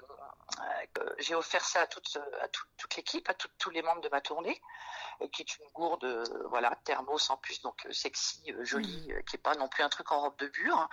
j'ai 1.19 1.35
offert 1.35 1.65
ça 1.65 1.83
à 1.83 1.87
toute, 1.87 2.19
à 2.41 2.49
toute 2.49 2.97
l'équipe, 2.97 3.29
à 3.29 3.35
tous 3.35 3.71
les 3.71 3.83
membres 3.83 4.01
de 4.01 4.09
ma 4.09 4.21
tournée. 4.21 4.61
Euh, 5.23 5.29
qui 5.29 5.43
est 5.43 5.59
une 5.59 5.69
gourde, 5.73 6.05
euh, 6.05 6.25
voilà, 6.51 6.77
thermos 6.85 7.31
en 7.31 7.37
plus, 7.37 7.63
donc 7.63 7.87
euh, 7.87 7.93
sexy, 7.93 8.55
jolie, 8.61 9.09
mm. 9.09 9.23
qui 9.25 9.37
est 9.37 9.43
pas 9.43 9.55
non 9.55 9.69
plus 9.69 9.83
un 9.83 9.89
truc 9.89 10.13
en 10.13 10.21
robe 10.21 10.37
de 10.39 10.49
bure. 10.49 10.79
Hein. 10.79 10.89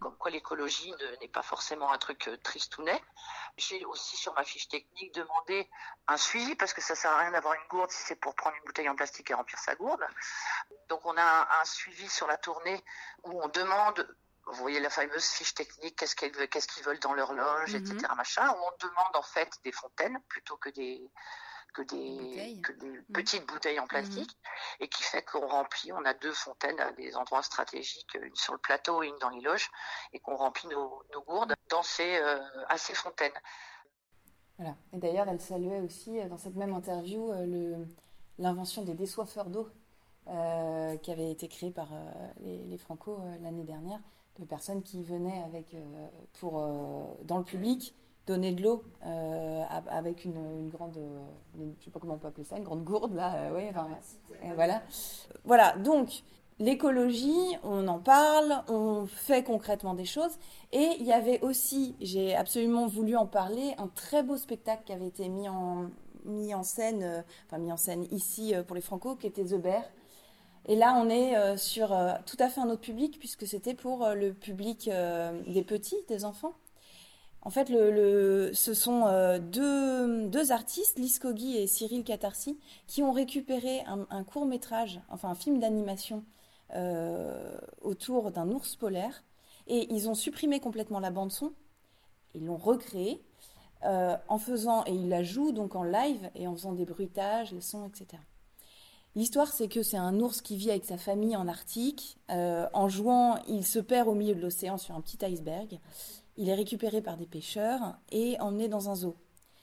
Comme 0.00 0.16
quoi 0.16 0.30
l'écologie 0.30 0.92
n'est 1.20 1.28
pas 1.28 1.42
forcément 1.42 1.92
un 1.92 1.98
truc 1.98 2.30
tristounet. 2.42 3.00
J'ai 3.56 3.84
aussi 3.84 4.16
sur 4.16 4.34
ma 4.34 4.44
fiche 4.44 4.68
technique 4.68 5.14
demandé 5.14 5.68
un 6.06 6.16
suivi 6.16 6.54
parce 6.56 6.72
que 6.72 6.80
ça 6.80 6.94
sert 6.94 7.10
à 7.10 7.18
rien 7.18 7.30
d'avoir 7.30 7.54
une 7.54 7.68
gourde 7.68 7.90
si 7.90 8.02
c'est 8.02 8.16
pour 8.16 8.34
prendre 8.34 8.56
une 8.56 8.64
bouteille 8.64 8.88
en 8.88 8.96
plastique 8.96 9.30
et 9.30 9.34
remplir 9.34 9.58
sa 9.58 9.74
gourde. 9.74 10.04
Donc 10.88 11.04
on 11.04 11.16
a 11.16 11.48
un, 11.60 11.64
suivi 11.64 12.08
sur 12.08 12.26
la 12.26 12.36
tournée 12.36 12.82
où 13.24 13.42
on 13.42 13.48
demande 13.48 14.16
vous 14.48 14.62
voyez 14.62 14.80
la 14.80 14.90
fameuse 14.90 15.24
fiche 15.24 15.54
technique, 15.54 15.96
qu'est-ce 15.96 16.16
qu'ils 16.16 16.84
veulent 16.84 17.00
dans 17.00 17.14
leur 17.14 17.32
loge, 17.32 17.74
etc. 17.74 17.94
Mm-hmm. 17.94 18.16
Machin, 18.16 18.48
où 18.48 18.56
on 18.56 18.86
demande 18.86 19.16
en 19.16 19.22
fait 19.22 19.50
des 19.64 19.72
fontaines 19.72 20.18
plutôt 20.28 20.56
que 20.56 20.70
des, 20.70 21.10
que 21.72 21.82
des, 21.82 22.54
mmh. 22.54 23.12
petites 23.12 23.46
bouteilles 23.46 23.78
en 23.80 23.84
mmh. 23.84 23.88
plastique 23.88 24.36
et 24.80 24.88
qui 24.88 25.02
fait 25.02 25.22
qu'on 25.22 25.46
remplit, 25.46 25.92
on 25.92 26.04
a 26.04 26.14
deux 26.14 26.32
fontaines 26.32 26.78
à 26.80 26.92
des 26.92 27.16
endroits 27.16 27.42
stratégiques, 27.42 28.14
une 28.14 28.34
sur 28.34 28.52
le 28.52 28.58
plateau 28.58 29.02
et 29.02 29.08
une 29.08 29.18
dans 29.18 29.30
les 29.30 29.40
loges, 29.40 29.70
et 30.12 30.20
qu'on 30.20 30.36
remplit 30.36 30.68
nos, 30.68 31.02
gourdes 31.26 31.54
dans 31.68 31.82
ces, 31.82 32.18
euh, 32.18 32.38
à 32.68 32.78
ces 32.78 32.94
fontaines. 32.94 33.32
Voilà. 34.58 34.74
Et 34.92 34.98
d'ailleurs, 34.98 35.28
elle 35.28 35.40
saluait 35.40 35.80
aussi 35.80 36.18
euh, 36.18 36.28
dans 36.28 36.38
cette 36.38 36.56
même 36.56 36.74
interview 36.74 37.32
euh, 37.32 37.84
l'invention 38.38 38.82
des 38.82 38.94
désoiffeurs 38.94 39.46
d'eau 39.46 39.68
qui 41.02 41.10
avait 41.10 41.30
été 41.30 41.48
créée 41.48 41.70
par 41.70 41.88
les, 42.40 42.58
les, 42.64 42.76
Franco 42.76 43.18
l'année 43.40 43.64
dernière, 43.64 43.98
de 44.38 44.44
personnes 44.44 44.82
qui 44.82 45.02
venaient 45.02 45.42
avec, 45.44 45.76
pour, 46.38 46.62
dans 47.24 47.38
le 47.38 47.44
public 47.44 47.94
donner 48.28 48.52
de 48.52 48.62
l'eau 48.62 48.84
euh, 49.06 49.62
avec 49.90 50.24
une, 50.24 50.68
grande, 50.68 50.98
je 51.58 51.84
sais 51.84 51.90
pas 51.90 51.98
comment 51.98 52.14
on 52.14 52.18
peut 52.18 52.28
appeler 52.28 52.44
ça, 52.44 52.56
une 52.56 52.64
grande 52.64 52.84
gourde 52.84 53.14
là, 53.14 53.34
euh, 53.34 53.54
ouais, 53.54 53.72
voilà. 54.54 54.82
Voilà, 55.44 55.76
donc 55.78 56.22
l'écologie, 56.58 57.56
on 57.64 57.88
en 57.88 57.98
parle, 57.98 58.62
on 58.68 59.06
fait 59.06 59.42
concrètement 59.42 59.94
des 59.94 60.04
choses, 60.04 60.38
et 60.72 60.90
il 61.00 61.06
y 61.06 61.12
avait 61.12 61.40
aussi, 61.40 61.96
j'ai 62.00 62.36
absolument 62.36 62.86
voulu 62.86 63.16
en 63.16 63.26
parler, 63.26 63.74
un 63.78 63.88
très 63.88 64.22
beau 64.22 64.36
spectacle 64.36 64.82
qui 64.84 64.92
avait 64.92 65.08
été 65.08 65.28
mis 65.28 65.48
en 65.48 65.86
mis 66.24 66.52
en 66.52 66.62
scène, 66.62 67.02
euh, 67.02 67.22
enfin 67.46 67.56
mis 67.56 67.72
en 67.72 67.78
scène 67.78 68.06
ici 68.10 68.52
pour 68.66 68.76
les 68.76 68.82
Franco, 68.82 69.16
qui 69.16 69.26
était 69.26 69.44
The 69.44 69.54
Bear. 69.54 69.82
Et 70.68 70.76
là, 70.76 70.94
on 70.94 71.08
est 71.08 71.56
sur 71.56 71.88
tout 72.26 72.36
à 72.38 72.48
fait 72.48 72.60
un 72.60 72.68
autre 72.68 72.82
public, 72.82 73.18
puisque 73.18 73.46
c'était 73.46 73.74
pour 73.74 74.06
le 74.08 74.32
public 74.32 74.90
des 75.46 75.62
petits, 75.62 75.96
des 76.08 76.24
enfants. 76.24 76.54
En 77.42 77.50
fait, 77.50 77.68
ce 77.68 78.74
sont 78.74 79.06
euh, 79.06 79.38
deux, 79.38 80.52
artistes, 80.52 80.98
Lise 80.98 81.20
et 81.54 81.66
Cyril 81.66 82.04
Catarsi, 82.04 82.58
qui 82.86 83.02
ont 83.02 83.12
récupéré 83.12 83.82
un, 83.86 84.24
court 84.24 84.44
métrage, 84.44 85.00
enfin 85.08 85.30
un 85.30 85.34
film 85.34 85.58
d'animation 85.58 86.24
euh, 86.74 87.58
autour 87.80 88.32
d'un 88.32 88.50
ours 88.50 88.76
polaire, 88.76 89.22
et 89.66 89.86
ils 89.92 90.08
ont 90.08 90.14
supprimé 90.14 90.60
complètement 90.60 91.00
la 91.00 91.10
bande 91.10 91.30
son, 91.30 91.52
ils 92.34 92.44
l'ont 92.44 92.56
recréé 92.56 93.22
euh, 93.84 94.16
en 94.28 94.38
faisant, 94.38 94.84
et 94.86 94.92
ils 94.92 95.08
la 95.08 95.22
jouent 95.22 95.52
donc 95.52 95.76
en 95.76 95.84
live 95.84 96.30
et 96.34 96.46
en 96.46 96.52
faisant 96.54 96.72
des 96.72 96.84
bruitages, 96.84 97.52
les 97.52 97.60
sons, 97.60 97.88
etc. 97.88 98.20
L'histoire, 99.16 99.52
c'est 99.52 99.68
que 99.68 99.82
c'est 99.82 99.96
un 99.96 100.20
ours 100.20 100.40
qui 100.42 100.56
vit 100.56 100.70
avec 100.70 100.84
sa 100.84 100.98
famille 100.98 101.36
en 101.36 101.48
Arctique. 101.48 102.18
en 102.28 102.88
jouant, 102.88 103.38
il 103.48 103.66
se 103.66 103.78
perd 103.78 104.08
au 104.08 104.14
milieu 104.14 104.34
de 104.34 104.40
l'océan 104.40 104.78
sur 104.78 104.94
un 104.94 105.00
petit 105.00 105.18
iceberg. 105.24 105.80
Il 106.36 106.48
est 106.48 106.54
récupéré 106.54 107.00
par 107.00 107.16
des 107.16 107.26
pêcheurs 107.26 107.98
et 108.12 108.38
emmené 108.40 108.68
dans 108.68 108.88
un 108.90 108.94
zoo. 108.94 109.16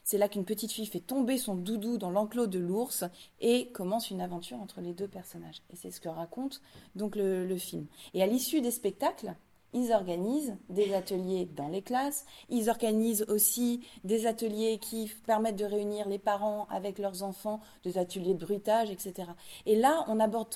C'est 0.05 0.19
là 0.19 0.29
qu'une 0.29 0.45
petite 0.45 0.71
fille 0.71 0.85
fait 0.85 0.99
tomber 0.99 1.39
son 1.39 1.55
doudou 1.55 1.97
dans 1.97 2.11
l'enclos 2.11 2.45
de 2.45 2.59
l'ours 2.59 3.03
et 3.41 3.71
commence 3.71 4.11
une 4.11 4.21
aventure 4.21 4.61
entre 4.61 4.79
les 4.79 4.93
deux 4.93 5.07
personnages. 5.07 5.63
Et 5.71 5.75
c'est 5.75 5.89
ce 5.89 5.99
que 5.99 6.09
raconte 6.09 6.61
donc 6.95 7.15
le, 7.15 7.57
film. 7.57 7.87
Et 8.13 8.21
à 8.21 8.27
l'issue 8.27 8.61
des 8.61 8.69
spectacles, 8.69 9.33
ils 9.75 9.91
organisent 9.91 10.55
des 10.69 10.93
ateliers 10.93 11.49
dans 11.53 11.67
les 11.67 11.81
classes, 11.81 12.25
ils 12.49 12.69
organisent 12.69 13.25
aussi 13.27 13.85
des 14.05 14.25
ateliers 14.25 14.79
qui 14.79 15.11
permettent 15.27 15.57
de 15.57 15.65
réunir 15.65 16.07
les 16.07 16.17
parents 16.17 16.65
avec 16.69 16.97
leurs 16.97 17.23
enfants, 17.23 17.59
des 17.83 17.97
ateliers 17.97 18.33
de 18.33 18.39
bruitage, 18.39 18.89
etc. 18.89 19.29
Et 19.65 19.75
là, 19.75 20.05
on 20.07 20.21
aborde 20.21 20.47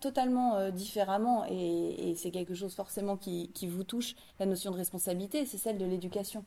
totalement 0.00 0.54
euh, 0.54 0.70
différemment, 0.70 1.44
et, 1.50 2.14
c'est 2.16 2.30
quelque 2.30 2.54
chose 2.54 2.74
forcément 2.74 3.16
qui, 3.16 3.50
vous 3.66 3.82
touche, 3.82 4.14
la 4.38 4.46
notion 4.46 4.70
de 4.70 4.76
responsabilité, 4.76 5.44
c'est 5.44 5.58
celle 5.58 5.76
de 5.76 5.84
l'éducation. 5.84 6.44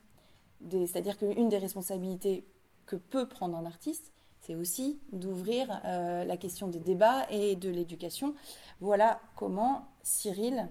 C'est-à-dire 0.70 1.18
qu'une 1.18 1.50
des 1.50 1.58
responsabilités 1.58 2.46
que 2.86 2.96
peut 2.96 3.28
prendre 3.28 3.58
un 3.58 3.66
artiste, 3.66 4.14
c'est 4.40 4.56
aussi 4.56 5.00
d'ouvrir 5.12 5.82
la 5.84 6.38
question 6.38 6.68
des 6.68 6.80
débats 6.80 7.28
et 7.30 7.56
de 7.56 7.70
l'éducation. 7.70 8.34
Voilà 8.80 9.20
comment 9.36 9.86
Cyril 10.04 10.70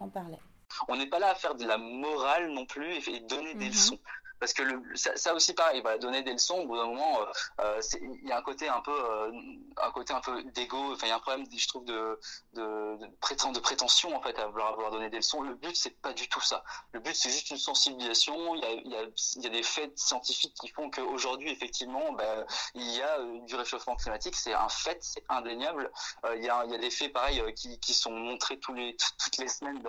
en 0.00 0.08
parlait. 0.08 0.40
On 0.88 0.96
n'est 0.96 1.06
pas 1.06 1.18
là 1.18 1.30
à 1.30 1.34
faire 1.34 1.54
de 1.54 1.64
la 1.64 1.78
morale 1.78 2.50
non 2.50 2.66
plus 2.66 2.86
et, 3.08 3.20
donner 3.20 3.54
des 3.54 3.66
mhm. 3.66 3.72
leçons 3.72 3.98
parce 4.40 4.54
que 4.54 4.62
le, 4.62 4.82
ça, 4.96 5.34
aussi 5.34 5.52
pareil 5.52 5.82
donner 6.00 6.22
des 6.22 6.32
leçons. 6.32 6.60
Au 6.60 6.66
bout 6.66 6.76
d'un 6.76 6.86
moment 6.86 7.20
euh, 7.20 7.24
euh 7.60 7.80
il 8.22 8.28
y 8.28 8.32
a 8.32 8.38
un 8.38 8.42
côté 8.42 8.68
un 8.68 8.80
peu 8.80 8.90
euh, 8.90 9.30
un 9.76 9.90
côté 9.92 10.14
un 10.14 10.20
peu 10.20 10.42
d'égo 10.44 10.94
enfin 10.94 11.06
il 11.06 11.10
y 11.10 11.12
a 11.12 11.16
un 11.16 11.20
problème 11.20 11.46
je 11.54 11.68
trouve 11.68 11.84
de 11.84 12.18
de, 12.54 12.96
prétention 13.20 14.16
en 14.16 14.22
fait 14.22 14.38
à 14.38 14.46
vouloir 14.46 14.72
avoir 14.72 14.90
donné 14.90 15.10
des 15.10 15.18
leçons. 15.18 15.42
Le 15.42 15.54
but 15.54 15.76
c'est 15.76 16.00
pas 16.00 16.14
du 16.14 16.28
tout 16.28 16.40
ça. 16.40 16.64
Le 16.92 17.00
but 17.00 17.14
c'est 17.14 17.30
juste 17.30 17.50
une 17.50 17.58
sensibilisation. 17.58 18.54
Il 18.54 18.90
y 18.90 19.46
a, 19.46 19.50
des 19.50 19.62
faits 19.62 19.98
scientifiques 19.98 20.54
qui 20.54 20.68
font 20.68 20.90
qu'aujourd'hui 20.90 21.50
effectivement 21.50 22.12
ben, 22.12 22.46
il 22.74 22.88
y 22.88 23.02
a 23.02 23.18
du 23.46 23.54
réchauffement 23.56 23.96
climatique. 23.96 24.36
C'est 24.36 24.54
un 24.54 24.68
fait 24.68 24.98
c'est 25.02 25.24
indéniable. 25.28 25.92
Il 26.34 26.42
y 26.42 26.48
a 26.48 26.78
des 26.78 26.90
faits 26.90 27.12
pareils 27.12 27.42
qui, 27.54 27.94
sont 27.94 28.12
montrés 28.12 28.58
tous 28.58 28.72
les 28.72 28.96
toutes 29.18 29.36
les 29.36 29.48
semaines 29.48 29.82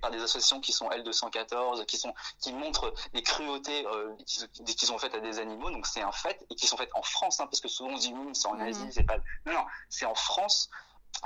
par 0.00 0.10
des 0.10 0.22
associations 0.22 0.60
qui 0.60 0.72
sont 0.72 0.88
L214 0.88 1.84
qui 1.84 1.98
sont 1.98 2.14
qui 2.40 2.52
montrent 2.52 2.94
les 3.12 3.22
cruautés 3.22 3.84
euh, 3.92 4.16
qui, 4.26 4.86
sont 4.86 4.98
faites 4.98 5.14
à 5.14 5.20
des 5.20 5.38
animaux, 5.38 5.70
donc 5.70 5.86
c'est 5.86 6.02
un 6.02 6.12
fait, 6.12 6.44
et 6.50 6.54
qui 6.54 6.66
sont 6.66 6.76
faites 6.76 6.90
en 6.94 7.02
France, 7.02 7.40
hein, 7.40 7.46
parce 7.46 7.60
que 7.60 7.68
souvent 7.68 7.90
on 7.90 7.96
se 7.96 8.08
dit 8.08 8.14
oui, 8.14 8.30
c'est 8.34 8.48
en 8.48 8.54
mhm. 8.54 8.62
Asie, 8.62 8.86
c'est 8.90 9.04
pas. 9.04 9.16
Non, 9.46 9.52
non, 9.52 9.64
c'est 9.88 10.06
en 10.06 10.14
France. 10.14 10.70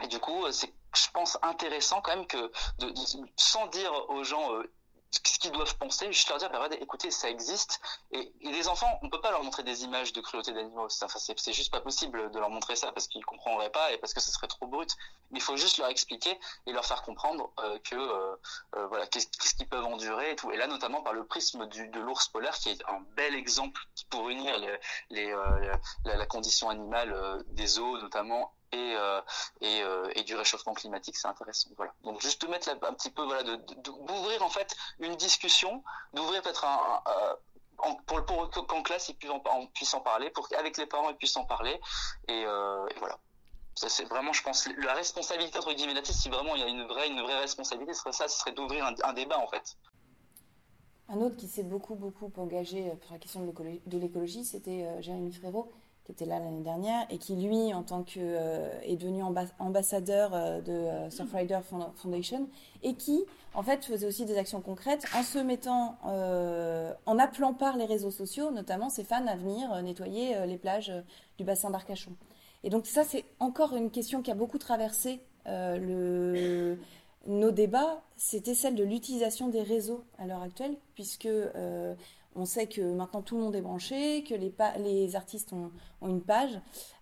Et 0.02 0.06
du 0.06 0.18
coup, 0.18 0.50
c'est, 0.50 0.72
je 0.96 1.10
pense, 1.12 1.38
intéressant 1.42 2.00
quand 2.00 2.16
même 2.16 2.26
que, 2.26 2.50
de, 2.78 2.92
sans 3.36 3.66
dire 3.68 3.92
aux 4.08 4.24
gens, 4.24 4.54
euh, 4.54 4.72
ce 5.14 5.38
qu'ils 5.38 5.52
doivent 5.52 5.76
penser, 5.76 6.12
juste 6.12 6.28
leur 6.28 6.38
dire, 6.38 6.50
bah, 6.50 6.68
écoutez, 6.80 7.10
ça 7.10 7.28
existe. 7.28 7.80
Et, 8.12 8.32
les 8.42 8.68
enfants, 8.68 8.98
on 9.02 9.08
peut 9.08 9.20
pas 9.20 9.30
leur 9.30 9.42
montrer 9.42 9.62
des 9.62 9.84
images 9.84 10.12
de 10.12 10.20
cruauté 10.20 10.52
d'animaux. 10.52 10.88
C'est 10.88 11.52
juste 11.52 11.70
pas 11.70 11.80
possible 11.80 12.30
de 12.30 12.38
leur 12.38 12.50
montrer 12.50 12.76
ça 12.76 12.92
parce 12.92 13.08
qu'ils 13.08 13.24
comprendraient 13.24 13.70
pas 13.70 13.92
et 13.92 13.98
parce 13.98 14.14
que 14.14 14.20
ce 14.20 14.30
serait 14.30 14.46
trop 14.46 14.66
brut. 14.66 14.96
Il 15.32 15.40
faut 15.40 15.56
juste 15.56 15.78
leur 15.78 15.88
expliquer 15.88 16.38
et 16.66 16.72
leur 16.72 16.84
faire 16.84 17.02
comprendre 17.02 17.50
euh, 17.60 17.78
que 17.84 17.96
euh, 17.96 18.36
euh, 18.76 18.86
voilà, 18.88 19.06
qu'est-ce 19.06 19.54
qu'ils 19.54 19.68
peuvent 19.68 19.84
endurer 19.84 20.32
et 20.32 20.36
tout. 20.36 20.50
Et 20.50 20.56
là, 20.56 20.66
notamment 20.66 21.02
par 21.02 21.12
le 21.12 21.24
prisme 21.24 21.66
du, 21.66 21.88
de 21.88 22.00
l'ours 22.00 22.28
polaire, 22.28 22.54
qui 22.54 22.70
est 22.70 22.82
un 22.88 23.00
bel 23.16 23.34
exemple 23.34 23.80
pour 24.10 24.28
unir 24.28 24.56
les, 25.10 25.32
la, 26.04 26.16
la, 26.16 26.26
condition 26.26 26.68
animale 26.70 27.44
des 27.48 27.78
eaux, 27.78 27.98
notamment 27.98 28.52
et, 28.74 28.94
euh, 28.96 29.20
euh, 29.62 30.10
et, 30.14 30.22
du 30.22 30.34
réchauffement 30.34 30.74
climatique, 30.74 31.16
c'est 31.16 31.28
intéressant. 31.28 31.70
Voilà. 31.76 31.92
Donc 32.02 32.20
juste 32.20 32.42
de 32.42 32.48
mettre 32.48 32.68
un 32.70 32.94
petit 32.94 33.10
peu, 33.10 33.24
voilà, 33.24 33.42
d'ouvrir 33.44 34.42
en 34.42 34.50
fait 34.50 34.76
une 34.98 35.16
discussion, 35.16 35.82
d'ouvrir 36.12 36.42
peut-être 36.42 36.64
un, 36.64 37.02
un 37.06 37.94
pour, 38.06 38.24
pour 38.24 38.66
qu'en 38.66 38.82
classe 38.82 39.08
ils 39.08 39.16
puissent 39.16 39.30
en, 39.30 39.42
en, 39.96 40.00
parler, 40.00 40.30
pour 40.30 40.48
qu'avec 40.48 40.76
les 40.76 40.86
parents 40.86 41.10
ils 41.10 41.16
puissent 41.16 41.36
en 41.36 41.44
parler, 41.44 41.80
et, 42.28 42.44
euh, 42.46 42.86
voilà. 42.98 43.18
C'est 43.76 44.04
vraiment, 44.04 44.32
je 44.32 44.40
pense, 44.44 44.68
la 44.78 44.94
responsabilité 44.94 45.58
entre 45.58 45.72
guillemets 45.72 46.00
si 46.04 46.28
vraiment 46.28 46.54
il 46.54 46.60
y 46.60 46.64
a 46.64 46.68
une 46.68 46.86
vraie, 46.86 47.08
une 47.08 47.20
vraie 47.20 47.40
responsabilité, 47.40 47.92
ce 47.92 48.00
serait 48.00 48.12
ça, 48.12 48.28
ce 48.28 48.38
serait 48.38 48.52
d'ouvrir 48.52 48.86
un, 48.86 49.12
débat 49.12 49.38
en 49.38 49.48
fait. 49.48 49.76
Un 51.08 51.16
autre 51.16 51.36
qui 51.36 51.48
s'est 51.48 51.64
beaucoup 51.64 51.96
beaucoup 51.96 52.32
engagé 52.36 52.92
pour 53.02 53.12
la 53.12 53.18
question 53.18 53.40
de 53.44 53.98
l'écologie, 53.98 54.44
c'était 54.44 55.02
Jérémy 55.02 55.32
Frérot 55.32 55.72
qui 56.04 56.12
était 56.12 56.26
là 56.26 56.38
l'année 56.38 56.62
dernière 56.62 57.06
et 57.10 57.18
qui 57.18 57.34
lui, 57.34 57.72
en 57.72 57.82
tant 57.82 58.02
que 58.02 58.18
euh, 58.18 58.68
est 58.82 58.96
devenu 58.96 59.22
ambassadeur 59.58 60.34
euh, 60.34 60.60
de 60.60 60.72
euh, 60.72 61.10
Surfrider 61.10 61.60
Foundation 61.96 62.48
et 62.82 62.94
qui, 62.94 63.24
en 63.54 63.62
fait, 63.62 63.84
faisait 63.84 64.06
aussi 64.06 64.26
des 64.26 64.36
actions 64.36 64.60
concrètes 64.60 65.06
en 65.16 65.22
se 65.22 65.38
mettant, 65.38 65.96
en 66.04 67.18
appelant 67.18 67.54
par 67.54 67.76
les 67.76 67.86
réseaux 67.86 68.10
sociaux, 68.10 68.50
notamment 68.50 68.90
ses 68.90 69.04
fans 69.04 69.26
à 69.26 69.36
venir 69.36 69.80
nettoyer 69.82 70.44
les 70.46 70.58
plages 70.58 70.92
du 71.38 71.44
bassin 71.44 71.70
d'Arcachon. 71.70 72.12
Et 72.64 72.70
donc 72.70 72.86
ça, 72.86 73.04
c'est 73.04 73.24
encore 73.38 73.76
une 73.76 73.90
question 73.90 74.22
qui 74.22 74.32
a 74.32 74.34
beaucoup 74.34 74.58
traversé 74.58 75.20
nos 75.46 76.76
débats. 77.52 78.02
C'était 78.16 78.54
celle 78.54 78.74
de 78.74 78.82
l'utilisation 78.82 79.48
des 79.48 79.62
réseaux 79.62 80.04
à 80.18 80.26
l'heure 80.26 80.42
actuelle, 80.42 80.76
puisque 80.96 81.28
on 82.36 82.44
sait 82.44 82.66
que 82.66 82.80
maintenant 82.80 83.22
tout 83.22 83.36
le 83.36 83.42
monde 83.42 83.56
est 83.56 83.60
branché, 83.60 84.24
que 84.24 84.34
les, 84.34 85.16
artistes 85.16 85.52
ont, 85.52 85.70
une 86.02 86.22
page. 86.22 86.60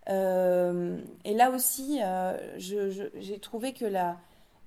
Euh, 0.09 1.01
et 1.25 1.33
là 1.33 1.49
aussi, 1.51 1.99
euh, 2.01 2.57
j'ai 2.57 3.39
trouvé 3.39 3.73
que 3.73 3.85
la 3.85 4.17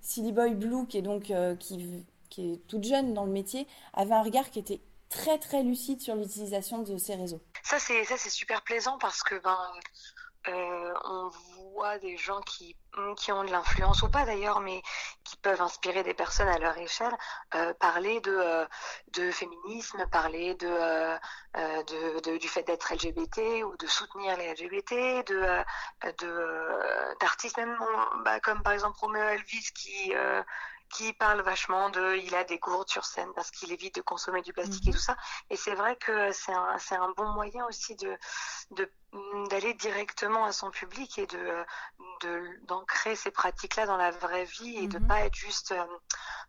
Silly 0.01 0.33
Boy 0.33 0.55
Blue, 0.55 0.87
qui 0.87 0.99
est 0.99 1.03
donc 1.03 1.31
euh, 1.31 1.57
qui, 1.57 2.05
est 2.39 2.67
toute 2.69 2.85
jeune 2.85 3.15
dans 3.15 3.25
le 3.25 3.33
métier, 3.33 3.67
avait 3.95 4.15
un 4.15 4.23
regard 4.23 4.51
qui 4.51 4.59
était 4.59 4.81
très 5.09 5.39
très 5.39 5.63
lucide 5.63 6.01
sur 6.01 6.17
l'utilisation 6.17 6.83
de 6.83 6.99
ces 6.99 7.15
réseaux. 7.15 7.41
Ça 7.63 7.79
c'est 7.79 8.05
ça 8.05 8.17
c'est 8.17 8.31
super 8.31 8.63
plaisant 8.63 8.99
parce 8.99 9.23
que 9.23 9.37
ben 9.37 9.59
on 11.05 11.31
voit 11.77 11.99
des 11.99 12.17
gens 12.17 12.41
qui, 12.41 12.75
qui 13.17 13.33
ont 13.33 13.45
de 13.45 13.51
l'influence 13.51 14.03
ou 14.03 14.09
pas 14.09 14.25
d'ailleurs, 14.25 14.61
mais 14.61 14.83
qui 15.25 15.37
peuvent 15.37 15.61
inspirer 15.61 16.03
des 16.03 16.15
personnes 16.15 16.49
à 16.49 16.59
leur 16.59 16.77
échelle, 16.79 17.17
euh, 17.55 17.75
parler 17.75 18.21
de, 18.21 18.35
euh, 18.35 18.67
de 19.13 19.31
féminisme, 19.31 20.07
parler 20.11 20.55
de, 20.55 20.67
euh, 20.69 21.19
de, 22.25 22.39
du 22.39 22.49
fait 22.49 22.63
d'être 22.63 22.93
LGBT 22.93 23.65
ou 23.65 23.77
de 23.77 23.87
soutenir 23.87 24.37
les 24.39 24.53
LGBT, 24.55 25.25
de, 25.27 25.65
de 26.23 27.19
d'artistes 27.21 27.59
même 27.59 27.79
bah, 28.25 28.41
comme 28.41 28.63
par 28.63 28.73
exemple 28.73 28.97
Romeo 29.01 29.23
Elvis 29.23 29.71
qui 29.75 30.13
qui 30.91 31.13
parle 31.13 31.41
vachement 31.41 31.91
de 31.91 32.17
il 32.17 32.35
a 32.35 32.45
des 32.45 32.59
gourdes 32.59 32.89
sur 32.89 33.05
scène 33.05 33.31
parce 33.35 33.51
qu'il 33.51 33.73
évite 33.73 33.97
de 33.97 34.01
consommer 34.03 34.43
du 34.43 34.53
plastique 34.53 34.85
et 34.87 34.91
mhm. 34.91 34.95
tout 34.95 35.01
ça. 35.01 35.17
Et 35.51 35.57
c'est 35.57 35.75
vrai 35.75 35.97
que 35.97 36.33
c'est 36.33 36.53
un, 36.53 36.79
c'est 36.79 36.95
un 36.95 37.11
bon 37.17 37.29
moyen 37.33 37.67
aussi 37.67 37.97
de, 37.97 38.17
de 38.73 38.91
d'aller 39.51 39.75
directement 39.75 40.45
à 40.45 40.53
son 40.53 40.71
public 40.71 41.19
et 41.19 41.27
de 41.27 41.65
d'ancrer 42.63 43.15
ces 43.15 43.31
pratiques-là 43.31 43.87
dans 43.87 43.97
la 43.97 44.11
vraie 44.11 44.45
vie 44.45 44.79
et 44.79 44.89
de 44.89 44.99
mhm. 44.99 45.07
pas 45.07 45.21
être 45.21 45.35
juste, 45.35 45.73
euh, 45.73 45.85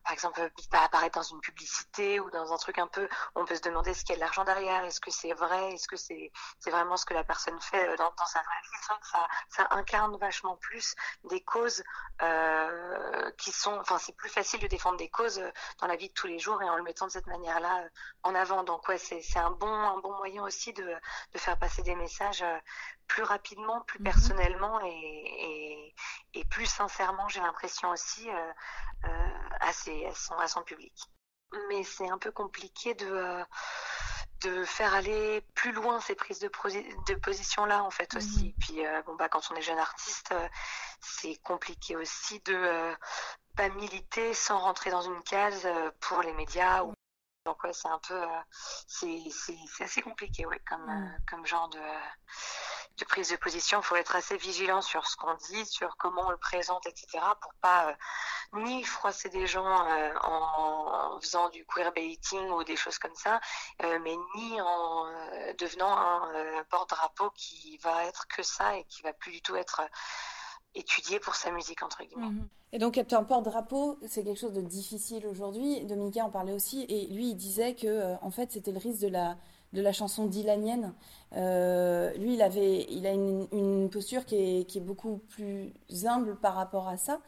par 0.03 0.13
exemple, 0.13 0.49
pas 0.72 0.84
apparaître 0.84 1.20
dans 1.20 1.24
une 1.24 1.41
publicité 1.41 2.20
ou 2.20 2.30
dans 2.32 2.53
un 2.53 2.57
truc 2.57 2.78
un 2.80 2.88
peu, 2.88 3.09
on 3.36 3.45
peut 3.45 3.55
se 3.55 3.61
demander 3.61 3.93
ce 3.93 4.01
qu'il 4.01 4.11
y 4.11 4.13
a 4.13 4.15
de 4.15 4.22
l'argent 4.22 4.45
derrière, 4.45 4.84
est-ce 4.86 5.01
que 5.01 5.11
c'est 5.11 5.34
vrai, 5.34 5.74
est-ce 5.74 5.88
que 5.88 5.97
c'est 5.97 6.32
c'est 6.59 6.72
vraiment 6.72 6.95
ce 6.95 7.05
que 7.05 7.13
la 7.13 7.24
personne 7.24 7.59
fait 7.59 7.86
euh, 7.88 7.97
dans, 7.97 8.11
dans 8.18 8.26
sa 8.26 8.39
vraie 8.39 8.61
vie. 8.63 8.97
ça, 9.01 9.28
ça 9.49 9.68
incarne 9.72 10.15
vachement 10.18 10.55
plus 10.55 10.95
des 11.26 11.41
causes 11.41 11.84
euh, 12.22 13.32
qui 13.38 13.51
sont, 13.51 13.78
enfin, 13.80 13.97
c'est 13.97 14.15
plus 14.15 14.30
facile 14.30 14.61
de 14.61 14.68
défendre 14.68 14.97
des 14.97 15.09
causes 15.09 15.41
dans 15.80 15.88
la 15.88 15.97
vie 15.97 16.09
de 16.09 16.13
tous 16.13 16.28
les 16.28 16.39
jours 16.39 16.61
et 16.61 16.70
en 16.70 16.78
le 16.78 16.84
mettant 16.84 17.07
de 17.07 17.11
cette 17.11 17.28
manière-là 17.28 17.84
en 18.24 18.36
avant. 18.36 18.63
Donc 18.63 18.88
ouais, 18.88 18.97
c'est 18.97 19.22
c'est 19.22 19.39
un 19.39 19.51
bon 19.51 19.68
un 19.68 19.99
bon 19.99 20.15
moyen 20.15 20.43
aussi 20.43 20.74
de 20.74 20.95
de 21.34 21.38
faire 21.38 21.57
passer 21.59 21.84
des 21.84 21.95
messages 21.95 22.43
plus 23.07 23.23
rapidement, 23.23 23.81
plus 23.81 23.99
mhm. 23.99 24.05
personnellement 24.05 24.79
et, 24.85 25.93
et, 26.33 26.45
plus 26.45 26.65
sincèrement, 26.65 27.27
j'ai 27.29 27.39
l'impression 27.41 27.89
aussi, 27.89 28.29
euh, 28.29 28.51
euh, 29.05 29.49
à, 29.59 29.73
son, 29.73 30.37
à 30.37 30.47
son 30.47 30.61
public. 30.63 30.93
Mais 31.69 31.83
c'est 31.83 32.09
un 32.09 32.17
peu 32.17 32.31
compliqué 32.31 32.93
de, 32.93 33.07
euh, 33.07 33.43
de 34.41 34.63
faire 34.65 34.93
aller 34.93 35.41
plus 35.55 35.71
loin 35.71 35.99
ces 35.99 36.15
prises 36.15 36.39
de, 36.39 36.49
de 37.07 37.15
position 37.15 37.65
là 37.65 37.83
en 37.83 37.91
fait 37.91 38.15
aussi. 38.15 38.47
Mhm. 38.47 38.53
Puis 38.59 38.83
bon 39.05 39.15
bah 39.15 39.29
quand 39.29 39.49
on 39.51 39.55
est 39.55 39.61
jeune 39.61 39.79
artiste, 39.79 40.33
c'est 40.99 41.37
compliqué 41.37 41.95
aussi 41.95 42.39
de 42.41 42.95
pas 43.55 43.69
militer 43.69 44.33
sans 44.33 44.59
rentrer 44.59 44.91
dans 44.91 45.01
une 45.01 45.21
case 45.23 45.67
pour 46.01 46.21
les 46.21 46.33
médias. 46.33 46.83
Ou... 46.83 46.93
Donc 47.47 47.63
ouais, 47.63 47.71
c'est 47.71 47.87
un 47.87 47.99
peu, 47.99 48.21
c'est 48.87 49.23
assez 49.79 50.01
compliqué 50.01 50.45
ouais, 50.45 50.61
comme, 50.67 50.85
mhm. 50.85 51.17
comme 51.29 51.45
genre 51.45 51.69
de 51.69 51.79
de 52.97 53.05
prise 53.05 53.29
de 53.29 53.35
position, 53.35 53.79
il 53.79 53.83
faut 53.83 53.95
être 53.95 54.15
assez 54.15 54.37
vigilant 54.37 54.81
sur 54.81 55.07
ce 55.07 55.15
qu'on 55.15 55.33
dit, 55.35 55.65
sur 55.65 55.95
comment 55.97 56.23
on 56.25 56.31
le 56.31 56.37
présente, 56.37 56.85
etc., 56.87 57.23
pour 57.39 57.53
pas 57.61 57.89
euh, 57.89 57.93
ni 58.53 58.83
froisser 58.83 59.29
des 59.29 59.45
gens 59.45 59.87
euh, 59.87 60.13
en, 60.23 61.19
faisant 61.21 61.49
du 61.49 61.65
queerbaiting 61.65 62.49
ou 62.49 62.63
des 62.63 62.75
choses 62.75 62.97
comme 62.97 63.15
ça, 63.15 63.39
euh, 63.83 63.99
mais 64.03 64.15
ni 64.35 64.59
en 64.59 65.05
devenant 65.59 65.95
un 65.95 66.63
porte-drapeau 66.65 67.29
qui 67.31 67.77
va 67.83 68.05
être 68.05 68.27
que 68.27 68.43
ça 68.43 68.75
et 68.75 68.83
qui 68.85 69.03
va 69.03 69.13
plus 69.13 69.31
du 69.31 69.41
tout 69.41 69.55
être 69.55 69.81
étudié 70.76 71.20
pour 71.20 71.36
sa 71.36 71.51
musique 71.51 71.84
entre 71.84 72.03
guillemets. 72.03 72.30
Mhm. 72.30 72.47
Et 72.74 72.80
donc 72.80 72.97
être 72.97 73.13
un 73.13 73.24
porte-drapeau, 73.24 73.97
c'est 74.07 74.24
quelque 74.24 74.39
chose 74.39 74.53
de 74.53 74.61
difficile 74.61 75.26
aujourd'hui. 75.26 75.86
Dominica 75.86 76.26
en 76.26 76.30
parlait 76.30 76.53
aussi 76.53 76.86
et 76.89 77.07
lui 77.07 77.30
il 77.30 77.36
disait 77.36 77.76
que 77.76 78.15
en 78.22 78.32
fait 78.32 78.51
c'était 78.51 78.72
le 78.72 78.80
risque 78.80 79.01
de 79.01 79.07
la 79.07 79.38
de 79.74 79.82
la 79.82 79.93
chanson 79.93 80.26
dylanienne. 80.26 80.93
Euh, 81.34 82.13
lui, 82.18 82.36
il, 82.36 82.41
avait, 82.41 82.86
il 82.89 83.05
a 83.05 83.13
une, 83.13 83.89
posture 83.89 84.26
qui 84.26 84.36
est, 84.36 84.80
beaucoup 84.80 85.18
plus 85.30 85.74
humble 86.05 86.38
par 86.38 86.55
rapport 86.55 86.88
à 86.88 86.97
ça, 86.97 87.20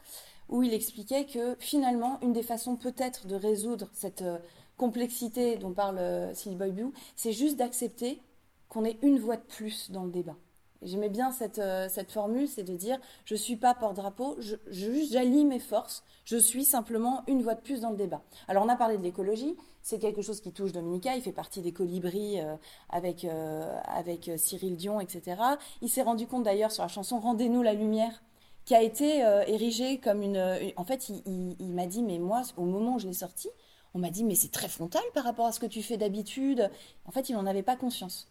où 0.48 0.62
il 0.62 0.74
expliquait 0.74 1.26
que 1.26 1.56
finalement, 1.58 2.18
une 2.22 2.32
des 2.32 2.42
façons 2.42 2.76
peut-être 2.76 3.26
de 3.26 3.34
résoudre 3.34 3.88
cette 3.92 4.22
euh, 4.22 4.38
complexité 4.76 5.56
dont 5.56 5.72
parle 5.72 5.98
euh, 5.98 6.34
Silly 6.34 6.56
Boy 6.56 6.72
Blue, 6.72 6.92
c'est 7.16 7.32
juste 7.32 7.56
d'accepter 7.56 8.20
qu'on 8.68 8.84
ait 8.84 8.98
une 9.02 9.18
voix 9.18 9.36
de 9.36 9.42
plus 9.42 9.90
dans 9.90 10.04
le 10.04 10.10
débat. 10.10 10.36
J'aimais 10.82 11.10
bien 11.10 11.30
cette, 11.30 11.58
euh, 11.58 11.88
cette 11.90 12.10
formule, 12.10 12.48
c'est 12.48 12.62
de 12.62 12.74
dire 12.74 12.98
je 13.26 13.34
suis 13.34 13.56
pas 13.56 13.74
porte-drapeau, 13.74 14.38
j'allie 14.70 15.44
mes 15.44 15.58
forces, 15.58 16.02
je 16.24 16.38
suis 16.38 16.64
simplement 16.64 17.22
une 17.26 17.42
voix 17.42 17.54
de 17.54 17.60
plus 17.60 17.80
dans 17.82 17.90
le 17.90 17.96
débat. 17.96 18.22
Alors 18.48 18.64
on 18.64 18.68
a 18.68 18.76
parlé 18.76 18.96
de 18.96 19.02
l'écologie, 19.02 19.56
c'est 19.82 19.98
quelque 19.98 20.22
chose 20.22 20.40
qui 20.40 20.52
touche 20.52 20.72
Dominica, 20.72 21.14
il 21.16 21.22
fait 21.22 21.32
partie 21.32 21.60
des 21.60 21.72
colibris 21.72 22.40
euh, 22.40 22.56
avec, 22.88 23.24
euh, 23.24 23.78
avec 23.84 24.30
Cyril 24.36 24.76
Dion, 24.76 25.00
etc. 25.00 25.42
Il 25.82 25.90
s'est 25.90 26.02
rendu 26.02 26.26
compte 26.26 26.44
d'ailleurs 26.44 26.72
sur 26.72 26.82
la 26.82 26.88
chanson 26.88 27.20
Rendez-nous 27.20 27.62
la 27.62 27.74
lumière, 27.74 28.22
qui 28.64 28.74
a 28.74 28.82
été 28.82 29.18
érigée 29.48 29.98
comme 29.98 30.22
une, 30.22 30.38
En 30.76 30.84
fait, 30.84 31.08
il, 31.08 31.56
il 31.58 31.74
m'a 31.74 31.86
dit, 31.86 32.02
mais 32.02 32.18
moi, 32.18 32.42
au 32.56 32.64
moment 32.64 32.96
où 32.96 32.98
je 32.98 33.06
l'ai 33.06 33.14
sorti, 33.14 33.48
on 33.94 33.98
m'a 33.98 34.10
dit, 34.10 34.22
mais 34.22 34.34
c'est 34.34 34.52
très 34.52 34.68
frontal 34.68 35.02
par 35.12 35.24
rapport 35.24 35.46
à 35.46 35.52
ce 35.52 35.58
que 35.58 35.66
tu 35.66 35.82
fais 35.82 35.96
d'habitude. 35.96 36.70
En 37.04 37.10
fait, 37.10 37.28
il 37.28 37.34
n'en 37.34 37.46
avait 37.46 37.62
pas 37.62 37.74
conscience 37.76 38.28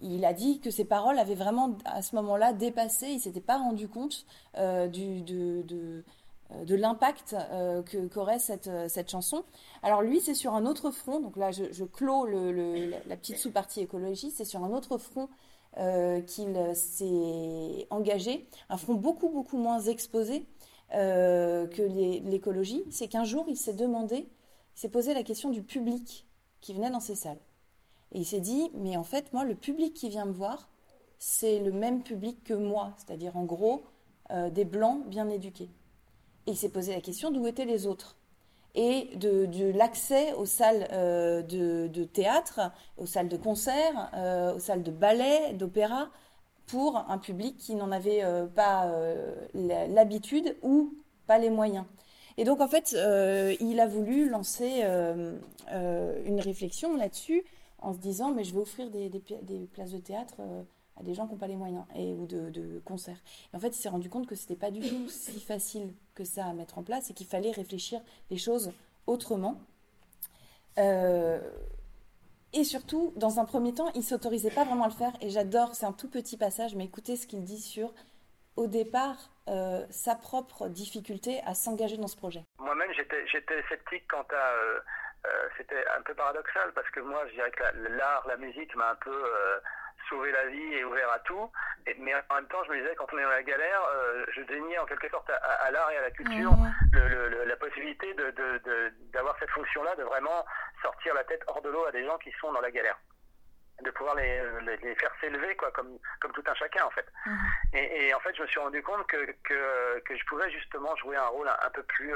il 0.00 0.24
a 0.24 0.32
dit 0.32 0.60
que 0.60 0.70
ses 0.70 0.84
paroles 0.84 1.18
avaient 1.18 1.34
vraiment 1.34 1.76
à 1.84 2.02
ce 2.02 2.14
moment-là 2.16 2.52
dépassé, 2.52 3.08
il 3.08 3.20
s'était 3.20 3.40
pas 3.40 3.58
rendu 3.58 3.88
compte 3.88 4.26
euh, 4.56 4.86
du, 4.86 5.22
de, 5.22 5.62
de, 5.62 6.04
euh, 6.52 6.76
l'impact 6.76 7.34
euh, 7.34 7.82
qu'aurait 8.12 8.38
cette, 8.38 8.70
cette 8.88 9.10
chanson. 9.10 9.44
Alors 9.82 10.02
lui, 10.02 10.20
c'est 10.20 10.34
sur 10.34 10.54
un 10.54 10.66
autre 10.66 10.90
front, 10.90 11.20
donc 11.20 11.36
là 11.36 11.50
je, 11.50 11.64
je 11.72 11.84
clôt 11.84 12.26
la 12.26 13.16
petite 13.16 13.38
sous-partie 13.38 13.80
écologie, 13.80 14.30
c'est 14.30 14.44
sur 14.44 14.62
un 14.64 14.70
autre 14.70 14.98
front 14.98 15.28
qu'il 16.26 16.56
s'est 16.74 17.86
engagé, 17.90 18.48
un 18.68 18.76
front 18.76 18.94
beaucoup 18.94 19.28
beaucoup 19.28 19.56
moins 19.56 19.80
exposé 19.80 20.46
que 20.90 21.82
l'écologie, 22.28 22.84
c'est 22.90 23.08
qu'un 23.08 23.24
jour 23.24 23.44
il 23.48 23.56
s'est 23.56 23.72
demandé, 23.74 24.28
il 24.76 24.80
s'est 24.80 24.88
posé 24.88 25.14
la 25.14 25.24
question 25.24 25.50
du 25.50 25.62
public 25.62 26.28
qui 26.60 26.74
venait 26.74 26.90
dans 26.90 27.00
ces 27.00 27.16
salles. 27.16 27.40
Et 28.14 28.18
il 28.18 28.24
s'est 28.24 28.40
dit, 28.40 28.70
mais 28.74 28.96
en 28.96 29.02
fait, 29.02 29.32
moi, 29.32 29.44
le 29.44 29.56
public 29.56 29.92
qui 29.92 30.08
vient 30.08 30.24
me 30.24 30.32
voir, 30.32 30.68
c'est 31.18 31.58
le 31.58 31.72
même 31.72 32.02
public 32.02 32.44
que 32.44 32.54
moi, 32.54 32.92
c'est-à-dire 32.96 33.36
en 33.36 33.44
gros 33.44 33.82
euh, 34.30 34.50
des 34.50 34.64
blancs 34.64 35.04
bien 35.06 35.28
éduqués. 35.28 35.70
Et 36.46 36.52
il 36.52 36.56
s'est 36.56 36.68
posé 36.68 36.94
la 36.94 37.00
question 37.00 37.30
d'où 37.30 37.46
étaient 37.46 37.64
les 37.64 37.86
autres 37.86 38.16
et 38.76 39.16
de, 39.16 39.70
l'accès 39.72 40.32
aux 40.32 40.46
salles 40.46 40.88
euh, 40.92 41.42
de, 41.42 42.04
théâtre, 42.04 42.72
aux 42.98 43.06
salles 43.06 43.28
de 43.28 43.36
concert, 43.36 44.10
euh, 44.14 44.54
aux 44.54 44.58
salles 44.58 44.82
de 44.82 44.90
ballet, 44.90 45.52
d'opéra, 45.54 46.10
pour 46.66 46.96
un 46.96 47.18
public 47.18 47.56
qui 47.56 47.74
n'en 47.74 47.92
avait 47.92 48.22
pas 48.54 48.90
l'habitude 49.52 50.56
ou 50.62 50.94
pas 51.26 51.38
les 51.38 51.50
moyens. 51.50 51.84
Et 52.38 52.44
donc 52.44 52.62
en 52.62 52.68
fait, 52.68 52.96
il 53.60 53.80
a 53.80 53.86
voulu 53.86 54.30
lancer 54.30 54.82
une 55.70 56.40
réflexion 56.40 56.96
là-dessus 56.96 57.44
en 57.78 57.92
se 57.92 57.98
disant 57.98 58.32
mais 58.32 58.44
je 58.44 58.54
vais 58.54 58.60
offrir 58.60 58.90
des, 58.90 59.10
places 59.72 59.92
de 59.92 59.98
théâtre 59.98 60.36
euh, 60.40 60.62
à 60.96 61.02
des 61.02 61.14
gens 61.14 61.26
qui 61.26 61.32
n'ont 61.32 61.38
pas 61.38 61.48
les 61.48 61.56
moyens 61.56 61.84
et 61.94 62.14
ou 62.14 62.26
de, 62.26 62.50
de 62.50 62.80
concerts. 62.84 63.18
Et 63.52 63.56
en 63.56 63.60
fait, 63.60 63.68
il 63.68 63.80
s'est 63.80 63.88
rendu 63.88 64.08
compte 64.08 64.26
que 64.26 64.34
c'était 64.34 64.56
pas 64.56 64.70
du 64.70 64.80
tout 64.80 65.06
si 65.08 65.40
facile 65.40 65.92
que 66.14 66.24
ça 66.24 66.46
à 66.46 66.52
mettre 66.52 66.78
en 66.78 66.82
place 66.82 67.10
et 67.10 67.14
qu'il 67.14 67.26
fallait 67.26 67.50
réfléchir 67.50 68.00
les 68.30 68.38
choses 68.38 68.72
autrement. 69.06 69.60
Euh, 70.78 71.40
et 72.52 72.64
surtout, 72.64 73.12
dans 73.16 73.40
un 73.40 73.44
premier 73.44 73.74
temps, 73.74 73.90
il 73.94 74.04
s'autorisait 74.04 74.50
pas 74.50 74.64
vraiment 74.64 74.84
à 74.84 74.88
le 74.88 74.94
faire. 74.94 75.12
Et 75.20 75.28
j'adore, 75.28 75.74
c'est 75.74 75.86
un 75.86 75.92
tout 75.92 76.08
petit 76.08 76.36
passage, 76.36 76.74
mais 76.76 76.84
écoutez 76.84 77.16
ce 77.16 77.26
qu'il 77.26 77.42
dit 77.42 77.60
sur, 77.60 77.92
au 78.56 78.66
départ, 78.68 79.30
euh, 79.48 79.84
sa 79.90 80.14
propre 80.14 80.68
difficulté 80.68 81.40
à 81.44 81.54
s'engager 81.54 81.96
dans 81.96 82.06
ce 82.06 82.16
projet. 82.16 82.44
Moi-même, 82.58 82.90
j'étais 82.92 83.62
sceptique 83.68 84.04
quant 84.08 84.24
à 84.30 84.54
euh, 84.54 84.80
c'était 85.56 85.84
un 85.96 86.02
peu 86.02 86.14
paradoxal 86.14 86.72
parce 86.74 86.88
que 86.90 87.00
moi, 87.00 87.22
je 87.28 87.34
dirais 87.34 87.50
que 87.50 87.62
l'art, 87.96 88.26
la, 88.26 88.36
musique 88.36 88.74
m'a 88.76 88.90
un 88.90 88.94
peu 88.96 89.10
euh, 89.10 89.58
sauvé 90.08 90.30
la 90.32 90.46
vie 90.46 90.74
et 90.74 90.84
ouvert 90.84 91.10
à 91.10 91.18
tout. 91.20 91.50
mais 91.98 92.14
en 92.30 92.34
même 92.34 92.48
temps, 92.48 92.62
je 92.64 92.72
me 92.72 92.80
disais, 92.80 92.94
quand 92.96 93.06
on 93.12 93.18
est 93.18 93.22
dans 93.22 93.30
la 93.30 93.42
galère, 93.42 93.80
euh, 93.94 94.24
je 94.34 94.42
déniais 94.42 94.78
en 94.78 94.86
quelque 94.86 95.08
sorte 95.08 95.30
à, 95.30 95.70
l'art 95.70 95.90
et 95.90 95.96
à 95.96 96.02
la 96.02 96.10
culture 96.10 96.52
le, 96.92 97.44
la 97.44 97.56
possibilité 97.56 98.14
d'avoir 99.12 99.34
de, 99.34 99.40
cette 99.40 99.50
fonction-là, 99.50 99.94
de 99.96 100.02
vraiment 100.02 100.44
sortir 100.82 101.14
la 101.14 101.24
tête 101.24 101.42
hors 101.46 101.62
de 101.62 101.70
l'eau 101.70 101.84
à 101.86 101.92
des 101.92 102.04
gens 102.04 102.18
qui 102.18 102.32
sont 102.40 102.52
dans 102.52 102.60
la 102.60 102.70
galère 102.70 102.98
de 103.82 103.90
pouvoir 103.90 104.14
les, 104.14 104.40
les, 104.82 104.94
faire 104.94 105.10
s'élever 105.20 105.56
quoi 105.56 105.70
comme 105.72 105.98
comme 106.20 106.32
tout 106.32 106.44
un 106.46 106.54
chacun 106.54 106.84
en 106.84 106.90
fait 106.90 107.06
et, 107.72 108.06
et, 108.06 108.14
en 108.14 108.20
fait 108.20 108.34
je 108.36 108.42
me 108.42 108.46
suis 108.46 108.60
rendu 108.60 108.82
compte 108.82 109.06
que, 109.06 109.16
que, 109.42 109.98
que 110.00 110.16
je 110.16 110.24
pouvais 110.26 110.50
justement 110.50 110.94
jouer 110.96 111.16
un 111.16 111.26
rôle 111.26 111.48
un, 111.48 111.70
peu 111.70 111.82
plus 111.82 112.14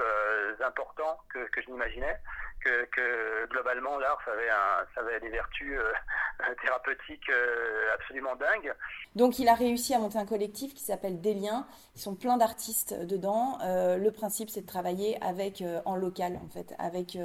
important 0.61 1.21
que, 1.33 1.41
que 1.49 1.61
je 1.63 1.71
n'imaginais 1.71 2.17
que, 2.65 3.47
globalement 3.51 3.99
l'art 3.99 4.19
ça 4.25 4.33
avait, 4.33 4.49
ça 4.95 5.01
avait 5.01 5.21
des 5.21 5.31
vertus 5.31 5.79
euh, 5.79 6.55
thérapeutiques 6.63 7.29
euh, 7.31 7.95
absolument 7.95 8.37
dingues. 8.37 8.75
Donc 9.15 9.39
il 9.39 9.49
a 9.49 9.55
réussi 9.55 9.95
à 9.95 9.99
monter 9.99 10.19
un 10.19 10.27
collectif 10.27 10.75
qui 10.75 10.83
s'appelle 10.83 11.21
Des 11.21 11.35
Liens. 11.35 11.67
Ils 11.97 12.01
sont 12.01 12.15
plein 12.15 12.37
d'artistes 12.37 12.95
dedans. 13.07 13.59
Euh, 13.63 13.97
le 13.97 14.11
principe 14.11 14.51
c'est 14.51 14.63
de 14.63 14.67
travailler 14.67 15.23
avec 15.23 15.63
en 15.85 15.97
local 15.97 16.39
en 16.45 16.49
fait, 16.49 16.75
avec 16.79 17.17
et 17.17 17.21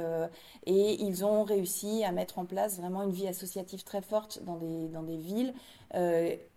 ils 0.66 1.24
ont 1.24 1.44
réussi 1.44 2.04
à 2.04 2.12
mettre 2.12 2.38
en 2.38 2.46
place 2.46 2.80
vraiment 2.80 3.02
une 3.02 3.12
vie 3.12 3.28
associative 3.28 3.84
très 3.84 4.02
forte 4.02 4.23
dans 4.42 4.56
des 4.56 4.88
dans 4.88 5.02
des 5.02 5.16
villes 5.16 5.54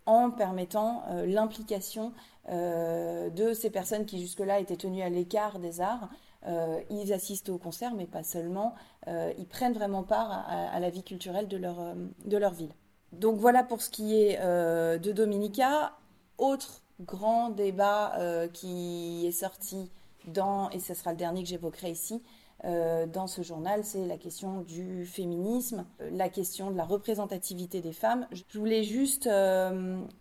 en 0.06 0.32
permettant 0.32 1.04
l'implication 1.26 2.12
de 2.50 3.54
ces 3.54 3.70
personnes 3.70 4.06
qui 4.06 4.20
jusque-là 4.20 4.60
étaient 4.60 4.78
tenues 4.78 5.02
à 5.02 5.10
l'écart 5.10 5.60
des 5.60 5.82
arts 5.82 6.10
euh, 6.46 6.80
ils 6.90 7.14
assistent 7.14 7.50
au 7.50 7.58
concert, 7.58 7.94
mais 7.94 8.06
pas 8.06 8.24
seulement. 8.24 8.74
Euh, 9.08 9.34
ils 9.38 9.48
prennent 9.48 9.74
vraiment 9.74 10.04
part 10.04 10.46
à, 10.48 10.80
la 10.80 10.90
vie 10.90 11.04
culturelle 11.04 11.48
de 11.48 11.58
leur, 11.58 11.80
euh, 11.80 11.94
de 12.26 12.38
leur 12.38 12.54
ville. 12.54 12.72
Donc 13.12 13.38
voilà 13.38 13.64
pour 13.64 13.82
ce 13.82 13.90
qui 13.90 14.16
est 14.16 14.38
de 14.38 15.12
Dominica. 15.12 15.94
Autre 16.38 16.82
grand 17.00 17.50
débat 17.50 18.20
qui 18.54 19.26
est 19.26 19.32
sorti 19.32 19.90
dans, 20.28 20.70
et 20.72 20.80
ce 20.80 20.94
sera 20.94 21.12
le 21.12 21.18
dernier 21.18 21.42
que 21.42 21.48
j'évoquerai 21.48 21.92
ici, 21.92 22.22
dans 22.68 23.28
ce 23.28 23.42
journal, 23.42 23.86
c'est 23.86 24.06
la 24.06 24.18
question 24.18 24.62
du 24.62 25.06
féminisme, 25.06 25.86
la 26.12 26.28
question 26.28 26.70
de 26.70 26.78
la 26.78 26.84
représentativité 26.84 27.82
des 27.82 27.94
femmes. 27.94 28.28
Je 28.32 28.60
voulais 28.60 28.84
juste 28.84 29.30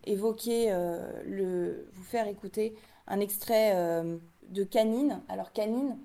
évoquer, 0.05 0.71
le, 1.27 1.89
vous 1.93 2.05
faire 2.05 2.29
écouter 2.29 2.77
un 3.09 3.21
extrait 3.21 3.75
de 4.49 4.65
Canine. 4.65 5.21
Alors 5.29 5.53
Canine, 5.53 5.97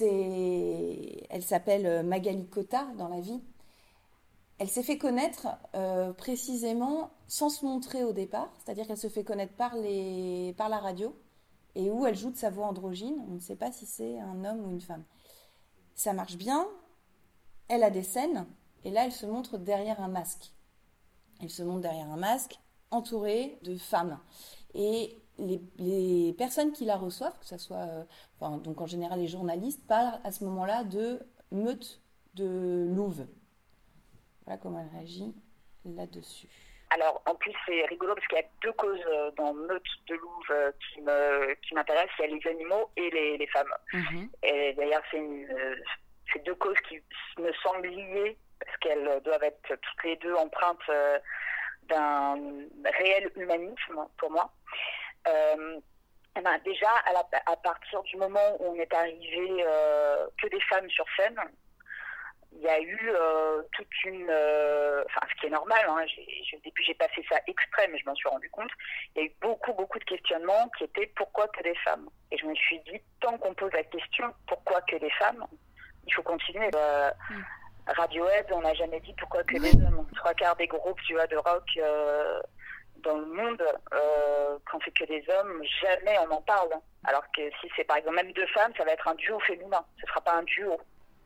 elle 0.00 1.42
s'appelle 1.42 1.86
euh, 1.86 2.02
Magali 2.02 2.46
Cota 2.46 2.86
dans 2.98 3.08
la 3.08 3.20
vie. 3.20 3.40
Elle 4.58 4.68
s'est 4.68 4.82
fait 4.82 4.98
connaître 4.98 5.48
euh, 5.74 6.12
précisément 6.12 7.10
sans 7.28 7.50
se 7.50 7.64
montrer 7.64 8.04
au 8.04 8.12
départ, 8.12 8.48
c'est-à-dire 8.58 8.86
qu'elle 8.86 8.96
se 8.96 9.08
fait 9.08 9.24
connaître 9.24 9.52
par, 9.54 9.72
par 10.56 10.68
la 10.68 10.78
radio 10.78 11.14
et 11.74 11.90
où 11.90 12.06
elle 12.06 12.16
joue 12.16 12.30
de 12.30 12.36
sa 12.36 12.48
voix 12.48 12.66
androgyne. 12.66 13.22
On 13.28 13.34
ne 13.34 13.40
sait 13.40 13.56
pas 13.56 13.70
si 13.70 13.84
c'est 13.84 14.18
un 14.18 14.44
homme 14.44 14.64
ou 14.66 14.70
une 14.70 14.80
femme. 14.80 15.04
Ça 15.96 16.12
marche 16.12 16.36
bien. 16.36 16.68
Elle 17.68 17.82
a 17.82 17.90
des 17.90 18.04
scènes 18.04 18.46
et 18.84 18.90
là 18.90 19.06
elle 19.06 19.12
se 19.12 19.26
montre 19.26 19.58
derrière 19.58 20.00
un 20.00 20.08
masque. 20.08 20.52
Elle 21.40 21.50
se 21.50 21.64
montre 21.64 21.80
derrière 21.80 22.08
un 22.10 22.16
masque 22.16 22.60
entourée 22.90 23.58
de 23.62 23.76
femmes. 23.76 24.20
Et 24.74 25.18
les, 25.38 26.34
personnes 26.38 26.72
qui 26.72 26.84
la 26.84 26.96
reçoivent, 26.96 27.38
que 27.38 27.46
ce 27.46 27.58
soit, 27.58 28.06
euh, 28.40 28.58
donc 28.58 28.80
en 28.80 28.86
général 28.86 29.20
les 29.20 29.26
journalistes, 29.26 29.84
parlent 29.86 30.20
à 30.22 30.30
ce 30.30 30.44
moment-là 30.44 30.84
de 30.84 31.20
meute 31.50 32.00
de 32.34 32.90
louve. 32.94 33.26
Voilà 34.44 34.58
comment 34.58 34.78
elle 34.78 34.88
réagit 34.88 35.34
là-dessus. 35.84 36.65
Alors, 36.90 37.22
en 37.26 37.34
plus, 37.34 37.52
c'est 37.66 37.84
rigolo 37.86 38.14
parce 38.14 38.26
qu'il 38.28 38.38
y 38.38 38.42
a 38.42 38.46
deux 38.62 38.72
causes 38.72 39.04
euh, 39.08 39.30
dans 39.32 39.52
meute 39.52 39.82
de 40.08 40.14
louve 40.14 40.50
euh, 40.50 40.70
qui, 40.80 41.00
me, 41.00 41.54
qui 41.54 41.74
m'intéressent. 41.74 42.14
Il 42.20 42.30
y 42.30 42.32
a 42.32 42.36
les 42.36 42.50
animaux 42.50 42.90
et 42.96 43.10
les, 43.10 43.46
femmes. 43.48 43.74
Mhm. 43.92 44.30
Et 44.42 44.72
d'ailleurs, 44.74 45.02
c'est, 45.10 45.46
c'est 46.32 46.44
deux 46.44 46.54
causes 46.54 46.78
qui 46.88 47.00
me 47.38 47.52
semblent 47.54 47.88
liées 47.88 48.36
parce 48.60 48.76
qu'elles 48.78 49.20
doivent 49.24 49.42
être 49.42 49.68
toutes 49.68 50.04
les 50.04 50.16
deux 50.16 50.34
empreintes 50.34 50.90
d'un 51.88 52.36
réel 52.98 53.30
humanisme 53.36 54.06
pour 54.18 54.30
moi. 54.30 54.50
Euh, 55.28 55.80
eh 56.38 56.42
ben, 56.42 56.58
déjà, 56.64 56.90
à, 57.46 57.56
partir 57.56 58.02
du 58.02 58.16
moment 58.16 58.56
où 58.60 58.72
on 58.72 58.74
est 58.74 58.92
arrivé 58.92 59.64
euh, 59.66 60.26
que 60.40 60.48
des 60.48 60.60
femmes 60.62 60.88
sur 60.90 61.06
scène, 61.16 61.40
il 62.56 62.62
y 62.62 62.68
a 62.68 62.80
eu 62.80 63.10
euh, 63.10 63.62
toute 63.72 64.04
une... 64.04 64.24
Enfin, 64.24 65.26
ce 65.30 65.40
qui 65.40 65.46
est 65.46 65.50
normal, 65.50 65.84
hein, 65.88 66.04
depuis 66.64 66.84
j'ai 66.84 66.94
passé 66.94 67.24
ça 67.30 67.38
extrême 67.46 67.94
et 67.94 67.98
je 67.98 68.06
m'en 68.06 68.14
suis 68.14 68.28
rendu 68.28 68.48
compte, 68.50 68.70
il 69.14 69.22
y 69.22 69.24
a 69.24 69.28
eu 69.28 69.32
beaucoup, 69.40 69.72
beaucoup 69.74 69.98
de 69.98 70.04
questionnements 70.04 70.68
qui 70.76 70.84
étaient 70.84 71.12
pourquoi 71.16 71.48
que 71.48 71.62
des 71.62 71.74
femmes? 71.84 72.08
Et 72.30 72.38
je 72.38 72.46
me 72.46 72.54
suis 72.54 72.80
dit, 72.80 73.00
tant 73.20 73.36
qu'on 73.38 73.54
pose 73.54 73.72
la 73.72 73.84
question 73.84 74.32
pourquoi 74.48 74.80
que 74.82 74.96
des 74.96 75.10
femmes, 75.10 75.44
il 76.06 76.14
faut 76.14 76.22
continuer. 76.22 76.68
Mm. 76.68 77.42
Radiohead, 77.88 78.46
on 78.50 78.62
n'a 78.62 78.74
jamais 78.74 79.00
dit 79.00 79.14
pourquoi 79.18 79.44
que 79.44 79.58
des 79.58 79.74
hommes. 79.74 80.08
Trois 80.16 80.34
quarts 80.34 80.56
des 80.56 80.66
groupes 80.66 81.00
tu 81.06 81.14
vois, 81.14 81.26
de 81.26 81.36
rock 81.36 81.78
dans 83.06 83.18
le 83.18 83.26
monde, 83.26 83.62
euh, 83.94 84.58
quand 84.70 84.78
c'est 84.84 84.92
que 84.92 85.04
des 85.04 85.24
hommes, 85.30 85.62
jamais 85.80 86.16
on 86.26 86.34
en 86.34 86.42
parle. 86.42 86.70
Alors 87.04 87.24
que 87.32 87.42
si 87.60 87.70
c'est 87.76 87.84
par 87.84 87.96
exemple 87.98 88.16
même 88.16 88.32
deux 88.32 88.46
femmes, 88.48 88.72
ça 88.76 88.84
va 88.84 88.92
être 88.92 89.06
un 89.06 89.14
duo 89.14 89.38
féminin, 89.40 89.84
ce 89.96 90.02
ne 90.02 90.08
sera 90.08 90.20
pas 90.20 90.34
un 90.34 90.42
duo. 90.42 90.76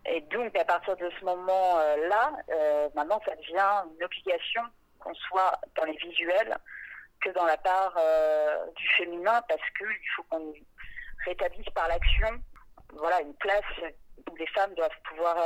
Et 0.07 0.20
donc 0.22 0.57
à 0.57 0.64
partir 0.64 0.96
de 0.96 1.11
ce 1.18 1.24
moment-là, 1.24 2.32
euh, 2.51 2.88
maintenant 2.94 3.20
ça 3.24 3.34
devient 3.36 3.84
une 3.96 4.05
obligation 4.05 4.62
qu'on 4.98 5.14
soit 5.14 5.59
dans 5.76 5.84
les 5.84 5.96
visuels 5.96 6.57
que 7.20 7.30
dans 7.30 7.44
la 7.44 7.59
part 7.59 7.94
du 8.76 8.88
féminin 8.96 9.42
parce 9.46 9.61
qu'il 9.76 10.09
faut 10.16 10.22
qu'on 10.24 10.55
rétablisse 11.26 11.68
par 11.74 11.86
l'action 11.88 12.40
voilà, 12.94 13.20
une 13.20 13.34
place 13.34 13.62
où 14.30 14.36
les 14.36 14.46
femmes 14.48 14.74
doivent 14.74 14.90
pouvoir 15.09 15.36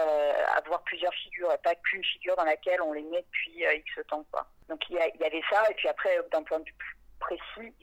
avoir 0.57 0.83
plusieurs 0.85 1.13
figures, 1.15 1.53
et 1.53 1.59
pas 1.59 1.75
qu'une 1.75 2.05
figure 2.05 2.37
dans 2.37 2.45
laquelle 2.45 2.81
on 2.81 2.93
les 2.93 3.03
met 3.03 3.23
depuis 3.23 3.65
X 3.75 4.07
temps. 4.09 4.25
Quoi. 4.31 4.47
Donc 4.69 4.81
il 4.89 4.97
y, 4.97 5.23
y 5.23 5.25
avait 5.25 5.43
ça, 5.51 5.63
et 5.71 5.75
puis 5.75 5.89
après, 5.89 6.17
d'un 6.33 6.43
point 6.43 6.61
de 6.61 6.65
vue 6.65 6.97
précis, 7.21 7.75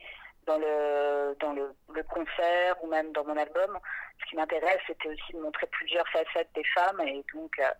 dans 0.46 0.58
le 0.58 1.36
dans 1.40 1.52
le, 1.52 1.74
le, 1.94 2.02
concert 2.04 2.82
ou 2.82 2.88
même 2.88 3.12
dans 3.12 3.24
mon 3.24 3.36
album. 3.36 3.78
Ce 4.20 4.30
qui 4.30 4.36
m'intéresse, 4.36 4.80
c'était 4.86 5.08
aussi 5.08 5.32
de 5.32 5.40
montrer 5.40 5.66
plusieurs 5.66 6.08
facettes 6.08 6.50
des 6.54 6.64
femmes 6.74 7.00
et 7.00 7.24
donc 7.34 7.58
euh, 7.58 7.70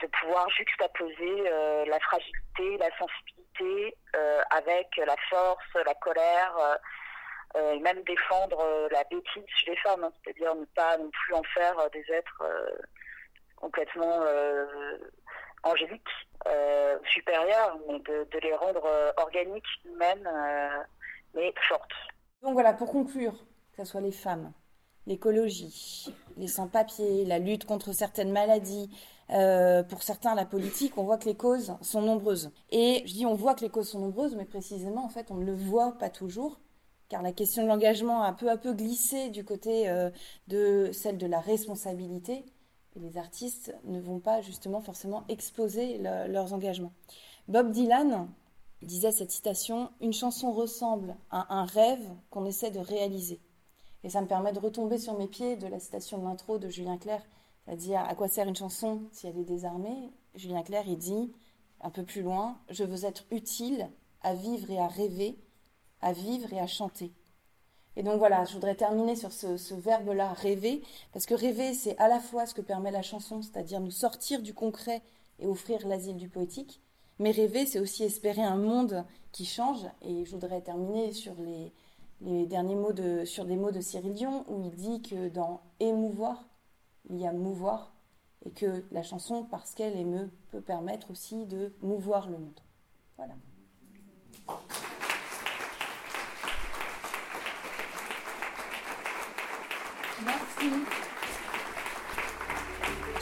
de 0.00 0.06
pouvoir 0.06 0.48
juxtaposer 0.50 1.44
euh, 1.46 1.84
la 1.86 1.98
fragilité, 2.00 2.78
la 2.78 2.90
sensibilité 2.98 3.96
euh, 4.14 4.42
avec 4.50 4.88
la 4.96 5.16
force, 5.30 5.74
la 5.74 5.94
colère, 5.94 6.78
et 7.54 7.78
même 7.78 8.02
défendre 8.02 8.88
la 8.90 9.02
bêtise 9.04 9.44
chez 9.46 9.70
les 9.70 9.76
femmes, 9.76 10.04
hein. 10.04 10.12
c'est-à-dire 10.22 10.54
ne 10.54 10.66
pas 10.66 10.98
non 10.98 11.08
plus 11.10 11.34
en 11.34 11.42
faire 11.54 11.90
des 11.90 12.04
êtres 12.12 12.44
complètement 13.56 14.20
angéliques, 15.62 16.28
supérieurs, 17.04 17.78
mais 17.88 17.98
de, 18.00 18.24
de, 18.30 18.38
les 18.40 18.54
rendre 18.54 19.14
organiques, 19.16 19.64
humaines 19.86 20.28
Donc 22.42 22.54
voilà, 22.54 22.72
pour 22.72 22.90
conclure, 22.90 23.46
que 23.72 23.84
ce 23.84 23.90
soit 23.90 24.00
les 24.00 24.12
femmes, 24.12 24.52
l'écologie, 25.06 26.12
les 26.36 26.48
sans-papiers, 26.48 27.24
la 27.24 27.38
lutte 27.38 27.64
contre 27.64 27.92
certaines 27.92 28.32
maladies, 28.32 28.90
euh, 29.30 29.82
pour 29.82 30.02
certains 30.02 30.34
la 30.34 30.44
politique, 30.44 30.96
on 30.98 31.04
voit 31.04 31.18
que 31.18 31.24
les 31.24 31.34
causes 31.34 31.74
sont 31.80 32.02
nombreuses. 32.02 32.52
Et 32.70 33.02
je 33.06 33.12
dis 33.12 33.26
on 33.26 33.34
voit 33.34 33.54
que 33.54 33.62
les 33.62 33.70
causes 33.70 33.88
sont 33.88 34.00
nombreuses, 34.00 34.36
mais 34.36 34.44
précisément 34.44 35.04
en 35.04 35.08
fait 35.08 35.30
on 35.30 35.36
ne 35.36 35.44
le 35.44 35.54
voit 35.54 35.98
pas 35.98 36.10
toujours, 36.10 36.60
car 37.08 37.22
la 37.22 37.32
question 37.32 37.62
de 37.62 37.68
l'engagement 37.68 38.22
a 38.22 38.32
peu 38.32 38.50
à 38.50 38.56
peu 38.56 38.72
glissé 38.72 39.30
du 39.30 39.44
côté 39.44 39.88
euh, 39.88 40.10
de 40.48 40.90
celle 40.92 41.18
de 41.18 41.26
la 41.26 41.40
responsabilité. 41.40 42.44
Et 42.94 43.00
les 43.00 43.18
artistes 43.18 43.74
ne 43.84 44.00
vont 44.00 44.20
pas 44.20 44.40
justement 44.40 44.80
forcément 44.80 45.24
exposer 45.28 45.98
leurs 45.98 46.54
engagements. 46.54 46.92
Bob 47.46 47.70
Dylan, 47.70 48.26
disait 48.86 49.12
cette 49.12 49.30
citation, 49.30 49.90
Une 50.00 50.12
chanson 50.12 50.52
ressemble 50.52 51.16
à 51.30 51.54
un 51.54 51.64
rêve 51.64 52.08
qu'on 52.30 52.46
essaie 52.46 52.70
de 52.70 52.78
réaliser. 52.78 53.40
Et 54.04 54.10
ça 54.10 54.20
me 54.20 54.26
permet 54.26 54.52
de 54.52 54.60
retomber 54.60 54.98
sur 54.98 55.18
mes 55.18 55.26
pieds 55.26 55.56
de 55.56 55.66
la 55.66 55.80
citation 55.80 56.18
de 56.18 56.24
l'intro 56.24 56.58
de 56.58 56.68
Julien 56.68 56.96
Clerc, 56.96 57.22
c'est-à-dire 57.64 58.00
à 58.00 58.14
quoi 58.14 58.28
sert 58.28 58.46
une 58.46 58.56
chanson 58.56 59.02
si 59.12 59.26
elle 59.26 59.38
est 59.38 59.44
désarmée? 59.44 60.12
Julien 60.34 60.62
Clerc, 60.62 60.86
il 60.86 60.98
dit, 60.98 61.32
un 61.80 61.90
peu 61.90 62.04
plus 62.04 62.22
loin, 62.22 62.58
Je 62.70 62.84
veux 62.84 63.04
être 63.04 63.24
utile 63.30 63.88
à 64.22 64.34
vivre 64.34 64.70
et 64.70 64.78
à 64.78 64.86
rêver, 64.86 65.38
à 66.00 66.12
vivre 66.12 66.52
et 66.52 66.60
à 66.60 66.66
chanter. 66.66 67.12
Et 67.96 68.02
donc 68.02 68.18
voilà, 68.18 68.44
je 68.44 68.52
voudrais 68.52 68.74
terminer 68.74 69.16
sur 69.16 69.32
ce, 69.32 69.56
ce 69.56 69.74
verbe-là, 69.74 70.32
rêver, 70.34 70.82
parce 71.12 71.26
que 71.26 71.34
rêver, 71.34 71.74
c'est 71.74 71.96
à 71.98 72.08
la 72.08 72.20
fois 72.20 72.46
ce 72.46 72.54
que 72.54 72.60
permet 72.60 72.90
la 72.90 73.02
chanson, 73.02 73.40
c'est-à-dire 73.42 73.80
nous 73.80 73.90
sortir 73.90 74.42
du 74.42 74.52
concret 74.52 75.02
et 75.38 75.46
offrir 75.46 75.86
l'asile 75.88 76.16
du 76.16 76.28
poétique, 76.28 76.82
mais 77.18 77.30
rêver, 77.30 77.66
c'est 77.66 77.80
aussi 77.80 78.04
espérer 78.04 78.42
un 78.42 78.56
monde 78.56 79.04
qui 79.32 79.44
change. 79.44 79.86
Et 80.02 80.24
je 80.24 80.30
voudrais 80.32 80.60
terminer 80.60 81.12
sur 81.12 81.34
les, 81.40 81.72
derniers 82.46 82.74
mots 82.74 82.92
de, 82.92 83.24
sur 83.24 83.44
des 83.44 83.56
mots 83.56 83.70
de 83.70 83.80
Cyril 83.80 84.14
Dion, 84.14 84.44
où 84.48 84.62
il 84.62 84.74
dit 84.74 85.02
que 85.02 85.28
dans 85.28 85.60
émouvoir, 85.80 86.44
il 87.08 87.18
y 87.18 87.26
a 87.26 87.32
mouvoir, 87.32 87.92
et 88.44 88.50
que 88.50 88.84
la 88.92 89.02
chanson, 89.02 89.44
parce 89.44 89.74
qu'elle 89.74 89.96
émeut, 89.96 90.30
peut 90.50 90.60
permettre 90.60 91.10
aussi 91.10 91.46
de 91.46 91.72
mouvoir 91.82 92.28
le 92.28 92.38
monde. 92.38 92.60
Voilà. 93.16 93.34
Merci. 100.24 101.05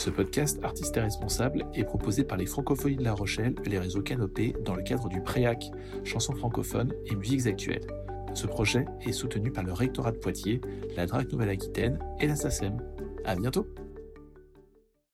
Ce 0.04 0.10
podcast 0.10 0.62
Artistes 0.62 0.94
et 0.98 1.00
Responsables 1.00 1.64
est 1.72 1.84
proposé 1.84 2.24
par 2.24 2.36
les 2.36 2.44
Francophonies 2.44 2.96
de 2.96 3.04
La 3.04 3.14
Rochelle 3.14 3.54
et 3.64 3.70
les 3.70 3.78
réseaux 3.78 4.02
Canopé 4.02 4.54
dans 4.62 4.74
le 4.74 4.82
cadre 4.82 5.08
du 5.08 5.22
PREAC, 5.22 5.70
chansons 6.04 6.34
francophones 6.34 6.92
et 7.06 7.16
musiques 7.16 7.46
actuelles. 7.46 7.86
Ce 8.34 8.46
projet 8.46 8.84
est 9.00 9.12
soutenu 9.12 9.50
par 9.50 9.64
le 9.64 9.72
rectorat 9.72 10.12
de 10.12 10.18
Poitiers, 10.18 10.60
la 10.94 11.06
DRAC 11.06 11.32
Nouvelle-Aquitaine 11.32 11.98
et 12.20 12.26
la 12.26 12.36
SACEM. 12.36 12.82
À 13.24 13.34
bientôt! 13.34 13.66